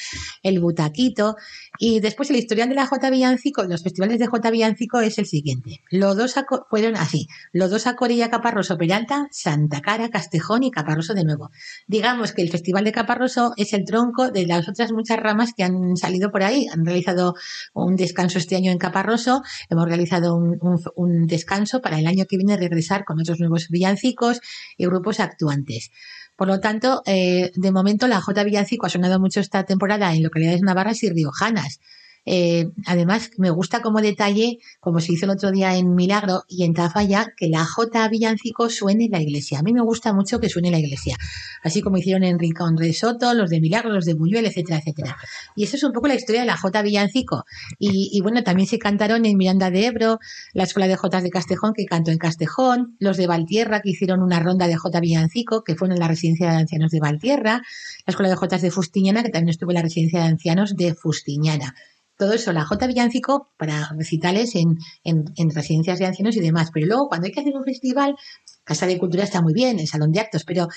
El 0.42 0.60
Butaquito, 0.60 1.36
y 1.78 2.00
después 2.00 2.30
el 2.30 2.36
historial 2.36 2.68
de 2.68 2.74
la 2.74 2.86
J. 2.86 3.10
Villancico, 3.10 3.64
los 3.64 3.82
festivales 3.82 4.18
de 4.18 4.26
J. 4.26 4.50
Villancico 4.50 5.00
es 5.00 5.18
el 5.18 5.26
siguiente. 5.26 5.80
Los 5.90 6.16
dos 6.16 6.34
fueron 6.70 6.96
así, 6.96 7.26
los 7.52 7.70
dos 7.70 7.86
a 7.86 7.96
Corilla 7.96 8.30
Caparroso 8.30 8.76
Peralta, 8.78 9.28
Santa 9.30 9.80
Cara, 9.80 10.08
Castejón 10.10 10.62
y 10.62 10.70
Caparroso 10.70 11.14
de 11.14 11.24
nuevo. 11.24 11.50
Digamos 11.86 12.32
que 12.32 12.42
el 12.42 12.50
Festival 12.50 12.84
de 12.84 12.92
Caparroso 12.92 13.52
es 13.56 13.72
el 13.72 13.84
tronco 13.84 14.30
de 14.30 14.46
las 14.46 14.68
otras 14.68 14.92
muchas 14.92 15.18
ramas 15.18 15.52
que 15.56 15.64
han 15.64 15.96
salido 15.96 16.30
por 16.30 16.42
ahí. 16.42 16.66
Han 16.72 16.84
realizado 16.84 17.34
un 17.74 17.96
descanso 17.96 18.38
este 18.38 18.56
año 18.56 18.70
en 18.70 18.78
Caparroso, 18.78 19.42
hemos 19.68 19.86
realizado 19.96 20.36
un, 20.36 21.26
descanso 21.26 21.80
para 21.80 21.98
el 21.98 22.06
año 22.06 22.26
que 22.26 22.36
viene 22.36 22.56
regresar 22.56 23.04
con 23.04 23.20
otros 23.20 23.40
nuevos 23.40 23.68
villancicos 23.68 24.40
y 24.76 24.86
grupos 24.86 25.20
actuantes. 25.20 25.90
Por 26.36 26.48
lo 26.48 26.60
tanto, 26.60 27.02
eh, 27.06 27.50
de 27.54 27.72
momento 27.72 28.06
la 28.06 28.20
J 28.20 28.44
Villancico 28.44 28.86
ha 28.86 28.90
sonado 28.90 29.18
mucho 29.18 29.40
esta 29.40 29.64
temporada 29.64 30.14
en 30.14 30.22
localidades 30.22 30.62
navarras 30.62 31.02
y 31.02 31.10
riojanas. 31.10 31.80
Eh, 32.28 32.70
además, 32.86 33.30
me 33.38 33.50
gusta 33.50 33.80
como 33.80 34.00
detalle, 34.00 34.58
como 34.80 35.00
se 35.00 35.12
hizo 35.12 35.26
el 35.26 35.30
otro 35.30 35.52
día 35.52 35.76
en 35.76 35.94
Milagro 35.94 36.42
y 36.48 36.64
en 36.64 36.74
Tafalla, 36.74 37.32
que 37.36 37.48
la 37.48 37.64
J 37.64 38.08
Villancico 38.08 38.68
suene 38.68 39.04
en 39.04 39.12
la 39.12 39.22
iglesia. 39.22 39.60
A 39.60 39.62
mí 39.62 39.72
me 39.72 39.80
gusta 39.80 40.12
mucho 40.12 40.40
que 40.40 40.48
suene 40.48 40.68
en 40.68 40.72
la 40.72 40.80
iglesia, 40.80 41.16
así 41.62 41.82
como 41.82 41.98
hicieron 41.98 42.24
en 42.24 42.38
Rincón 42.40 42.74
de 42.74 42.92
Soto, 42.92 43.32
los 43.32 43.48
de 43.48 43.60
Milagro, 43.60 43.90
los 43.90 44.04
de 44.04 44.14
Buñuel, 44.14 44.44
etcétera, 44.44 44.78
etcétera. 44.78 45.16
Y 45.54 45.64
eso 45.64 45.76
es 45.76 45.84
un 45.84 45.92
poco 45.92 46.08
la 46.08 46.16
historia 46.16 46.40
de 46.40 46.48
la 46.48 46.56
J 46.56 46.82
Villancico. 46.82 47.44
Y, 47.78 48.20
bueno, 48.22 48.42
también 48.42 48.68
se 48.68 48.78
cantaron 48.78 49.24
en 49.24 49.36
Miranda 49.36 49.70
de 49.70 49.86
Ebro, 49.86 50.18
la 50.52 50.64
Escuela 50.64 50.88
de 50.88 50.96
Jotas 50.96 51.22
de 51.22 51.30
Castejón, 51.30 51.74
que 51.74 51.84
cantó 51.84 52.10
en 52.10 52.18
Castejón, 52.18 52.96
los 52.98 53.16
de 53.16 53.28
Valtierra, 53.28 53.80
que 53.80 53.90
hicieron 53.90 54.22
una 54.22 54.40
ronda 54.40 54.66
de 54.66 54.76
J 54.76 54.98
Villancico, 54.98 55.62
que 55.62 55.76
fueron 55.76 55.96
en 55.96 56.00
la 56.00 56.08
residencia 56.08 56.50
de 56.50 56.56
ancianos 56.56 56.90
de 56.90 56.98
Valtierra, 56.98 57.62
la 58.06 58.10
Escuela 58.10 58.30
de 58.30 58.36
Jotas 58.36 58.62
de 58.62 58.72
Fustiñana, 58.72 59.22
que 59.22 59.30
también 59.30 59.50
estuvo 59.50 59.70
en 59.70 59.76
la 59.76 59.82
residencia 59.82 60.20
de 60.20 60.26
ancianos 60.26 60.74
de 60.74 60.94
Fustiñana 60.94 61.74
todo 62.16 62.32
eso, 62.32 62.52
la 62.52 62.64
J 62.64 62.86
Villancico 62.86 63.52
para 63.56 63.90
recitales 63.96 64.54
en, 64.54 64.78
en, 65.04 65.50
residencias 65.50 65.98
de 65.98 66.06
ancianos 66.06 66.36
y 66.36 66.40
demás. 66.40 66.70
Pero 66.72 66.86
luego, 66.86 67.08
cuando 67.08 67.26
hay 67.26 67.32
que 67.32 67.40
hacer 67.40 67.54
un 67.54 67.64
festival, 67.64 68.16
Casa 68.64 68.86
de 68.86 68.98
Cultura 68.98 69.24
está 69.24 69.42
muy 69.42 69.52
bien, 69.52 69.78
el 69.78 69.86
Salón 69.86 70.12
de 70.12 70.20
Actos, 70.20 70.44
pero 70.44 70.68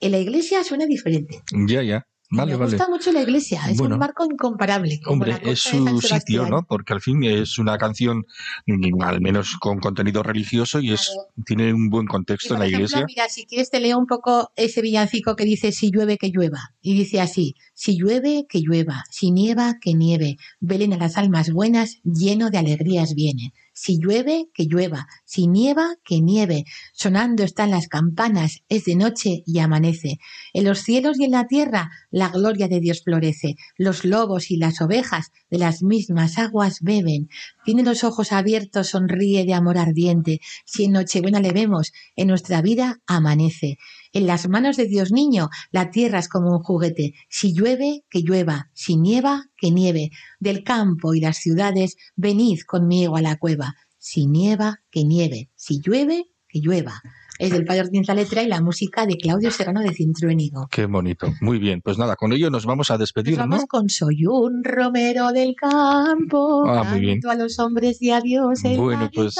en 0.00 0.12
la 0.12 0.18
iglesia 0.18 0.62
suena 0.64 0.86
diferente. 0.86 1.42
Ya, 1.66 1.82
ya 1.82 2.06
me 2.30 2.56
gusta 2.56 2.88
mucho 2.88 3.12
la 3.12 3.22
iglesia, 3.22 3.62
es 3.68 3.78
un 3.78 3.98
marco 3.98 4.24
incomparable. 4.24 5.00
Hombre, 5.06 5.38
es 5.42 5.60
su 5.60 6.00
sitio, 6.00 6.46
¿no? 6.48 6.66
Porque 6.66 6.92
al 6.92 7.00
fin 7.00 7.22
es 7.22 7.58
una 7.58 7.78
canción, 7.78 8.26
mm, 8.66 9.02
al 9.02 9.20
menos 9.20 9.56
con 9.58 9.78
contenido 9.78 10.22
religioso, 10.22 10.80
y 10.80 10.92
es 10.92 11.16
tiene 11.44 11.72
un 11.72 11.90
buen 11.90 12.06
contexto 12.06 12.54
en 12.54 12.60
la 12.60 12.66
iglesia. 12.66 13.04
Mira, 13.06 13.28
si 13.28 13.46
quieres 13.46 13.70
te 13.70 13.80
leo 13.80 13.98
un 13.98 14.06
poco 14.06 14.52
ese 14.56 14.80
villancico 14.82 15.36
que 15.36 15.44
dice 15.44 15.72
si 15.72 15.90
llueve 15.90 16.18
que 16.18 16.30
llueva. 16.30 16.74
Y 16.80 16.94
dice 16.94 17.20
así, 17.20 17.54
si 17.74 17.96
llueve 17.96 18.46
que 18.48 18.60
llueva, 18.60 19.04
si 19.10 19.30
nieva 19.30 19.76
que 19.80 19.94
nieve, 19.94 20.36
velen 20.60 20.92
a 20.92 20.96
las 20.96 21.16
almas 21.16 21.50
buenas, 21.50 22.00
lleno 22.04 22.50
de 22.50 22.58
alegrías 22.58 23.14
viene. 23.14 23.52
Si 23.76 23.98
llueve, 23.98 24.50
que 24.54 24.66
llueva, 24.66 25.08
si 25.24 25.48
nieva, 25.48 25.96
que 26.04 26.20
nieve. 26.20 26.64
Sonando 26.92 27.42
están 27.42 27.70
las 27.70 27.88
campanas, 27.88 28.62
es 28.68 28.84
de 28.84 28.94
noche 28.94 29.42
y 29.44 29.58
amanece. 29.58 30.18
En 30.52 30.64
los 30.64 30.78
cielos 30.78 31.18
y 31.18 31.24
en 31.24 31.32
la 31.32 31.48
tierra 31.48 31.90
la 32.12 32.28
gloria 32.28 32.68
de 32.68 32.78
Dios 32.78 33.02
florece. 33.02 33.56
Los 33.76 34.04
lobos 34.04 34.52
y 34.52 34.58
las 34.58 34.80
ovejas 34.80 35.32
de 35.50 35.58
las 35.58 35.82
mismas 35.82 36.38
aguas 36.38 36.78
beben. 36.82 37.28
Tiene 37.64 37.82
los 37.82 38.04
ojos 38.04 38.30
abiertos, 38.30 38.90
sonríe 38.90 39.44
de 39.44 39.54
amor 39.54 39.76
ardiente. 39.76 40.40
Si 40.64 40.84
en 40.84 40.92
Nochebuena 40.92 41.40
le 41.40 41.50
vemos, 41.50 41.92
en 42.14 42.28
nuestra 42.28 42.62
vida 42.62 43.00
amanece. 43.08 43.78
En 44.14 44.28
las 44.28 44.48
manos 44.48 44.76
de 44.76 44.86
Dios 44.86 45.10
niño, 45.10 45.50
la 45.72 45.90
tierra 45.90 46.20
es 46.20 46.28
como 46.28 46.52
un 46.52 46.62
juguete. 46.62 47.14
Si 47.28 47.52
llueve, 47.52 48.04
que 48.08 48.20
llueva. 48.20 48.70
Si 48.72 48.96
nieva, 48.96 49.46
que 49.56 49.72
nieve. 49.72 50.12
Del 50.38 50.62
campo 50.62 51.14
y 51.14 51.20
las 51.20 51.38
ciudades, 51.38 51.96
venid 52.14 52.60
conmigo 52.60 53.16
a 53.16 53.22
la 53.22 53.36
cueva. 53.36 53.74
Si 53.98 54.26
nieva, 54.26 54.78
que 54.92 55.02
nieve. 55.02 55.50
Si 55.56 55.80
llueve, 55.80 56.26
que 56.48 56.60
llueva 56.60 57.02
es 57.38 57.50
del 57.50 57.64
Padre 57.64 57.82
Ortiz 57.82 58.06
la 58.06 58.14
letra 58.14 58.42
y 58.42 58.48
la 58.48 58.60
música 58.60 59.06
de 59.06 59.16
Claudio 59.16 59.50
Serrano 59.50 59.80
de 59.80 59.92
Cintruénigo. 59.92 60.68
Qué 60.70 60.86
bonito. 60.86 61.32
Muy 61.40 61.58
bien. 61.58 61.80
Pues 61.82 61.98
nada, 61.98 62.16
con 62.16 62.32
ello 62.32 62.50
nos 62.50 62.66
vamos 62.66 62.90
a 62.90 62.98
despedir, 62.98 63.38
nos 63.38 63.48
vamos 63.48 63.64
con 63.66 63.88
Soy 63.88 64.26
un 64.26 64.62
romero 64.62 65.32
del 65.32 65.54
campo. 65.54 66.64
Ah, 66.66 66.84
muy 66.84 67.00
bien. 67.00 67.20
a 67.28 67.34
los 67.34 67.58
hombres 67.58 68.00
y 68.00 68.10
a 68.10 68.20
Dios. 68.20 68.60
Bueno, 68.76 69.10
pues. 69.12 69.36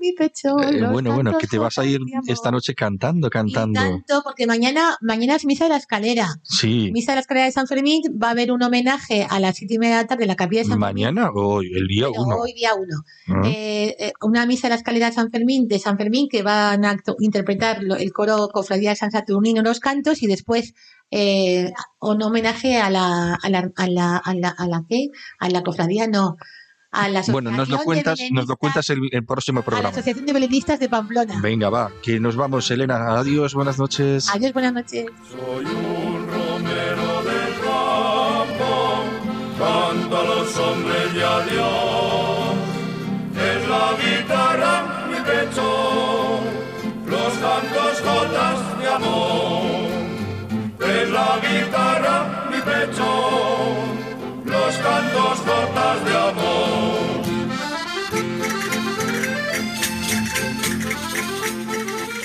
Mi 0.00 0.12
pecho, 0.12 0.60
eh, 0.60 0.86
bueno, 0.90 1.14
bueno, 1.14 1.38
que 1.38 1.46
te 1.46 1.58
vas 1.58 1.78
a 1.78 1.84
ir 1.84 2.00
esta 2.26 2.50
noche 2.50 2.74
cantando, 2.74 3.30
cantando. 3.30 3.80
tanto, 3.80 4.22
porque 4.22 4.46
mañana, 4.46 4.96
mañana 5.00 5.36
es 5.36 5.46
Misa 5.46 5.64
de 5.64 5.70
la 5.70 5.76
Escalera. 5.76 6.28
Sí. 6.42 6.90
Misa 6.92 7.12
de 7.12 7.16
la 7.16 7.20
Escalera 7.20 7.46
de 7.46 7.52
San 7.52 7.66
Fermín 7.66 8.02
va 8.22 8.28
a 8.28 8.30
haber 8.32 8.52
un 8.52 8.62
homenaje 8.62 9.26
a 9.28 9.40
las 9.40 9.56
siete 9.56 9.74
y 9.74 9.78
media 9.78 9.96
de 9.96 10.02
la 10.02 10.08
tarde 10.08 10.24
en 10.24 10.28
la 10.28 10.36
capilla 10.36 10.62
de 10.62 10.68
San 10.68 10.80
Fermín. 10.80 11.04
¿Mañana 11.04 11.30
o 11.30 11.62
el 11.62 11.86
día 11.86 12.08
uno? 12.10 12.36
Hoy 12.36 12.52
día 12.52 12.74
uno. 12.74 13.02
Ah. 13.28 13.42
Eh, 13.46 13.96
eh, 13.98 14.12
una 14.20 14.44
Misa 14.46 14.68
de 14.68 14.70
la 14.70 14.76
Escalera 14.76 15.06
de 15.06 15.12
San 15.12 15.30
Fermín, 15.30 15.66
de 15.66 15.78
San 15.78 15.96
Fermín, 15.96 16.28
que 16.28 16.42
van 16.42 16.84
a 16.84 16.90
interpretar 17.36 17.80
el 17.98 18.12
coro 18.12 18.48
Cofradía 18.48 18.90
de 18.90 18.96
San 18.96 19.10
Saturnino 19.10 19.62
los 19.62 19.80
cantos 19.80 20.22
y 20.22 20.26
después 20.26 20.74
eh, 21.10 21.72
un 22.00 22.22
homenaje 22.22 22.78
a 22.78 22.90
la, 22.90 23.34
a 23.34 23.48
la, 23.50 23.70
a 23.76 23.86
la, 23.88 24.16
a 24.16 24.34
la, 24.34 24.48
a 24.48 24.66
la, 24.66 24.84
¿qué? 24.88 25.08
a 25.38 25.48
la 25.50 25.62
cofradía, 25.62 26.06
no. 26.06 26.36
A 26.92 27.08
la 27.08 27.22
bueno, 27.28 27.50
nos 27.50 27.68
lo 27.68 27.78
cuentas, 27.78 28.18
nos 28.30 28.48
lo 28.48 28.56
cuentas 28.56 28.88
el, 28.88 29.00
próximo 29.26 29.60
programa. 29.60 29.88
A 29.88 29.92
la 29.92 29.96
Asociación 29.98 30.24
de 30.24 30.32
Belenistas 30.32 30.80
de 30.80 30.88
Pamplona. 30.88 31.40
Venga, 31.42 31.68
va, 31.68 31.92
que 32.02 32.18
nos 32.18 32.36
vamos, 32.36 32.70
Elena. 32.70 33.18
Adiós, 33.18 33.54
buenas 33.54 33.78
noches. 33.78 34.30
Adiós, 34.30 34.54
buenas 34.54 34.72
noches. 34.72 35.04
Soy 35.28 35.64
un 35.64 36.26
romero 36.26 37.22
del 37.22 37.54
campo, 37.60 39.04
canto 39.58 40.16
a 40.16 40.24
los 40.24 40.56
hombres 40.56 41.14
y 41.14 41.20
a 41.20 41.95
la 51.16 51.40
guitarra 51.40 52.16
mi 52.50 52.60
pecho, 52.70 53.08
los 54.44 54.76
cantos 54.86 55.36
gotas 55.46 55.98
de 56.04 56.14
amor. 56.28 57.06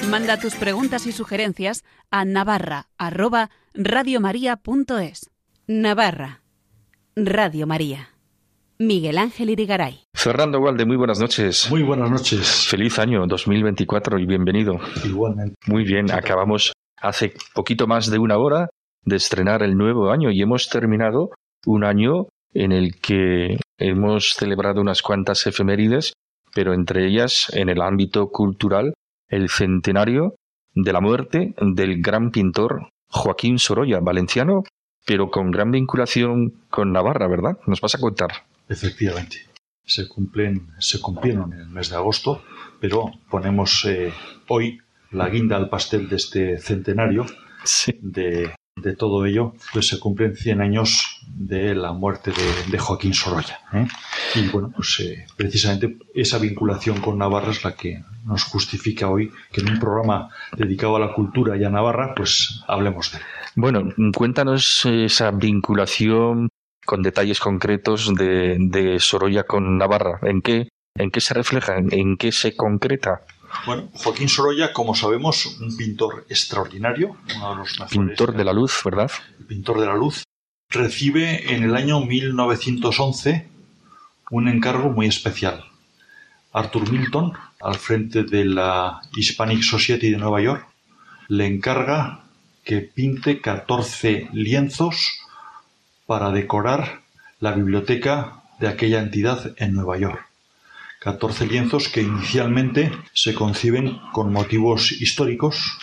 Manda 0.09 0.37
tus 0.37 0.55
preguntas 0.55 1.07
y 1.07 1.13
sugerencias 1.13 1.85
a 2.09 2.25
navarra 2.25 2.89
arroba 2.97 3.49
radiomaria.es. 3.73 5.29
Navarra, 5.67 6.41
Radio 7.15 7.65
María. 7.65 8.09
Miguel 8.77 9.19
Ángel 9.19 9.51
Irigaray. 9.51 10.01
Fernando 10.13 10.59
Walde, 10.59 10.85
muy 10.85 10.97
buenas 10.97 11.19
noches. 11.19 11.69
Muy 11.69 11.83
buenas 11.83 12.09
noches. 12.09 12.67
Feliz 12.67 12.99
año 12.99 13.25
2024 13.27 14.19
y 14.19 14.25
bienvenido. 14.25 14.79
Igualmente. 15.05 15.55
Muy 15.67 15.85
bien, 15.85 16.11
acabamos 16.11 16.73
hace 16.97 17.33
poquito 17.53 17.87
más 17.87 18.09
de 18.09 18.19
una 18.19 18.37
hora 18.37 18.69
de 19.03 19.15
estrenar 19.15 19.63
el 19.63 19.77
nuevo 19.77 20.11
año 20.11 20.31
y 20.31 20.41
hemos 20.41 20.69
terminado 20.69 21.31
un 21.65 21.83
año 21.83 22.27
en 22.53 22.71
el 22.71 22.99
que 22.99 23.57
hemos 23.77 24.33
celebrado 24.33 24.81
unas 24.81 25.01
cuantas 25.01 25.45
efemérides, 25.47 26.13
pero 26.53 26.73
entre 26.73 27.07
ellas, 27.07 27.47
en 27.53 27.69
el 27.69 27.81
ámbito 27.81 28.29
cultural, 28.29 28.93
el 29.29 29.49
centenario 29.49 30.35
de 30.73 30.93
la 30.93 31.01
muerte 31.01 31.53
del 31.61 32.01
gran 32.01 32.31
pintor 32.31 32.89
Joaquín 33.07 33.59
Sorolla, 33.59 33.99
valenciano, 33.99 34.63
pero 35.05 35.29
con 35.31 35.51
gran 35.51 35.71
vinculación 35.71 36.65
con 36.69 36.91
Navarra, 36.91 37.27
¿verdad? 37.27 37.57
¿Nos 37.65 37.81
vas 37.81 37.95
a 37.95 37.99
contar? 37.99 38.31
Efectivamente. 38.69 39.37
Se 39.83 40.07
cumplen, 40.07 40.69
se 40.79 41.01
cumplieron 41.01 41.53
en 41.53 41.61
el 41.61 41.69
mes 41.69 41.89
de 41.89 41.95
agosto, 41.95 42.43
pero 42.79 43.11
ponemos 43.29 43.83
eh, 43.85 44.13
hoy 44.47 44.79
la 45.11 45.27
guinda 45.27 45.57
al 45.57 45.69
pastel 45.69 46.07
de 46.07 46.15
este 46.15 46.57
centenario 46.59 47.25
de, 47.99 48.53
de, 48.76 48.95
todo 48.95 49.26
ello, 49.26 49.53
pues 49.74 49.88
se 49.88 49.99
cumplen 49.99 50.36
100 50.36 50.61
años 50.61 51.22
de 51.28 51.76
la 51.76 51.93
muerte 51.93 52.32
de, 52.69 52.80
Joaquín 52.80 53.13
Sorolla. 53.13 53.59
¿eh? 53.74 53.88
Y 54.36 54.47
bueno, 54.47 54.72
pues 54.76 54.99
eh, 55.01 55.26
precisamente 55.36 55.97
esa 56.13 56.38
vinculación 56.38 57.01
con 57.01 57.17
Navarra 57.17 57.51
es 57.51 57.63
la 57.63 57.76
que 57.76 58.03
nos 58.26 58.43
justifica 58.43 59.09
hoy 59.09 59.32
que 59.51 59.61
en 59.61 59.72
un 59.72 59.80
programa 59.80 60.30
dedicado 60.55 60.95
a 60.95 60.99
la 60.99 61.13
cultura 61.13 61.57
y 61.57 61.63
a 61.63 61.69
Navarra, 61.69 62.13
pues 62.15 62.63
hablemos 62.67 63.11
de 63.11 63.17
él. 63.17 63.24
Bueno, 63.55 63.89
cuéntanos 64.15 64.86
esa 64.86 65.32
vinculación 65.32 66.49
con 66.86 67.03
detalles 67.03 67.39
concretos 67.39 68.13
de, 68.15 68.57
de 68.59 68.99
Sorolla 68.99 69.43
con 69.43 69.78
Navarra. 69.78 70.19
¿En 70.24 70.41
qué, 70.41 70.69
¿En 70.95 71.11
qué 71.11 71.22
se 71.22 71.34
refleja? 71.34 71.76
¿En 71.78 72.17
qué 72.17 72.32
se 72.32 72.55
concreta? 72.55 73.22
Bueno, 73.65 73.89
Joaquín 73.93 74.29
Sorolla, 74.29 74.73
como 74.73 74.95
sabemos, 74.95 75.57
un 75.59 75.75
pintor 75.75 76.25
extraordinario, 76.29 77.17
uno 77.35 77.49
de 77.51 77.55
los 77.57 77.79
mejores. 77.79 77.91
Pintor 77.91 78.35
de 78.35 78.43
la 78.43 78.53
luz, 78.53 78.81
¿verdad? 78.83 79.11
pintor 79.47 79.81
de 79.81 79.85
la 79.85 79.95
luz. 79.95 80.23
Recibe 80.69 81.53
en 81.53 81.63
el 81.63 81.75
año 81.75 81.99
1911 81.99 83.49
un 84.29 84.47
encargo 84.47 84.89
muy 84.89 85.07
especial. 85.07 85.65
Arthur 86.53 86.89
Milton, 86.89 87.33
al 87.59 87.75
frente 87.75 88.23
de 88.23 88.45
la 88.45 89.01
Hispanic 89.13 89.61
Society 89.61 90.09
de 90.09 90.17
Nueva 90.17 90.41
York, 90.41 90.65
le 91.27 91.47
encarga 91.47 92.23
que 92.63 92.79
pinte 92.79 93.41
14 93.41 94.29
lienzos 94.31 95.19
para 96.05 96.31
decorar 96.31 97.01
la 97.41 97.51
biblioteca 97.51 98.43
de 98.59 98.69
aquella 98.69 99.01
entidad 99.01 99.53
en 99.57 99.73
Nueva 99.73 99.97
York. 99.97 100.30
14 101.01 101.47
lienzos 101.47 101.89
que 101.89 102.03
inicialmente 102.03 102.91
se 103.11 103.33
conciben 103.33 103.99
con 104.13 104.31
motivos 104.31 104.91
históricos, 104.91 105.79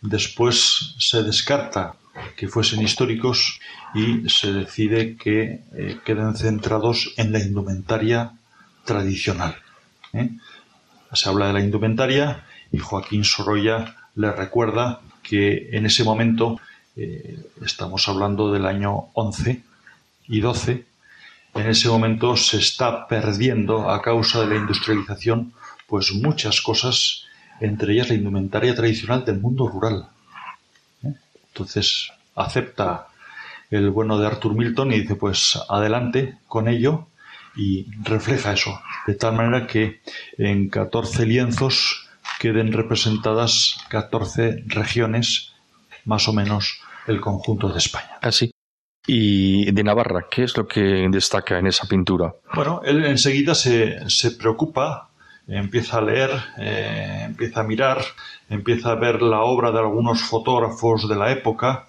después 0.00 0.94
se 1.00 1.24
descarta 1.24 1.96
que 2.36 2.46
fuesen 2.46 2.82
históricos 2.82 3.58
y 3.94 4.28
se 4.30 4.52
decide 4.52 5.16
que 5.16 5.64
eh, 5.74 5.98
queden 6.04 6.36
centrados 6.36 7.14
en 7.16 7.32
la 7.32 7.40
indumentaria 7.40 8.30
tradicional. 8.84 9.56
¿eh? 10.12 10.30
Se 11.12 11.28
habla 11.28 11.48
de 11.48 11.54
la 11.54 11.60
indumentaria 11.60 12.46
y 12.70 12.78
Joaquín 12.78 13.24
Sorolla 13.24 13.96
le 14.14 14.30
recuerda 14.30 15.00
que 15.24 15.70
en 15.72 15.84
ese 15.84 16.04
momento, 16.04 16.60
eh, 16.94 17.44
estamos 17.64 18.08
hablando 18.08 18.52
del 18.52 18.66
año 18.66 19.08
11 19.14 19.64
y 20.28 20.38
12, 20.38 20.84
en 21.56 21.68
ese 21.68 21.88
momento 21.88 22.36
se 22.36 22.58
está 22.58 23.06
perdiendo 23.08 23.90
a 23.90 24.02
causa 24.02 24.40
de 24.40 24.48
la 24.48 24.56
industrialización 24.56 25.52
pues 25.86 26.12
muchas 26.12 26.60
cosas, 26.60 27.24
entre 27.60 27.92
ellas 27.92 28.08
la 28.08 28.14
indumentaria 28.14 28.74
tradicional 28.74 29.24
del 29.24 29.40
mundo 29.40 29.68
rural. 29.68 30.08
¿eh? 31.04 31.12
Entonces 31.48 32.10
acepta 32.34 33.08
el 33.70 33.90
bueno 33.90 34.18
de 34.18 34.26
Arthur 34.26 34.54
Milton 34.54 34.92
y 34.92 35.00
dice 35.00 35.16
pues 35.16 35.58
adelante 35.68 36.38
con 36.48 36.68
ello 36.68 37.06
y 37.56 37.86
refleja 38.02 38.52
eso, 38.52 38.78
de 39.06 39.14
tal 39.14 39.34
manera 39.34 39.66
que 39.66 40.00
en 40.36 40.68
14 40.68 41.24
lienzos 41.24 42.06
queden 42.38 42.72
representadas 42.72 43.78
14 43.88 44.64
regiones, 44.66 45.52
más 46.04 46.28
o 46.28 46.32
menos 46.32 46.80
el 47.06 47.20
conjunto 47.20 47.70
de 47.70 47.78
España. 47.78 48.18
Así. 48.20 48.55
Y 49.06 49.70
de 49.70 49.84
Navarra, 49.84 50.26
¿qué 50.30 50.44
es 50.44 50.56
lo 50.56 50.66
que 50.66 51.08
destaca 51.10 51.58
en 51.58 51.66
esa 51.68 51.86
pintura? 51.86 52.34
Bueno, 52.54 52.82
él 52.84 53.04
enseguida 53.04 53.54
se, 53.54 54.10
se 54.10 54.32
preocupa, 54.32 55.10
empieza 55.46 55.98
a 55.98 56.02
leer, 56.02 56.30
eh, 56.58 57.22
empieza 57.26 57.60
a 57.60 57.64
mirar, 57.64 57.98
empieza 58.48 58.90
a 58.90 58.94
ver 58.96 59.22
la 59.22 59.42
obra 59.42 59.70
de 59.70 59.78
algunos 59.78 60.22
fotógrafos 60.22 61.08
de 61.08 61.14
la 61.14 61.30
época 61.30 61.86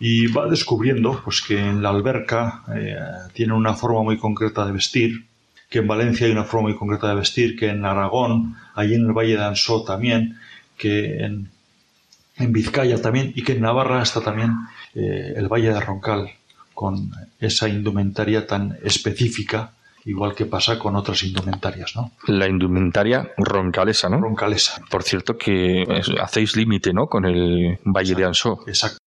y 0.00 0.26
va 0.26 0.48
descubriendo 0.48 1.20
pues, 1.22 1.42
que 1.42 1.58
en 1.58 1.80
la 1.80 1.90
alberca 1.90 2.64
eh, 2.74 2.96
tiene 3.34 3.52
una 3.52 3.74
forma 3.74 4.02
muy 4.02 4.18
concreta 4.18 4.66
de 4.66 4.72
vestir, 4.72 5.26
que 5.70 5.78
en 5.78 5.86
Valencia 5.86 6.26
hay 6.26 6.32
una 6.32 6.44
forma 6.44 6.70
muy 6.70 6.76
concreta 6.76 7.08
de 7.08 7.14
vestir, 7.14 7.56
que 7.56 7.68
en 7.68 7.84
Aragón, 7.84 8.56
allí 8.74 8.94
en 8.94 9.06
el 9.06 9.12
Valle 9.12 9.36
de 9.36 9.44
Ansó 9.44 9.84
también, 9.84 10.38
que 10.76 11.22
en, 11.24 11.50
en 12.36 12.52
Vizcaya 12.52 13.00
también 13.00 13.32
y 13.36 13.44
que 13.44 13.52
en 13.52 13.60
Navarra 13.60 14.02
está 14.02 14.20
también 14.20 14.56
eh, 14.94 15.34
el 15.36 15.48
Valle 15.48 15.72
de 15.72 15.80
Roncal, 15.80 16.30
con 16.74 17.10
esa 17.38 17.68
indumentaria 17.68 18.46
tan 18.46 18.78
específica, 18.82 19.72
igual 20.04 20.34
que 20.34 20.46
pasa 20.46 20.78
con 20.78 20.96
otras 20.96 21.22
indumentarias, 21.22 21.94
¿no? 21.94 22.12
La 22.26 22.48
indumentaria 22.48 23.30
roncalesa, 23.36 24.08
¿no? 24.08 24.20
Roncalesa. 24.20 24.82
Por 24.90 25.02
cierto 25.02 25.36
que 25.36 25.84
hacéis 26.20 26.56
límite, 26.56 26.92
¿no? 26.92 27.06
Con 27.06 27.24
el 27.24 27.78
Valle 27.84 28.14
de 28.14 28.24
Ansó. 28.24 28.60
Exacto. 28.66 28.98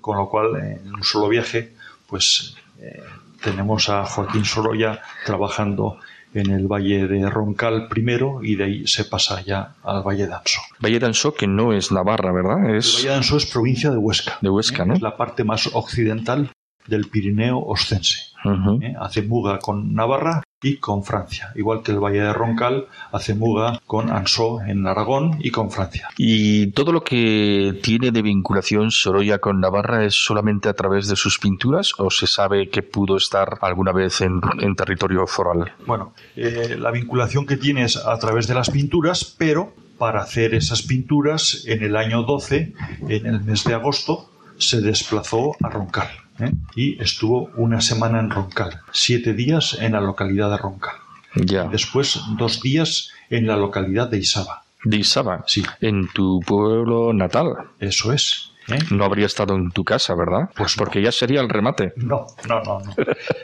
Con 0.00 0.16
lo 0.16 0.28
cual, 0.28 0.56
en 0.56 0.94
un 0.94 1.04
solo 1.04 1.28
viaje, 1.28 1.74
pues 2.06 2.56
eh, 2.80 3.02
tenemos 3.42 3.88
a 3.88 4.04
Joaquín 4.04 4.44
Sorolla 4.44 5.02
trabajando 5.24 5.98
en 6.34 6.50
el 6.50 6.66
Valle 6.66 7.06
de 7.06 7.28
Roncal 7.28 7.88
primero 7.88 8.42
y 8.42 8.56
de 8.56 8.64
ahí 8.64 8.86
se 8.86 9.04
pasa 9.04 9.42
ya 9.42 9.74
al 9.82 10.02
Valle 10.02 10.26
de. 10.26 10.34
Valle 10.80 10.98
de 10.98 11.06
Ansó 11.06 11.34
que 11.34 11.46
no 11.46 11.72
es 11.72 11.92
Navarra, 11.92 12.32
¿verdad? 12.32 12.74
Es... 12.74 12.86
El 12.86 12.94
Valle 12.96 13.08
de 13.08 13.14
Ansó 13.14 13.36
es 13.36 13.46
provincia 13.46 13.90
de 13.90 13.98
Huesca. 13.98 14.38
De 14.40 14.48
Huesca, 14.48 14.84
¿no? 14.84 14.94
Es 14.94 15.02
la 15.02 15.16
parte 15.16 15.44
más 15.44 15.68
occidental 15.72 16.50
del 16.86 17.06
Pirineo 17.06 17.58
Oscense. 17.58 18.32
¿eh? 18.80 18.94
Hace 18.98 19.22
muga 19.22 19.58
con 19.58 19.94
Navarra 19.94 20.42
y 20.62 20.76
con 20.76 21.04
Francia, 21.04 21.52
igual 21.54 21.82
que 21.82 21.92
el 21.92 21.98
Valle 21.98 22.20
de 22.20 22.32
Roncal 22.32 22.86
hace 23.10 23.34
muga 23.34 23.80
con 23.86 24.10
Ansó 24.10 24.60
en 24.62 24.86
Aragón 24.86 25.38
y 25.40 25.50
con 25.50 25.70
Francia. 25.70 26.08
¿Y 26.16 26.68
todo 26.68 26.92
lo 26.92 27.02
que 27.02 27.78
tiene 27.82 28.12
de 28.12 28.22
vinculación 28.22 28.90
Sorolla 28.90 29.38
con 29.38 29.60
Navarra 29.60 30.04
es 30.04 30.14
solamente 30.14 30.68
a 30.68 30.74
través 30.74 31.08
de 31.08 31.16
sus 31.16 31.38
pinturas 31.38 31.92
o 31.98 32.10
se 32.10 32.26
sabe 32.26 32.68
que 32.68 32.82
pudo 32.82 33.16
estar 33.16 33.58
alguna 33.60 33.92
vez 33.92 34.20
en, 34.20 34.40
territorio 34.76 35.26
foral? 35.26 35.72
Bueno, 35.86 36.14
eh, 36.36 36.76
la 36.78 36.90
vinculación 36.90 37.46
que 37.46 37.56
tiene 37.56 37.84
es 37.84 37.96
a 37.96 38.18
través 38.18 38.46
de 38.46 38.54
las 38.54 38.70
pinturas, 38.70 39.34
pero 39.36 39.72
para 39.98 40.22
hacer 40.22 40.54
esas 40.54 40.82
pinturas 40.82 41.64
en 41.66 41.82
el 41.82 41.96
año 41.96 42.22
12, 42.22 42.72
en 43.08 43.26
el 43.26 43.40
mes 43.42 43.64
de 43.64 43.74
agosto, 43.74 44.30
se 44.58 44.80
desplazó 44.80 45.54
a 45.62 45.68
Roncal. 45.68 46.08
¿Eh? 46.42 46.52
y 46.74 47.02
estuvo 47.02 47.50
una 47.56 47.80
semana 47.80 48.20
en 48.20 48.30
Roncal, 48.30 48.80
siete 48.92 49.34
días 49.34 49.78
en 49.80 49.92
la 49.92 50.00
localidad 50.00 50.50
de 50.50 50.56
Roncal. 50.58 50.96
Ya. 51.34 51.64
Después 51.64 52.20
dos 52.36 52.60
días 52.60 53.10
en 53.30 53.46
la 53.46 53.56
localidad 53.56 54.08
de 54.08 54.18
Isaba. 54.18 54.64
¿De 54.84 54.98
Isaba? 54.98 55.44
Sí. 55.46 55.62
En 55.80 56.08
tu 56.08 56.40
pueblo 56.40 57.12
natal. 57.12 57.54
Eso 57.78 58.12
es. 58.12 58.52
¿eh? 58.68 58.78
No 58.90 59.04
habría 59.04 59.26
estado 59.26 59.54
en 59.54 59.70
tu 59.70 59.84
casa, 59.84 60.14
¿verdad? 60.14 60.50
Pues 60.54 60.74
porque 60.76 61.00
ya 61.00 61.12
sería 61.12 61.40
el 61.40 61.48
remate. 61.48 61.92
No, 61.96 62.26
no, 62.48 62.62
no, 62.62 62.80
no. 62.80 62.94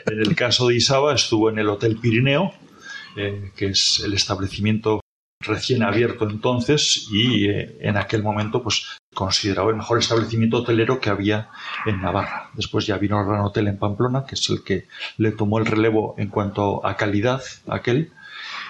en 0.05 0.19
el 0.19 0.35
caso 0.35 0.67
de 0.67 0.75
Isaba 0.75 1.15
estuvo 1.15 1.49
en 1.49 1.59
el 1.59 1.69
Hotel 1.69 1.97
Pirineo, 1.97 2.53
eh, 3.15 3.51
que 3.55 3.67
es 3.67 4.01
el 4.05 4.13
establecimiento 4.13 5.01
recién 5.41 5.83
abierto 5.83 6.29
entonces 6.29 7.07
y 7.11 7.47
en 7.47 7.97
aquel 7.97 8.23
momento 8.23 8.61
pues 8.61 8.97
considerado 9.13 9.69
el 9.69 9.77
mejor 9.77 9.99
establecimiento 9.99 10.57
hotelero 10.57 10.99
que 10.99 11.09
había 11.09 11.49
en 11.85 12.01
Navarra. 12.01 12.49
Después 12.53 12.85
ya 12.85 12.97
vino 12.97 13.19
el 13.19 13.27
Gran 13.27 13.41
Hotel 13.41 13.67
en 13.67 13.77
Pamplona, 13.77 14.25
que 14.25 14.35
es 14.35 14.49
el 14.49 14.63
que 14.63 14.87
le 15.17 15.31
tomó 15.31 15.59
el 15.59 15.65
relevo 15.65 16.15
en 16.17 16.27
cuanto 16.27 16.85
a 16.85 16.95
calidad 16.95 17.41
aquel. 17.67 18.11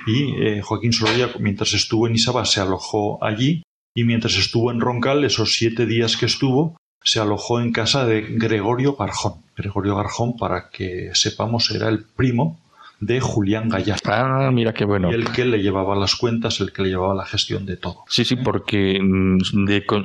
Y 0.07 0.41
eh, 0.41 0.61
Joaquín 0.61 0.93
Sorolla, 0.93 1.29
mientras 1.39 1.73
estuvo 1.73 2.07
en 2.07 2.15
Isaba, 2.15 2.45
se 2.45 2.61
alojó 2.61 3.23
allí. 3.23 3.63
Y 3.95 4.03
mientras 4.05 4.35
estuvo 4.37 4.71
en 4.71 4.79
Roncal, 4.79 5.23
esos 5.23 5.55
siete 5.55 5.85
días 5.85 6.15
que 6.15 6.27
estuvo, 6.27 6.77
se 7.03 7.19
alojó 7.19 7.59
en 7.59 7.73
casa 7.73 8.05
de 8.05 8.21
Gregorio 8.21 8.95
Garjón. 8.95 9.43
Gregorio 9.55 9.95
Garjón, 9.97 10.37
para 10.37 10.69
que 10.69 11.11
sepamos, 11.13 11.69
era 11.71 11.89
el 11.89 12.05
primo 12.05 12.59
de 12.99 13.19
Julián 13.19 13.69
Gallar. 13.69 13.99
Ah, 14.05 14.49
mira 14.51 14.73
qué 14.73 14.85
bueno. 14.85 15.11
Y 15.11 15.15
el 15.15 15.31
que 15.31 15.45
le 15.45 15.61
llevaba 15.61 15.95
las 15.95 16.15
cuentas, 16.15 16.59
el 16.59 16.71
que 16.71 16.83
le 16.83 16.89
llevaba 16.89 17.13
la 17.13 17.25
gestión 17.25 17.65
de 17.65 17.77
todo. 17.77 18.03
Sí, 18.07 18.25
sí, 18.25 18.35
porque 18.35 18.99
mm, 19.01 19.39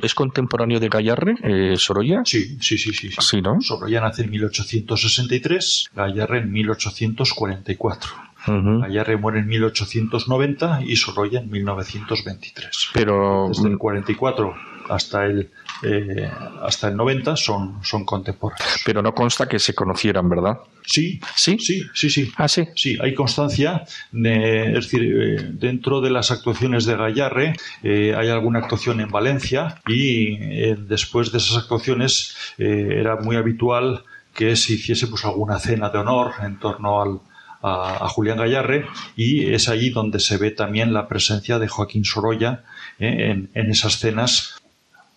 es 0.01 0.15
contemporáneo 0.15 0.79
de 0.79 0.89
Gallarre, 0.89 1.35
eh, 1.43 1.75
Sorolla. 1.77 2.21
Sí, 2.25 2.57
sí, 2.61 2.77
sí, 2.77 2.93
sí. 2.93 3.09
Sí, 3.19 3.41
¿no? 3.41 3.59
Sorolla 3.61 4.01
nace 4.01 4.23
en 4.23 4.31
1863, 4.31 5.91
Gallarre 5.95 6.39
en 6.39 6.51
1844. 6.51 8.11
Gallarre 8.47 9.17
muere 9.17 9.39
en 9.39 9.47
1890 9.47 10.81
y 10.85 10.95
Sorolla 10.95 11.39
en 11.39 11.49
1923. 11.49 12.89
Pero 12.93 13.47
desde 13.49 13.69
el 13.69 13.77
44 13.77 14.53
hasta 14.89 15.25
el 15.25 15.49
eh, 15.83 16.29
hasta 16.61 16.87
el 16.87 16.95
90 16.95 17.35
son, 17.35 17.79
son 17.83 18.05
contemporáneos. 18.05 18.81
Pero 18.85 19.01
no 19.01 19.13
consta 19.13 19.47
que 19.47 19.59
se 19.59 19.75
conocieran, 19.75 20.29
¿verdad? 20.29 20.59
Sí, 20.85 21.19
sí, 21.35 21.57
sí, 21.59 21.83
sí, 21.93 22.09
sí. 22.09 22.31
Ah, 22.37 22.47
sí. 22.47 22.67
Sí, 22.75 22.97
hay 23.01 23.13
constancia. 23.13 23.83
es 23.85 24.73
decir, 24.73 25.03
eh, 25.03 25.49
dentro 25.53 25.99
de 26.01 26.11
las 26.11 26.31
actuaciones 26.31 26.85
de 26.85 26.95
Gallarre 26.95 27.55
eh, 27.83 28.15
hay 28.17 28.29
alguna 28.29 28.59
actuación 28.59 29.01
en 29.01 29.09
Valencia 29.09 29.81
y 29.87 30.37
después 30.75 31.31
de 31.31 31.39
esas 31.39 31.57
actuaciones 31.57 32.35
era 32.57 33.17
muy 33.17 33.35
habitual 33.35 34.03
que 34.33 34.55
se 34.55 34.73
hiciese 34.73 35.07
pues 35.07 35.25
alguna 35.25 35.59
cena 35.59 35.89
de 35.89 35.99
honor 35.99 36.33
en 36.41 36.59
torno 36.59 37.01
al, 37.01 37.19
a, 37.61 38.07
Julián 38.09 38.37
Gallarre 38.37 38.85
y 39.15 39.53
es 39.53 39.69
allí 39.69 39.89
donde 39.89 40.19
se 40.19 40.37
ve 40.37 40.51
también 40.51 40.93
la 40.93 41.07
presencia 41.07 41.57
de 41.59 41.67
Joaquín 41.67 42.05
Sorolla 42.05 42.63
en, 42.99 43.49
en 43.53 43.71
esas 43.71 43.97
cenas 43.99 44.55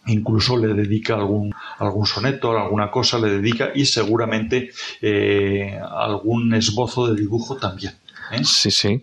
incluso 0.07 0.57
le 0.57 0.75
dedica 0.75 1.15
algún, 1.15 1.55
algún 1.79 2.07
soneto, 2.07 2.57
alguna 2.57 2.91
cosa 2.91 3.19
le 3.19 3.31
dedica 3.31 3.71
y 3.75 3.87
seguramente 3.87 4.71
eh, 5.01 5.79
algún 5.91 6.55
esbozo 6.55 7.09
de 7.09 7.21
dibujo 7.21 7.57
también. 7.57 7.93
¿eh? 8.33 8.45
Sí, 8.45 8.71
sí. 8.71 9.03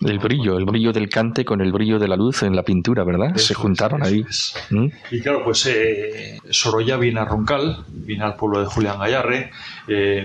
El 0.00 0.18
brillo, 0.18 0.56
el 0.56 0.64
brillo 0.64 0.92
del 0.92 1.10
cante 1.10 1.44
con 1.44 1.60
el 1.60 1.72
brillo 1.72 1.98
de 1.98 2.08
la 2.08 2.16
luz 2.16 2.42
en 2.42 2.56
la 2.56 2.62
pintura, 2.62 3.04
¿verdad? 3.04 3.36
Se 3.36 3.52
juntaron 3.52 4.02
ahí. 4.02 4.24
¿Mm? 4.70 4.86
Y 5.10 5.20
claro, 5.20 5.44
pues 5.44 5.66
eh, 5.66 6.40
Sorolla 6.48 6.96
viene 6.96 7.20
a 7.20 7.26
Roncal, 7.26 7.84
viene 7.88 8.24
al 8.24 8.36
pueblo 8.36 8.60
de 8.60 8.66
Julián 8.66 8.98
Gallarre. 8.98 9.50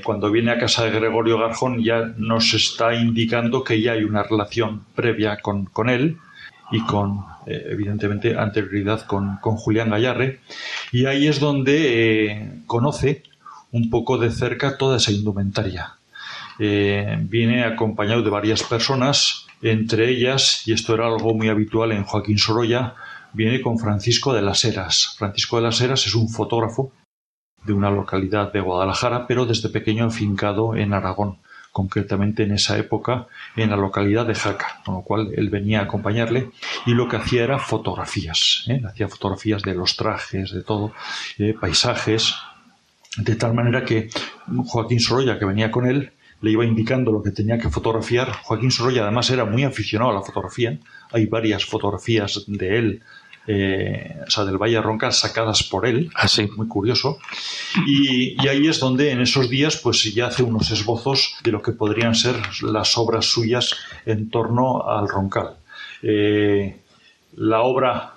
cuando 0.05 0.31
viene 0.31 0.51
a 0.51 0.59
casa 0.59 0.85
de 0.85 0.91
Gregorio 0.91 1.39
Garjón 1.39 1.83
ya 1.83 2.13
nos 2.15 2.53
está 2.53 2.93
indicando 2.93 3.65
que 3.65 3.81
ya 3.81 3.93
hay 3.93 4.03
una 4.03 4.23
relación 4.23 4.85
previa 4.95 5.41
con, 5.41 5.65
con 5.65 5.89
él 5.89 6.19
y 6.73 6.81
con, 6.81 7.23
eh, 7.45 7.67
evidentemente, 7.69 8.35
anterioridad 8.35 9.05
con, 9.05 9.37
Julián 9.37 9.91
Gallarre. 9.91 10.39
Y 10.91 11.05
ahí 11.05 11.27
es 11.27 11.39
donde 11.39 12.31
eh, 12.31 12.61
conoce 12.65 13.21
un 13.71 13.91
poco 13.91 14.17
de 14.17 14.31
cerca 14.31 14.77
toda 14.77 14.97
esa 14.97 15.11
indumentaria. 15.11 15.97
Eh, 16.57 17.17
viene 17.21 17.63
acompañado 17.63 18.23
de 18.23 18.31
varias 18.31 18.63
personas, 18.63 19.45
entre 19.61 20.09
ellas, 20.09 20.67
y 20.67 20.73
esto 20.73 20.95
era 20.95 21.05
algo 21.05 21.35
muy 21.35 21.49
habitual 21.49 21.91
en 21.91 22.05
Joaquín 22.05 22.39
Sorolla, 22.39 22.95
viene 23.33 23.61
con 23.61 23.77
Francisco 23.77 24.33
de 24.33 24.41
las 24.41 24.65
Heras. 24.65 25.15
Francisco 25.17 25.57
de 25.57 25.63
las 25.63 25.79
Heras 25.79 26.07
es 26.07 26.15
un 26.15 26.27
fotógrafo 26.27 26.91
de 27.63 27.73
una 27.73 27.91
localidad 27.91 28.51
de 28.51 28.61
Guadalajara, 28.61 29.27
pero 29.27 29.45
desde 29.45 29.69
pequeño 29.69 30.05
afincado 30.05 30.75
en 30.75 30.93
Aragón 30.93 31.37
concretamente 31.73 32.43
en 32.43 32.51
esa 32.51 32.77
época 32.77 33.27
en 33.57 33.71
la 33.71 33.75
localidad 33.75 34.27
de 34.27 34.35
Jaca, 34.35 34.81
con 34.85 34.93
lo 34.93 35.01
cual 35.01 35.31
él 35.35 35.49
venía 35.49 35.79
a 35.79 35.83
acompañarle 35.83 36.51
y 36.85 36.93
lo 36.93 37.09
que 37.09 37.17
hacía 37.17 37.43
era 37.43 37.57
fotografías, 37.57 38.63
¿eh? 38.67 38.79
hacía 38.87 39.09
fotografías 39.09 39.63
de 39.63 39.73
los 39.73 39.97
trajes, 39.97 40.51
de 40.51 40.61
todo, 40.61 40.93
eh, 41.39 41.55
paisajes, 41.59 42.35
de 43.17 43.35
tal 43.35 43.55
manera 43.55 43.83
que 43.83 44.09
Joaquín 44.65 44.99
Sorolla, 44.99 45.39
que 45.39 45.45
venía 45.45 45.71
con 45.71 45.87
él, 45.87 46.13
le 46.41 46.51
iba 46.51 46.63
indicando 46.63 47.11
lo 47.11 47.23
que 47.23 47.31
tenía 47.31 47.57
que 47.57 47.69
fotografiar. 47.69 48.31
Joaquín 48.43 48.69
Sorolla 48.69 49.01
además 49.03 49.31
era 49.31 49.45
muy 49.45 49.63
aficionado 49.63 50.11
a 50.11 50.15
la 50.15 50.21
fotografía, 50.21 50.77
hay 51.11 51.25
varias 51.25 51.65
fotografías 51.65 52.43
de 52.47 52.77
él 52.77 53.03
eh, 53.45 54.19
o 54.25 54.29
sea, 54.29 54.45
del 54.45 54.57
Valle 54.57 54.75
de 54.75 54.81
Roncal 54.81 55.11
sacadas 55.11 55.63
por 55.63 55.85
él, 55.85 56.09
así 56.15 56.47
ah, 56.49 56.53
muy 56.55 56.67
curioso, 56.67 57.19
y, 57.85 58.37
ahí 58.47 58.67
es 58.67 58.79
donde 58.79 59.11
en 59.11 59.21
esos 59.21 59.49
días 59.49 59.77
pues 59.77 60.03
ya 60.13 60.27
hace 60.27 60.43
unos 60.43 60.71
esbozos 60.71 61.35
de 61.43 61.51
lo 61.51 61.61
que 61.61 61.73
podrían 61.73 62.15
ser 62.15 62.35
las 62.61 62.97
obras 62.97 63.25
suyas 63.25 63.75
en 64.05 64.29
torno 64.29 64.87
al 64.87 65.09
Roncal. 65.09 65.57
Eh, 66.01 66.77
la 67.35 67.61
obra 67.61 68.13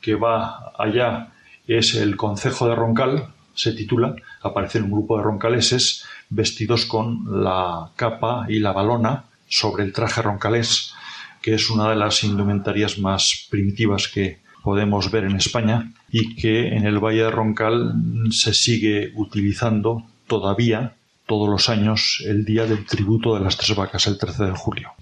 que 0.00 0.14
va 0.14 0.72
allá 0.78 1.32
es 1.66 1.94
el 1.94 2.16
Concejo 2.16 2.66
de 2.66 2.74
Roncal, 2.74 3.28
se 3.54 3.72
titula, 3.72 4.16
aparece 4.40 4.78
en 4.78 4.84
un 4.84 4.92
grupo 4.92 5.18
de 5.18 5.24
roncaleses 5.24 6.04
vestidos 6.30 6.86
con 6.86 7.44
la 7.44 7.90
capa 7.96 8.46
y 8.48 8.58
la 8.58 8.72
balona 8.72 9.24
sobre 9.48 9.84
el 9.84 9.92
traje 9.92 10.22
roncalés, 10.22 10.94
que 11.42 11.54
es 11.54 11.68
una 11.68 11.90
de 11.90 11.96
las 11.96 12.24
indumentarias 12.24 12.98
más 12.98 13.46
primitivas 13.50 14.08
que, 14.08 14.41
podemos 14.62 15.10
ver 15.10 15.24
en 15.24 15.36
España 15.36 15.92
y 16.10 16.36
que 16.36 16.68
en 16.68 16.86
el 16.86 16.98
Valle 16.98 17.24
de 17.24 17.30
Roncal 17.30 17.94
se 18.30 18.54
sigue 18.54 19.12
utilizando 19.16 20.04
todavía 20.26 20.94
todos 21.26 21.48
los 21.48 21.68
años 21.68 22.22
el 22.26 22.44
día 22.44 22.66
del 22.66 22.84
tributo 22.84 23.34
de 23.34 23.40
las 23.40 23.56
tres 23.56 23.76
vacas, 23.76 24.06
el 24.06 24.18
13 24.18 24.44
de 24.44 24.52
julio. 24.52 24.92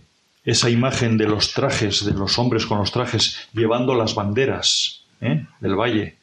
Esa 0.45 0.71
imagen 0.71 1.19
de 1.19 1.27
los 1.27 1.53
trajes, 1.53 2.05
de 2.05 2.13
los 2.13 2.39
hombres 2.39 2.67
con 2.67 2.79
los 2.79 2.93
trajes, 2.93 3.37
llevando 3.53 3.95
las 3.95 4.15
banderas 4.15 5.03
¿eh? 5.21 5.47
del 5.61 5.75
valle 5.75 6.17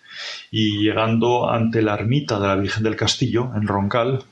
y 0.50 0.82
llegando 0.82 1.50
ante 1.50 1.82
la 1.82 1.94
ermita 1.94 2.40
de 2.40 2.48
la 2.48 2.56
Virgen 2.56 2.84
del 2.84 2.96
Castillo, 2.96 3.52
en 3.56 3.68
Roncal, 3.68 4.24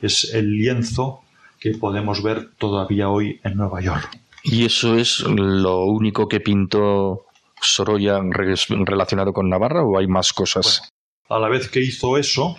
es 0.00 0.32
el 0.32 0.56
lienzo 0.56 1.20
que 1.60 1.72
podemos 1.72 2.22
ver 2.22 2.50
todavía 2.56 3.08
hoy 3.08 3.40
en 3.42 3.56
Nueva 3.56 3.80
York. 3.80 4.18
Y 4.42 4.64
eso 4.64 4.96
es 4.96 5.20
lo 5.20 5.84
único 5.86 6.28
que 6.28 6.40
pintó 6.40 7.23
Sorolla 7.64 8.20
relacionado 8.22 9.32
con 9.32 9.48
Navarra 9.48 9.82
o 9.82 9.98
hay 9.98 10.06
más 10.06 10.32
cosas? 10.32 10.88
a 11.28 11.38
la 11.38 11.48
vez 11.48 11.68
que 11.68 11.80
hizo 11.80 12.18
eso, 12.18 12.58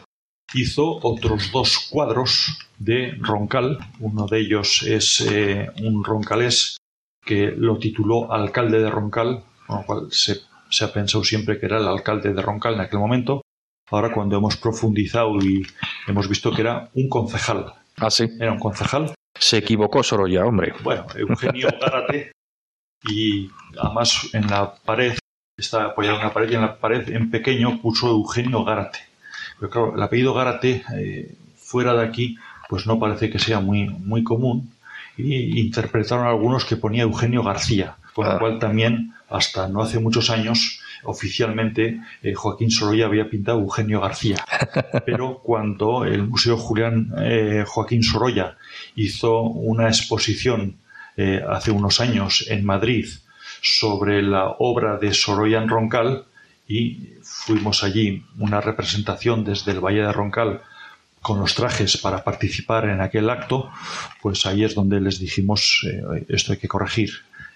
hizo 0.54 1.00
otros 1.02 1.52
dos 1.52 1.88
cuadros 1.90 2.58
de 2.78 3.16
Roncal. 3.20 3.80
Uno 4.00 4.26
de 4.28 4.40
ellos 4.40 4.84
es 4.84 5.22
eh, 5.22 5.70
un 5.82 6.04
roncalés 6.04 6.78
que 7.24 7.54
lo 7.56 7.78
tituló 7.78 8.32
Alcalde 8.32 8.80
de 8.80 8.90
Roncal, 8.90 9.44
con 9.68 9.78
lo 9.78 9.86
cual 9.86 10.08
se, 10.12 10.42
ha 10.84 10.94
pensado 10.94 11.24
siempre 11.24 11.60
que 11.60 11.66
era 11.66 11.78
el 11.78 11.88
alcalde 11.88 12.34
de 12.34 12.42
Roncal 12.42 12.76
en 12.76 12.82
aquel 12.82 13.00
momento. 13.00 13.42
Ahora 13.90 14.12
cuando 14.12 14.38
hemos 14.38 14.58
profundizado 14.58 15.38
y 15.38 15.66
hemos 16.08 16.28
visto 16.28 16.52
que 16.52 16.62
era 16.62 16.90
un 16.94 17.08
concejal. 17.08 17.74
Ah, 17.98 18.10
sí. 18.10 18.26
Era 18.40 18.52
un 18.52 18.60
concejal. 18.60 19.14
Se 19.40 19.58
equivocó 19.58 20.02
Sorolla, 20.02 20.46
hombre. 20.46 20.74
Bueno, 20.84 21.06
Eugenio 21.16 21.70
Gárate 21.80 22.32
y 23.10 23.50
además 23.80 24.30
en 24.34 24.48
la 24.48 24.74
pared, 24.76 25.18
está 25.58 25.86
apoyada 25.86 26.16
en 26.16 26.22
una 26.22 26.34
pared 26.34 26.52
y 26.52 26.56
en 26.56 26.62
la 26.62 26.78
pared 26.78 27.10
en 27.10 27.30
pequeño 27.30 27.82
puso 27.82 28.10
Eugenio 28.10 28.64
Gárate. 28.64 29.00
Pero 29.60 29.72
claro, 29.72 29.96
el 29.96 30.04
apellido 30.04 30.34
Gárate 30.34 30.84
eh, 30.96 31.36
fuera 31.58 31.94
de 31.94 32.06
aquí 32.06 32.38
pues 32.68 32.88
no 32.88 33.00
parece 33.00 33.30
que 33.30 33.40
sea 33.40 33.60
muy, 33.60 33.88
muy 33.88 34.24
común 34.24 34.72
y 35.18 35.60
interpretaron 35.60 36.28
algunos 36.28 36.66
que 36.66 36.76
ponía 36.76 37.04
Eugenio 37.04 37.44
García, 37.44 37.96
con 38.14 38.26
lo 38.26 38.34
ah. 38.34 38.40
cual 38.40 38.60
también 38.60 39.14
hasta 39.30 39.68
no 39.68 39.82
hace 39.82 40.00
muchos 40.00 40.30
años 40.30 40.82
oficialmente 41.04 42.02
eh, 42.22 42.34
Joaquín 42.34 42.72
Sorolla 42.72 43.06
había 43.06 43.30
pintado 43.30 43.60
Eugenio 43.60 44.02
García. 44.02 44.38
Pero 45.06 45.40
cuando 45.44 46.06
el 46.06 46.24
Museo 46.28 46.58
Julián 46.58 47.14
eh, 47.20 47.64
Joaquín 47.66 48.04
Sorolla 48.04 48.58
hizo 48.96 49.42
una 49.42 49.88
exposición 49.88 50.78
eh, 51.18 51.42
hace 51.48 51.72
unos 51.72 52.00
años 52.00 52.46
en 52.50 52.66
Madrid 52.66 53.08
sobre 53.62 54.22
la 54.22 54.56
obra 54.60 54.98
de 54.98 55.14
Soroyan 55.14 55.70
Roncal 55.70 56.26
y 56.68 57.10
fuimos 57.24 57.84
allí 57.84 58.24
una 58.38 58.62
representación 58.62 59.44
desde 59.44 59.72
el 59.72 59.80
Valle 59.80 60.02
de 60.02 60.12
Roncal 60.12 60.62
con 61.22 61.40
los 61.40 61.56
trajes 61.56 61.98
para 61.98 62.24
participar 62.24 62.88
en 62.88 63.02
aquel 63.02 63.30
acto, 63.32 63.72
pues 64.22 64.46
ahí 64.46 64.64
es 64.64 64.76
donde 64.76 65.02
les 65.02 65.20
dijimos 65.20 65.84
eh, 65.90 66.26
esto 66.30 66.54
hay 66.54 66.60
que 66.60 66.68
corregir, 66.68 67.12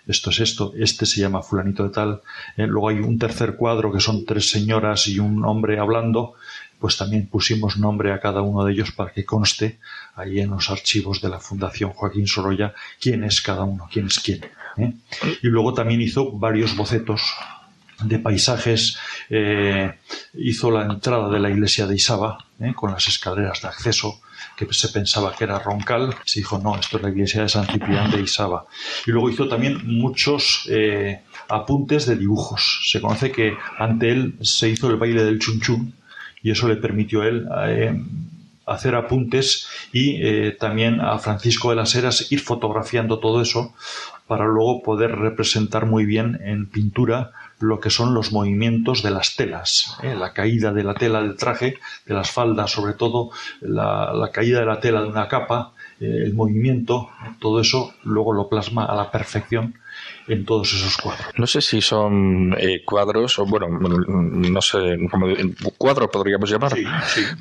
esto 0.07 0.31
es 0.31 0.39
esto, 0.39 0.73
este 0.75 1.05
se 1.05 1.21
llama 1.21 1.43
fulanito 1.43 1.83
de 1.83 1.91
tal. 1.91 2.21
Eh, 2.57 2.65
luego 2.65 2.89
hay 2.89 2.99
un 2.99 3.19
tercer 3.19 3.55
cuadro 3.55 3.91
que 3.91 3.99
son 3.99 4.25
tres 4.25 4.49
señoras 4.49 5.07
y 5.07 5.19
un 5.19 5.45
hombre 5.45 5.77
hablando 5.77 6.33
pues 6.79 6.97
también 6.97 7.27
pusimos 7.27 7.77
nombre 7.77 8.13
a 8.13 8.19
cada 8.19 8.41
uno 8.41 8.63
de 8.63 8.73
ellos 8.73 8.91
para 8.91 9.11
que 9.11 9.25
conste 9.25 9.79
ahí 10.15 10.39
en 10.39 10.51
los 10.51 10.69
archivos 10.69 11.21
de 11.21 11.29
la 11.29 11.39
Fundación 11.39 11.91
Joaquín 11.91 12.27
Sorolla 12.27 12.73
quién 12.99 13.23
es 13.23 13.41
cada 13.41 13.63
uno, 13.63 13.87
quién 13.91 14.07
es 14.07 14.19
quién. 14.19 14.45
¿eh? 14.77 14.93
Y 15.41 15.47
luego 15.47 15.73
también 15.73 16.01
hizo 16.01 16.31
varios 16.31 16.75
bocetos 16.75 17.21
de 18.03 18.17
paisajes, 18.17 18.97
eh, 19.29 19.93
hizo 20.35 20.71
la 20.71 20.85
entrada 20.85 21.29
de 21.29 21.39
la 21.39 21.49
iglesia 21.49 21.85
de 21.85 21.95
Isaba 21.95 22.45
¿eh? 22.61 22.73
con 22.73 22.91
las 22.91 23.07
escaleras 23.09 23.61
de 23.61 23.67
acceso 23.67 24.21
que 24.55 24.71
se 24.73 24.87
pensaba 24.89 25.35
que 25.35 25.43
era 25.43 25.59
Roncal, 25.59 26.15
se 26.23 26.39
dijo 26.39 26.59
no, 26.59 26.77
esto 26.77 26.97
es 26.97 27.03
la 27.03 27.09
iglesia 27.09 27.41
de 27.41 27.49
San 27.49 27.65
Ciprián 27.67 28.11
de 28.11 28.21
Isaba. 28.21 28.65
Y 29.05 29.11
luego 29.11 29.29
hizo 29.29 29.47
también 29.47 29.81
muchos 29.85 30.69
apuntes 31.49 32.05
de 32.05 32.15
dibujos. 32.15 32.81
Se 32.89 33.01
conoce 33.01 33.31
que 33.31 33.57
ante 33.77 34.11
él 34.11 34.37
se 34.41 34.69
hizo 34.69 34.89
el 34.89 34.97
baile 34.97 35.23
del 35.23 35.39
chunchún, 35.39 35.93
y 36.41 36.51
eso 36.51 36.67
le 36.67 36.75
permitió 36.75 37.21
a 37.21 37.27
él 37.27 37.47
eh, 37.67 38.01
hacer 38.65 38.95
apuntes 38.95 39.67
y 39.91 40.21
eh, 40.21 40.51
también 40.51 41.01
a 41.01 41.17
Francisco 41.19 41.69
de 41.69 41.75
las 41.75 41.95
Heras 41.95 42.31
ir 42.31 42.39
fotografiando 42.39 43.19
todo 43.19 43.41
eso 43.41 43.73
para 44.27 44.45
luego 44.45 44.83
poder 44.83 45.15
representar 45.15 45.85
muy 45.85 46.05
bien 46.05 46.39
en 46.43 46.67
pintura 46.67 47.31
lo 47.59 47.79
que 47.79 47.89
son 47.89 48.13
los 48.13 48.31
movimientos 48.31 49.03
de 49.03 49.11
las 49.11 49.35
telas, 49.35 49.97
¿eh? 50.01 50.15
la 50.15 50.31
caída 50.31 50.71
de 50.71 50.83
la 50.83 50.93
tela 50.93 51.21
del 51.21 51.35
traje, 51.35 51.77
de 52.05 52.13
las 52.13 52.31
faldas, 52.31 52.71
sobre 52.71 52.93
todo 52.93 53.31
la, 53.59 54.29
caída 54.31 54.61
de 54.61 54.65
la 54.65 54.79
tela 54.79 55.01
de 55.01 55.07
una 55.07 55.27
capa, 55.27 55.73
el 55.99 56.33
movimiento, 56.33 57.09
todo 57.39 57.59
eso 57.59 57.93
luego 58.03 58.31
lo 58.31 58.47
plasma 58.47 58.85
a 58.85 58.95
la 58.95 59.11
perfección 59.11 59.75
en 60.29 60.45
todos 60.45 60.73
esos 60.73 60.95
cuadros. 60.97 61.27
No 61.37 61.47
sé 61.47 61.61
si 61.61 61.81
son 61.81 62.55
eh, 62.57 62.83
cuadros 62.85 63.39
o, 63.39 63.45
bueno, 63.45 63.67
no 63.69 64.61
sé, 64.61 64.97
como 65.09 65.27
cuadro 65.77 66.09
podríamos 66.09 66.49
llamar, 66.49 66.73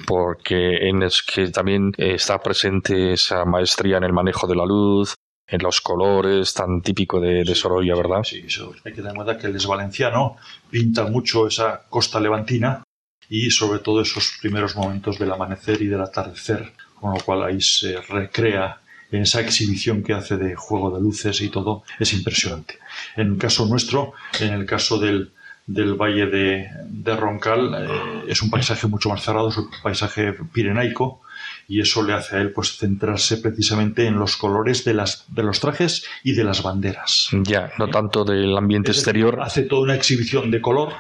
porque 0.07 0.89
en 0.89 1.03
es 1.03 1.23
que 1.23 1.49
también 1.49 1.93
está 1.97 2.39
presente 2.39 3.13
esa 3.13 3.45
maestría 3.45 3.99
en 3.99 4.05
el 4.05 4.13
manejo 4.13 4.47
de 4.47 4.57
la 4.57 4.65
luz, 4.65 5.15
en 5.47 5.63
los 5.63 5.81
colores 5.81 6.53
tan 6.53 6.83
típico 6.83 7.21
de, 7.21 7.45
de 7.45 7.55
Sorolla, 7.55 7.95
¿verdad? 7.95 8.23
Sí, 8.23 8.45
eso. 8.47 8.73
hay 8.85 8.93
que 8.93 8.97
tener 8.97 9.11
en 9.11 9.17
cuenta 9.17 9.39
que 9.39 9.47
el 9.47 9.57
es 9.57 9.67
valenciano, 9.67 10.37
pinta 10.71 11.05
mucho 11.05 11.47
esa 11.47 11.83
costa 11.89 12.21
levantina 12.21 12.83
y 13.29 13.51
sobre 13.51 13.81
todo 13.81 14.01
esos 14.01 14.39
primeros 14.41 14.77
momentos 14.77 15.19
del 15.19 15.33
amanecer 15.33 15.81
y 15.83 15.87
del 15.87 16.01
atardecer, 16.01 16.73
con 17.01 17.15
lo 17.15 17.21
cual 17.21 17.45
ahí 17.45 17.61
se 17.61 18.01
recrea 18.01 18.81
en 19.11 19.23
esa 19.23 19.41
exhibición 19.41 20.03
que 20.03 20.13
hace 20.13 20.37
de 20.37 20.55
juego 20.55 20.95
de 20.95 21.01
luces 21.01 21.41
y 21.41 21.49
todo, 21.49 21.83
es 21.99 22.13
impresionante. 22.13 22.79
En 23.17 23.33
el 23.33 23.39
caso 23.39 23.67
nuestro, 23.67 24.13
en 24.41 24.53
el 24.53 24.67
caso 24.67 24.99
del, 24.99 25.33
del 25.67 25.95
Valle 25.95 26.27
de, 26.27 26.69
de 26.87 27.17
Roncal, 27.17 27.75
eh, 27.79 28.25
es 28.29 28.43
un 28.43 28.51
paisaje 28.51 28.87
mucho 28.87 29.09
más 29.09 29.23
cerrado, 29.23 29.49
es 29.49 29.57
un 29.57 29.69
paisaje 29.83 30.35
pirenaico, 30.53 31.21
y 31.69 31.81
eso 31.81 32.03
le 32.03 32.15
hace 32.15 32.37
a 32.37 32.41
él 32.41 32.53
pues 32.53 32.77
centrarse 32.77 33.37
precisamente 33.37 34.07
en 34.07 34.19
los 34.19 34.37
colores 34.37 34.85
de 34.85 34.95
las 34.95 35.25
de 35.29 35.43
los 35.43 35.61
trajes 35.61 36.05
y 36.25 36.33
de 36.33 36.45
las 36.45 36.63
banderas. 36.63 37.29
Ya, 37.45 37.71
no 37.79 37.89
tanto 37.89 38.25
del 38.25 38.57
ambiente 38.57 38.91
exterior. 38.91 39.41
hace 39.43 39.63
toda 39.63 39.83
una 39.83 39.95
exhibición 39.95 40.51
de 40.51 40.61
color 40.61 40.95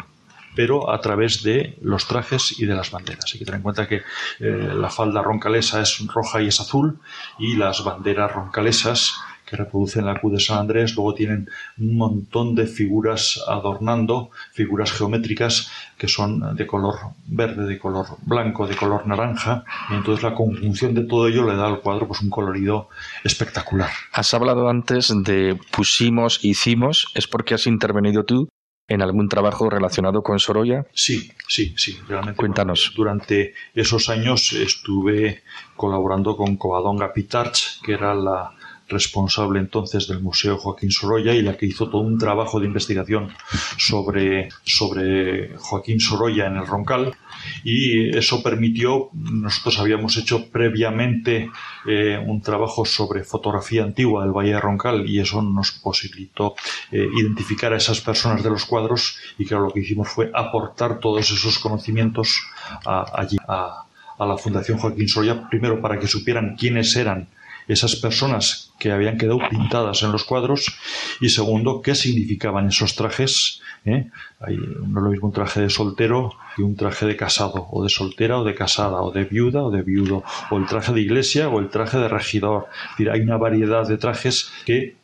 pero 0.59 0.91
a 0.91 1.01
través 1.01 1.45
de 1.45 1.79
los 1.83 2.09
trajes 2.09 2.59
y 2.59 2.67
de 2.67 2.75
las 2.75 2.91
banderas. 2.91 3.27
Hay 3.33 3.39
que 3.39 3.45
tener 3.45 3.59
en 3.59 3.63
cuenta 3.63 3.87
que 3.87 4.03
eh, 4.41 4.73
la 4.75 4.91
falda 4.91 5.23
roncalesa 5.23 5.81
es 5.81 6.05
roja 6.09 6.43
y 6.43 6.49
es 6.49 6.59
azul 6.59 6.99
y 7.39 7.55
las 7.55 7.85
banderas 7.85 8.33
roncalesas 8.33 9.15
que 9.47 9.55
reproducen 9.57 10.05
la 10.05 10.21
Q 10.21 10.31
de 10.33 10.41
San 10.41 10.59
Andrés, 10.59 10.97
luego 10.97 11.15
tienen 11.15 11.49
un 11.79 11.97
montón 11.97 12.57
de 12.57 12.67
figuras 12.67 13.41
adornando, 13.47 14.31
figuras 14.53 14.91
geométricas 14.91 15.71
que 15.97 16.09
son 16.09 16.57
de 16.57 16.67
color 16.67 16.97
verde, 17.29 17.65
de 17.65 17.79
color 17.79 18.07
blanco, 18.23 18.67
de 18.67 18.75
color 18.75 19.07
naranja, 19.07 19.65
y 19.91 19.95
entonces 19.95 20.25
la 20.25 20.35
conjunción 20.35 20.93
de 20.93 21.05
todo 21.05 21.29
ello 21.29 21.49
le 21.49 21.55
da 21.55 21.69
al 21.69 21.83
cuadro 21.83 22.09
pues 22.09 22.21
un 22.21 22.31
colorido 22.31 22.89
espectacular. 23.23 23.91
Has 24.13 24.35
hablado 24.35 24.69
antes 24.69 25.15
de 25.23 25.57
pusimos, 25.71 26.41
hicimos, 26.43 27.07
¿es 27.15 27.29
porque 27.29 27.55
has 27.55 27.69
intervenido 27.69 28.25
tú 28.25 28.49
en 28.89 29.03
algún 29.03 29.29
trabajo 29.29 29.69
relacionado 29.69 30.23
con 30.23 30.39
Sorolla? 30.39 30.87
Sí, 30.95 31.31
sí, 31.47 31.75
sí, 31.77 32.01
realmente. 32.09 32.39
Cuéntanos. 32.39 32.93
durante 32.97 33.55
esos 33.75 34.09
años 34.09 34.53
estuve 34.55 35.43
colaborando 35.77 36.37
con 36.37 36.57
Covadonga 36.57 37.13
Pitarch, 37.13 37.81
que 37.83 37.93
era 37.93 38.15
la 38.15 38.55
responsable 38.89 39.61
entonces 39.61 40.09
del 40.09 40.21
Museo 40.21 40.57
Joaquín 40.57 40.91
Sorolla 40.91 41.35
y 41.35 41.43
la 41.43 41.57
que 41.57 41.67
hizo 41.67 41.89
todo 41.89 42.03
un 42.03 42.19
trabajo 42.19 42.59
de 42.59 42.67
investigación 42.67 43.31
sobre, 43.77 44.49
sobre 44.65 45.57
Joaquín 45.59 46.01
Sorolla 46.01 46.47
en 46.47 46.57
el 46.57 46.67
Roncal. 46.67 47.15
Y 47.63 48.17
eso 48.17 48.43
permitió, 48.43 49.11
nosotros 49.13 49.79
habíamos 49.79 50.17
hecho 50.17 50.51
previamente 50.51 51.51
eh, 51.87 52.19
un 52.25 52.41
trabajo 52.43 52.85
sobre 52.85 53.25
fotografía 53.25 53.85
antigua 53.85 54.25
del 54.25 54.33
Valle 54.33 54.55
de 54.55 54.61
Roncal 54.61 55.09
y 55.09 55.21
eso 55.21 55.43
nos 55.43 55.73
posibilitó 55.73 56.55
eh, 56.91 57.07
identificar 57.17 57.73
a 57.73 57.77
esas 57.77 58.01
personas 58.01 58.43
de 58.43 58.51
los 58.51 58.65
cuadros 58.65 59.19
y 59.39 59.45
claro, 59.45 59.65
lo 59.65 59.71
que 59.73 59.81
hicimos 59.81 60.09
fue 60.09 60.31
aportar 60.35 60.99
todos 60.99 61.31
esos 61.31 61.59
conocimientos 61.59 62.41
allí, 62.85 63.37
a, 63.47 63.85
a 64.19 64.27
la 64.27 64.37
Fundación 64.37 64.79
Joaquín 64.79 65.09
Sorolla, 65.09 65.49
primero 65.49 65.81
para 65.81 65.99
que 65.99 66.09
supieran 66.09 66.57
quiénes 66.57 66.95
eran 66.97 67.29
esas 67.69 67.97
personas 67.97 68.73
que 68.79 68.91
habían 68.91 69.19
quedado 69.19 69.41
pintadas 69.51 70.03
en 70.03 70.13
los 70.13 70.25
cuadros 70.25 70.75
y 71.21 71.29
segundo, 71.29 71.83
qué 71.83 71.95
significaban 71.95 72.69
esos 72.69 72.95
trajes. 72.97 73.61
¿eh? 73.85 74.11
Hay, 74.41 74.57
no 74.57 75.01
es 75.01 75.05
lo 75.05 75.11
mismo 75.11 75.29
un 75.29 75.33
traje 75.33 75.61
de 75.61 75.71
soltero 75.71 76.33
que 76.57 76.63
un 76.63 76.77
traje 76.77 77.07
de 77.07 77.17
casado, 77.17 77.69
o 77.71 77.83
de 77.83 77.91
soltera 77.91 78.39
o 78.39 78.45
de 78.45 78.55
casada, 78.55 79.03
o 79.03 79.13
de 79.13 79.25
viuda 79.25 79.63
o 79.63 79.71
de 79.71 79.83
viudo, 79.83 80.25
o 80.51 80.57
el 80.57 80.67
traje 80.67 80.93
de 80.93 81.01
iglesia 81.01 81.49
o 81.49 81.61
el 81.61 81.69
traje 81.69 81.99
de 81.99 82.09
regidor. 82.09 82.67
hay 82.99 83.21
una 83.21 83.37
variedad 83.37 83.87
de 83.87 83.99
trajes 83.99 84.51
que 84.65 84.97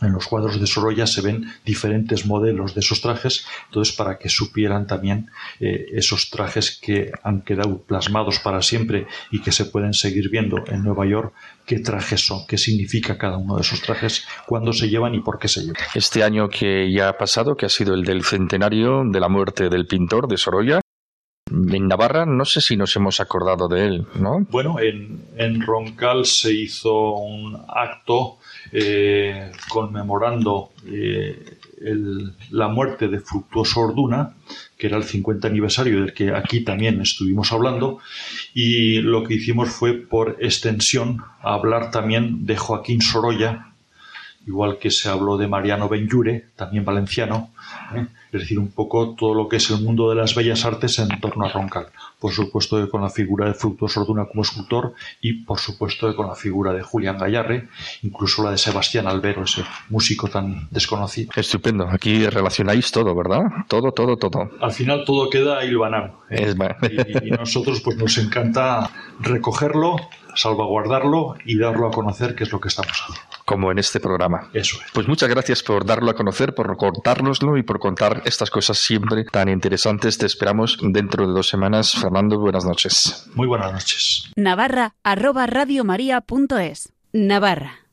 en 0.00 0.12
los 0.12 0.26
cuadros 0.26 0.60
de 0.60 0.66
Sorolla 0.66 1.06
se 1.06 1.20
ven 1.20 1.52
diferentes 1.64 2.26
modelos 2.26 2.74
de 2.74 2.80
esos 2.80 3.00
trajes, 3.00 3.46
entonces 3.66 3.94
para 3.94 4.18
que 4.18 4.28
supieran 4.28 4.86
también 4.86 5.30
eh, 5.60 5.86
esos 5.92 6.30
trajes 6.30 6.78
que 6.80 7.10
han 7.22 7.42
quedado 7.42 7.82
plasmados 7.82 8.38
para 8.38 8.62
siempre 8.62 9.06
y 9.30 9.40
que 9.40 9.52
se 9.52 9.64
pueden 9.64 9.94
seguir 9.94 10.30
viendo 10.30 10.64
en 10.66 10.84
Nueva 10.84 11.06
York, 11.06 11.32
qué 11.66 11.80
trajes 11.80 12.26
son, 12.26 12.46
qué 12.46 12.58
significa 12.58 13.18
cada 13.18 13.36
uno 13.36 13.56
de 13.56 13.62
esos 13.62 13.82
trajes, 13.82 14.26
cuándo 14.46 14.72
se 14.72 14.88
llevan 14.88 15.14
y 15.14 15.20
por 15.20 15.38
qué 15.38 15.48
se 15.48 15.60
llevan. 15.60 15.82
Este 15.94 16.22
año 16.22 16.48
que 16.48 16.90
ya 16.92 17.08
ha 17.08 17.18
pasado, 17.18 17.56
que 17.56 17.66
ha 17.66 17.70
sido 17.70 17.94
el 17.94 18.04
del 18.04 18.24
centenario 18.24 19.02
de 19.04 19.20
la 19.20 19.28
muerte 19.28 19.68
del 19.68 19.86
pintor 19.86 20.28
de 20.28 20.36
Sorolla, 20.36 20.80
en 21.50 21.88
Navarra 21.88 22.26
no 22.26 22.44
sé 22.44 22.60
si 22.60 22.76
nos 22.76 22.94
hemos 22.96 23.20
acordado 23.20 23.68
de 23.68 23.86
él, 23.86 24.06
¿no? 24.14 24.46
Bueno, 24.50 24.76
en, 24.80 25.60
Roncal 25.60 26.24
se 26.24 26.52
hizo 26.52 27.12
un 27.14 27.56
acto 27.68 28.38
eh, 28.72 29.50
conmemorando 29.68 30.70
eh, 30.86 31.58
la 32.50 32.68
muerte 32.68 33.08
de 33.08 33.20
Fructuoso 33.20 33.80
Orduna, 33.80 34.34
que 34.76 34.88
era 34.88 34.96
el 34.96 35.04
50 35.04 35.48
aniversario 35.48 36.00
del 36.00 36.12
que 36.12 36.32
aquí 36.32 36.60
también 36.60 37.00
estuvimos 37.00 37.52
hablando, 37.52 37.98
y 38.54 39.00
lo 39.00 39.24
que 39.24 39.34
hicimos 39.34 39.70
fue, 39.70 39.94
por 39.94 40.36
extensión, 40.40 41.22
hablar 41.40 41.90
también 41.90 42.46
de 42.46 42.56
Joaquín 42.56 43.00
Sorolla, 43.00 43.67
igual 44.48 44.78
que 44.78 44.90
se 44.90 45.08
habló 45.10 45.36
de 45.36 45.46
Mariano 45.46 45.88
Benjure, 45.88 46.46
también 46.56 46.84
valenciano, 46.84 47.50
¿eh? 47.94 48.06
es 48.32 48.40
decir, 48.40 48.58
un 48.58 48.70
poco 48.70 49.14
todo 49.14 49.34
lo 49.34 49.48
que 49.48 49.56
es 49.56 49.70
el 49.70 49.82
mundo 49.82 50.08
de 50.08 50.16
las 50.16 50.34
bellas 50.34 50.64
artes 50.64 50.98
en 50.98 51.08
torno 51.20 51.44
a 51.44 51.50
Roncal. 51.50 51.88
Por 52.18 52.32
supuesto 52.32 52.88
con 52.88 53.02
la 53.02 53.10
figura 53.10 53.46
de 53.46 53.54
Fructuoso 53.54 54.00
Orduna 54.00 54.24
como 54.26 54.42
escultor 54.42 54.94
y 55.20 55.44
por 55.44 55.58
supuesto 55.58 56.14
con 56.16 56.26
la 56.26 56.34
figura 56.34 56.72
de 56.72 56.82
Julián 56.82 57.18
Gallarre, 57.18 57.68
incluso 58.02 58.42
la 58.42 58.50
de 58.50 58.58
Sebastián 58.58 59.06
Albero, 59.06 59.44
ese 59.44 59.64
músico 59.90 60.28
tan 60.28 60.68
desconocido. 60.70 61.30
Estupendo, 61.36 61.86
aquí 61.88 62.26
relacionáis 62.26 62.90
todo, 62.90 63.14
¿verdad? 63.14 63.42
Todo, 63.68 63.92
todo, 63.92 64.16
todo. 64.16 64.50
Al 64.60 64.72
final 64.72 65.04
todo 65.04 65.28
queda 65.28 65.64
hilvanado. 65.64 66.22
¿eh? 66.30 66.54
y, 67.22 67.28
y 67.28 67.30
nosotros 67.30 67.80
pues 67.82 67.96
nos 67.96 68.16
encanta 68.18 68.90
recogerlo, 69.20 69.96
salvaguardarlo 70.34 71.36
y 71.44 71.58
darlo 71.58 71.86
a 71.86 71.90
conocer, 71.90 72.34
que 72.34 72.44
es 72.44 72.52
lo 72.52 72.60
que 72.60 72.68
estamos 72.68 72.92
haciendo. 72.92 73.27
Como 73.48 73.72
en 73.72 73.78
este 73.78 73.98
programa. 73.98 74.50
Eso 74.52 74.76
es. 74.84 74.92
Pues 74.92 75.08
muchas 75.08 75.30
gracias 75.30 75.62
por 75.62 75.86
darlo 75.86 76.10
a 76.10 76.14
conocer, 76.14 76.54
por 76.54 76.76
contárnoslo 76.76 77.56
y 77.56 77.62
por 77.62 77.78
contar 77.78 78.20
estas 78.26 78.50
cosas 78.50 78.76
siempre 78.76 79.24
tan 79.24 79.48
interesantes. 79.48 80.18
Te 80.18 80.26
esperamos 80.26 80.78
dentro 80.82 81.26
de 81.26 81.32
dos 81.32 81.48
semanas. 81.48 81.94
Fernando, 81.94 82.38
buenas 82.38 82.66
noches. 82.66 83.26
Muy 83.34 83.46
buenas 83.46 83.72
noches. 83.72 84.30
Navarra, 84.36 84.96
arroba 85.02 85.46
radiomaria.es. 85.46 86.92
Navarra 87.14 87.88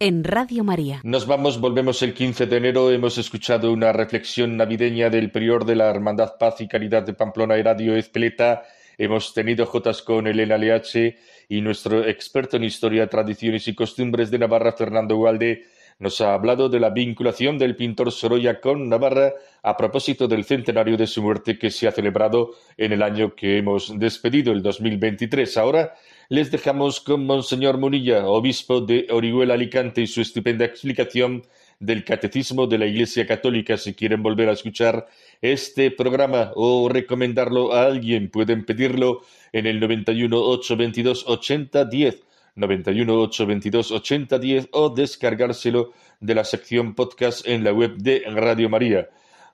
en 0.00 0.24
Radio 0.24 0.64
María. 0.64 1.00
Nos 1.04 1.28
vamos, 1.28 1.60
volvemos 1.60 2.02
el 2.02 2.12
15 2.12 2.46
de 2.46 2.56
enero. 2.56 2.90
Hemos 2.90 3.16
escuchado 3.16 3.72
una 3.72 3.92
reflexión 3.92 4.56
navideña 4.56 5.08
del 5.08 5.30
prior 5.30 5.64
de 5.64 5.76
la 5.76 5.88
Hermandad 5.88 6.32
Paz 6.36 6.60
y 6.60 6.66
Caridad 6.66 7.04
de 7.04 7.14
Pamplona, 7.14 7.54
Radio 7.62 7.94
Ezpeleta. 7.94 8.64
Hemos 8.98 9.34
tenido 9.34 9.66
Jotas 9.66 10.02
con 10.02 10.26
Elena 10.26 10.56
Leache 10.56 11.18
y 11.48 11.60
nuestro 11.60 12.06
experto 12.06 12.56
en 12.56 12.64
historia, 12.64 13.08
tradiciones 13.08 13.68
y 13.68 13.74
costumbres 13.74 14.30
de 14.30 14.38
Navarra, 14.38 14.72
Fernando 14.72 15.16
Gualde, 15.16 15.66
nos 15.98 16.20
ha 16.20 16.34
hablado 16.34 16.68
de 16.68 16.78
la 16.78 16.90
vinculación 16.90 17.56
del 17.56 17.74
pintor 17.74 18.12
Sorolla 18.12 18.60
con 18.60 18.86
Navarra 18.88 19.32
a 19.62 19.78
propósito 19.78 20.28
del 20.28 20.44
centenario 20.44 20.98
de 20.98 21.06
su 21.06 21.22
muerte 21.22 21.58
que 21.58 21.70
se 21.70 21.88
ha 21.88 21.92
celebrado 21.92 22.52
en 22.76 22.92
el 22.92 23.02
año 23.02 23.34
que 23.34 23.56
hemos 23.56 23.98
despedido, 23.98 24.52
el 24.52 24.62
2023. 24.62 25.56
Ahora 25.56 25.94
les 26.28 26.50
dejamos 26.50 27.00
con 27.00 27.24
Monseñor 27.24 27.78
Munilla, 27.78 28.26
obispo 28.26 28.82
de 28.82 29.06
Orihuela 29.10 29.54
Alicante, 29.54 30.02
y 30.02 30.06
su 30.06 30.20
estupenda 30.20 30.66
explicación 30.66 31.46
del 31.80 32.04
Catecismo 32.04 32.66
de 32.66 32.76
la 32.76 32.86
Iglesia 32.86 33.26
Católica. 33.26 33.78
Si 33.78 33.94
quieren 33.94 34.22
volver 34.22 34.50
a 34.50 34.52
escuchar 34.52 35.06
este 35.42 35.90
programa 35.90 36.52
o 36.54 36.88
recomendarlo 36.88 37.72
a 37.74 37.84
alguien, 37.84 38.30
pueden 38.30 38.64
pedirlo 38.64 39.22
en 39.52 39.66
el 39.66 39.80
91 39.80 40.36
822 40.36 41.24
8010, 41.26 42.22
91 42.54 43.20
822 43.22 43.92
8010 43.92 44.68
o 44.72 44.90
descargárselo 44.90 45.92
de 46.20 46.34
la 46.34 46.44
sección 46.44 46.94
podcast 46.94 47.46
en 47.46 47.64
la 47.64 47.72
web 47.72 47.96
de 47.96 48.22
Radio 48.26 48.68
María. 48.68 49.08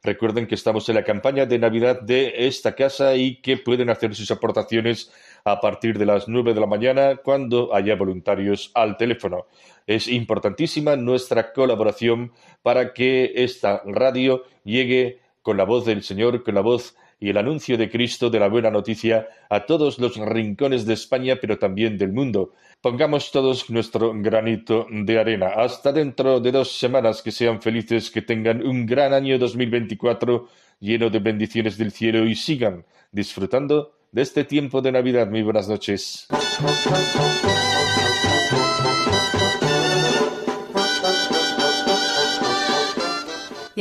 Recuerden 0.05 0.49
que 0.49 0.57
estamos 0.57 0.89
en 0.89 0.97
la 0.97 1.05
campaña 1.05 1.47
de 1.47 1.61
Navidad 1.61 2.01
de 2.01 2.49
esta 2.49 2.75
casa 2.75 3.15
y 3.15 3.37
que 3.37 3.57
pueden 3.57 3.89
hacer 3.89 4.17
sus 4.17 4.33
aportaciones 4.33 5.13
a 5.45 5.61
partir 5.61 5.97
de 5.97 6.07
las 6.07 6.27
9 6.27 6.55
de 6.55 6.61
la 6.61 6.67
mañana 6.67 7.17
cuando 7.23 7.73
haya 7.73 7.95
voluntarios 7.95 8.73
al 8.75 8.97
teléfono. 8.97 9.47
Es 9.87 10.09
importantísima 10.09 10.97
nuestra 10.97 11.53
colaboración 11.53 12.33
para 12.63 12.93
que 12.93 13.33
esta 13.37 13.81
radio 13.87 14.43
llegue 14.65 15.21
con 15.43 15.57
la 15.57 15.65
voz 15.65 15.85
del 15.85 16.03
Señor, 16.03 16.43
con 16.43 16.55
la 16.55 16.61
voz 16.61 16.97
y 17.21 17.31
el 17.31 17.37
anuncio 17.37 17.77
de 17.77 17.91
Cristo 17.91 18.31
de 18.31 18.41
la 18.41 18.49
buena 18.49 18.71
noticia 18.71 19.29
a 19.49 19.65
todos 19.67 19.99
los 19.99 20.17
rincones 20.17 20.87
de 20.87 20.95
España, 20.95 21.37
pero 21.41 21.59
también 21.59 21.99
del 21.99 22.13
mundo. 22.13 22.53
Pongamos 22.81 23.31
todos 23.31 23.71
nuestro 23.71 24.13
granito 24.15 24.87
de 24.91 25.19
arena. 25.19 25.49
Hasta 25.57 25.93
dentro 25.93 26.41
de 26.41 26.51
dos 26.51 26.73
semanas, 26.77 27.23
que 27.23 27.31
sean 27.31 27.63
felices, 27.63 28.11
que 28.11 28.23
tengan 28.23 28.67
un 28.67 28.87
gran 28.87 29.13
año 29.13 29.39
2024 29.39 30.49
lleno 30.81 31.11
de 31.11 31.19
bendiciones 31.21 31.79
del 31.79 31.93
cielo 31.93 32.27
y 32.27 32.35
sigan 32.35 32.85
disfrutando 33.13 33.93
de 34.11 34.23
este 34.23 34.45
tiempo 34.45 34.83
de 34.83 34.91
Navidad. 34.91 35.31
Muy 35.31 35.43
buenas 35.43 35.69
noches. 35.69 36.27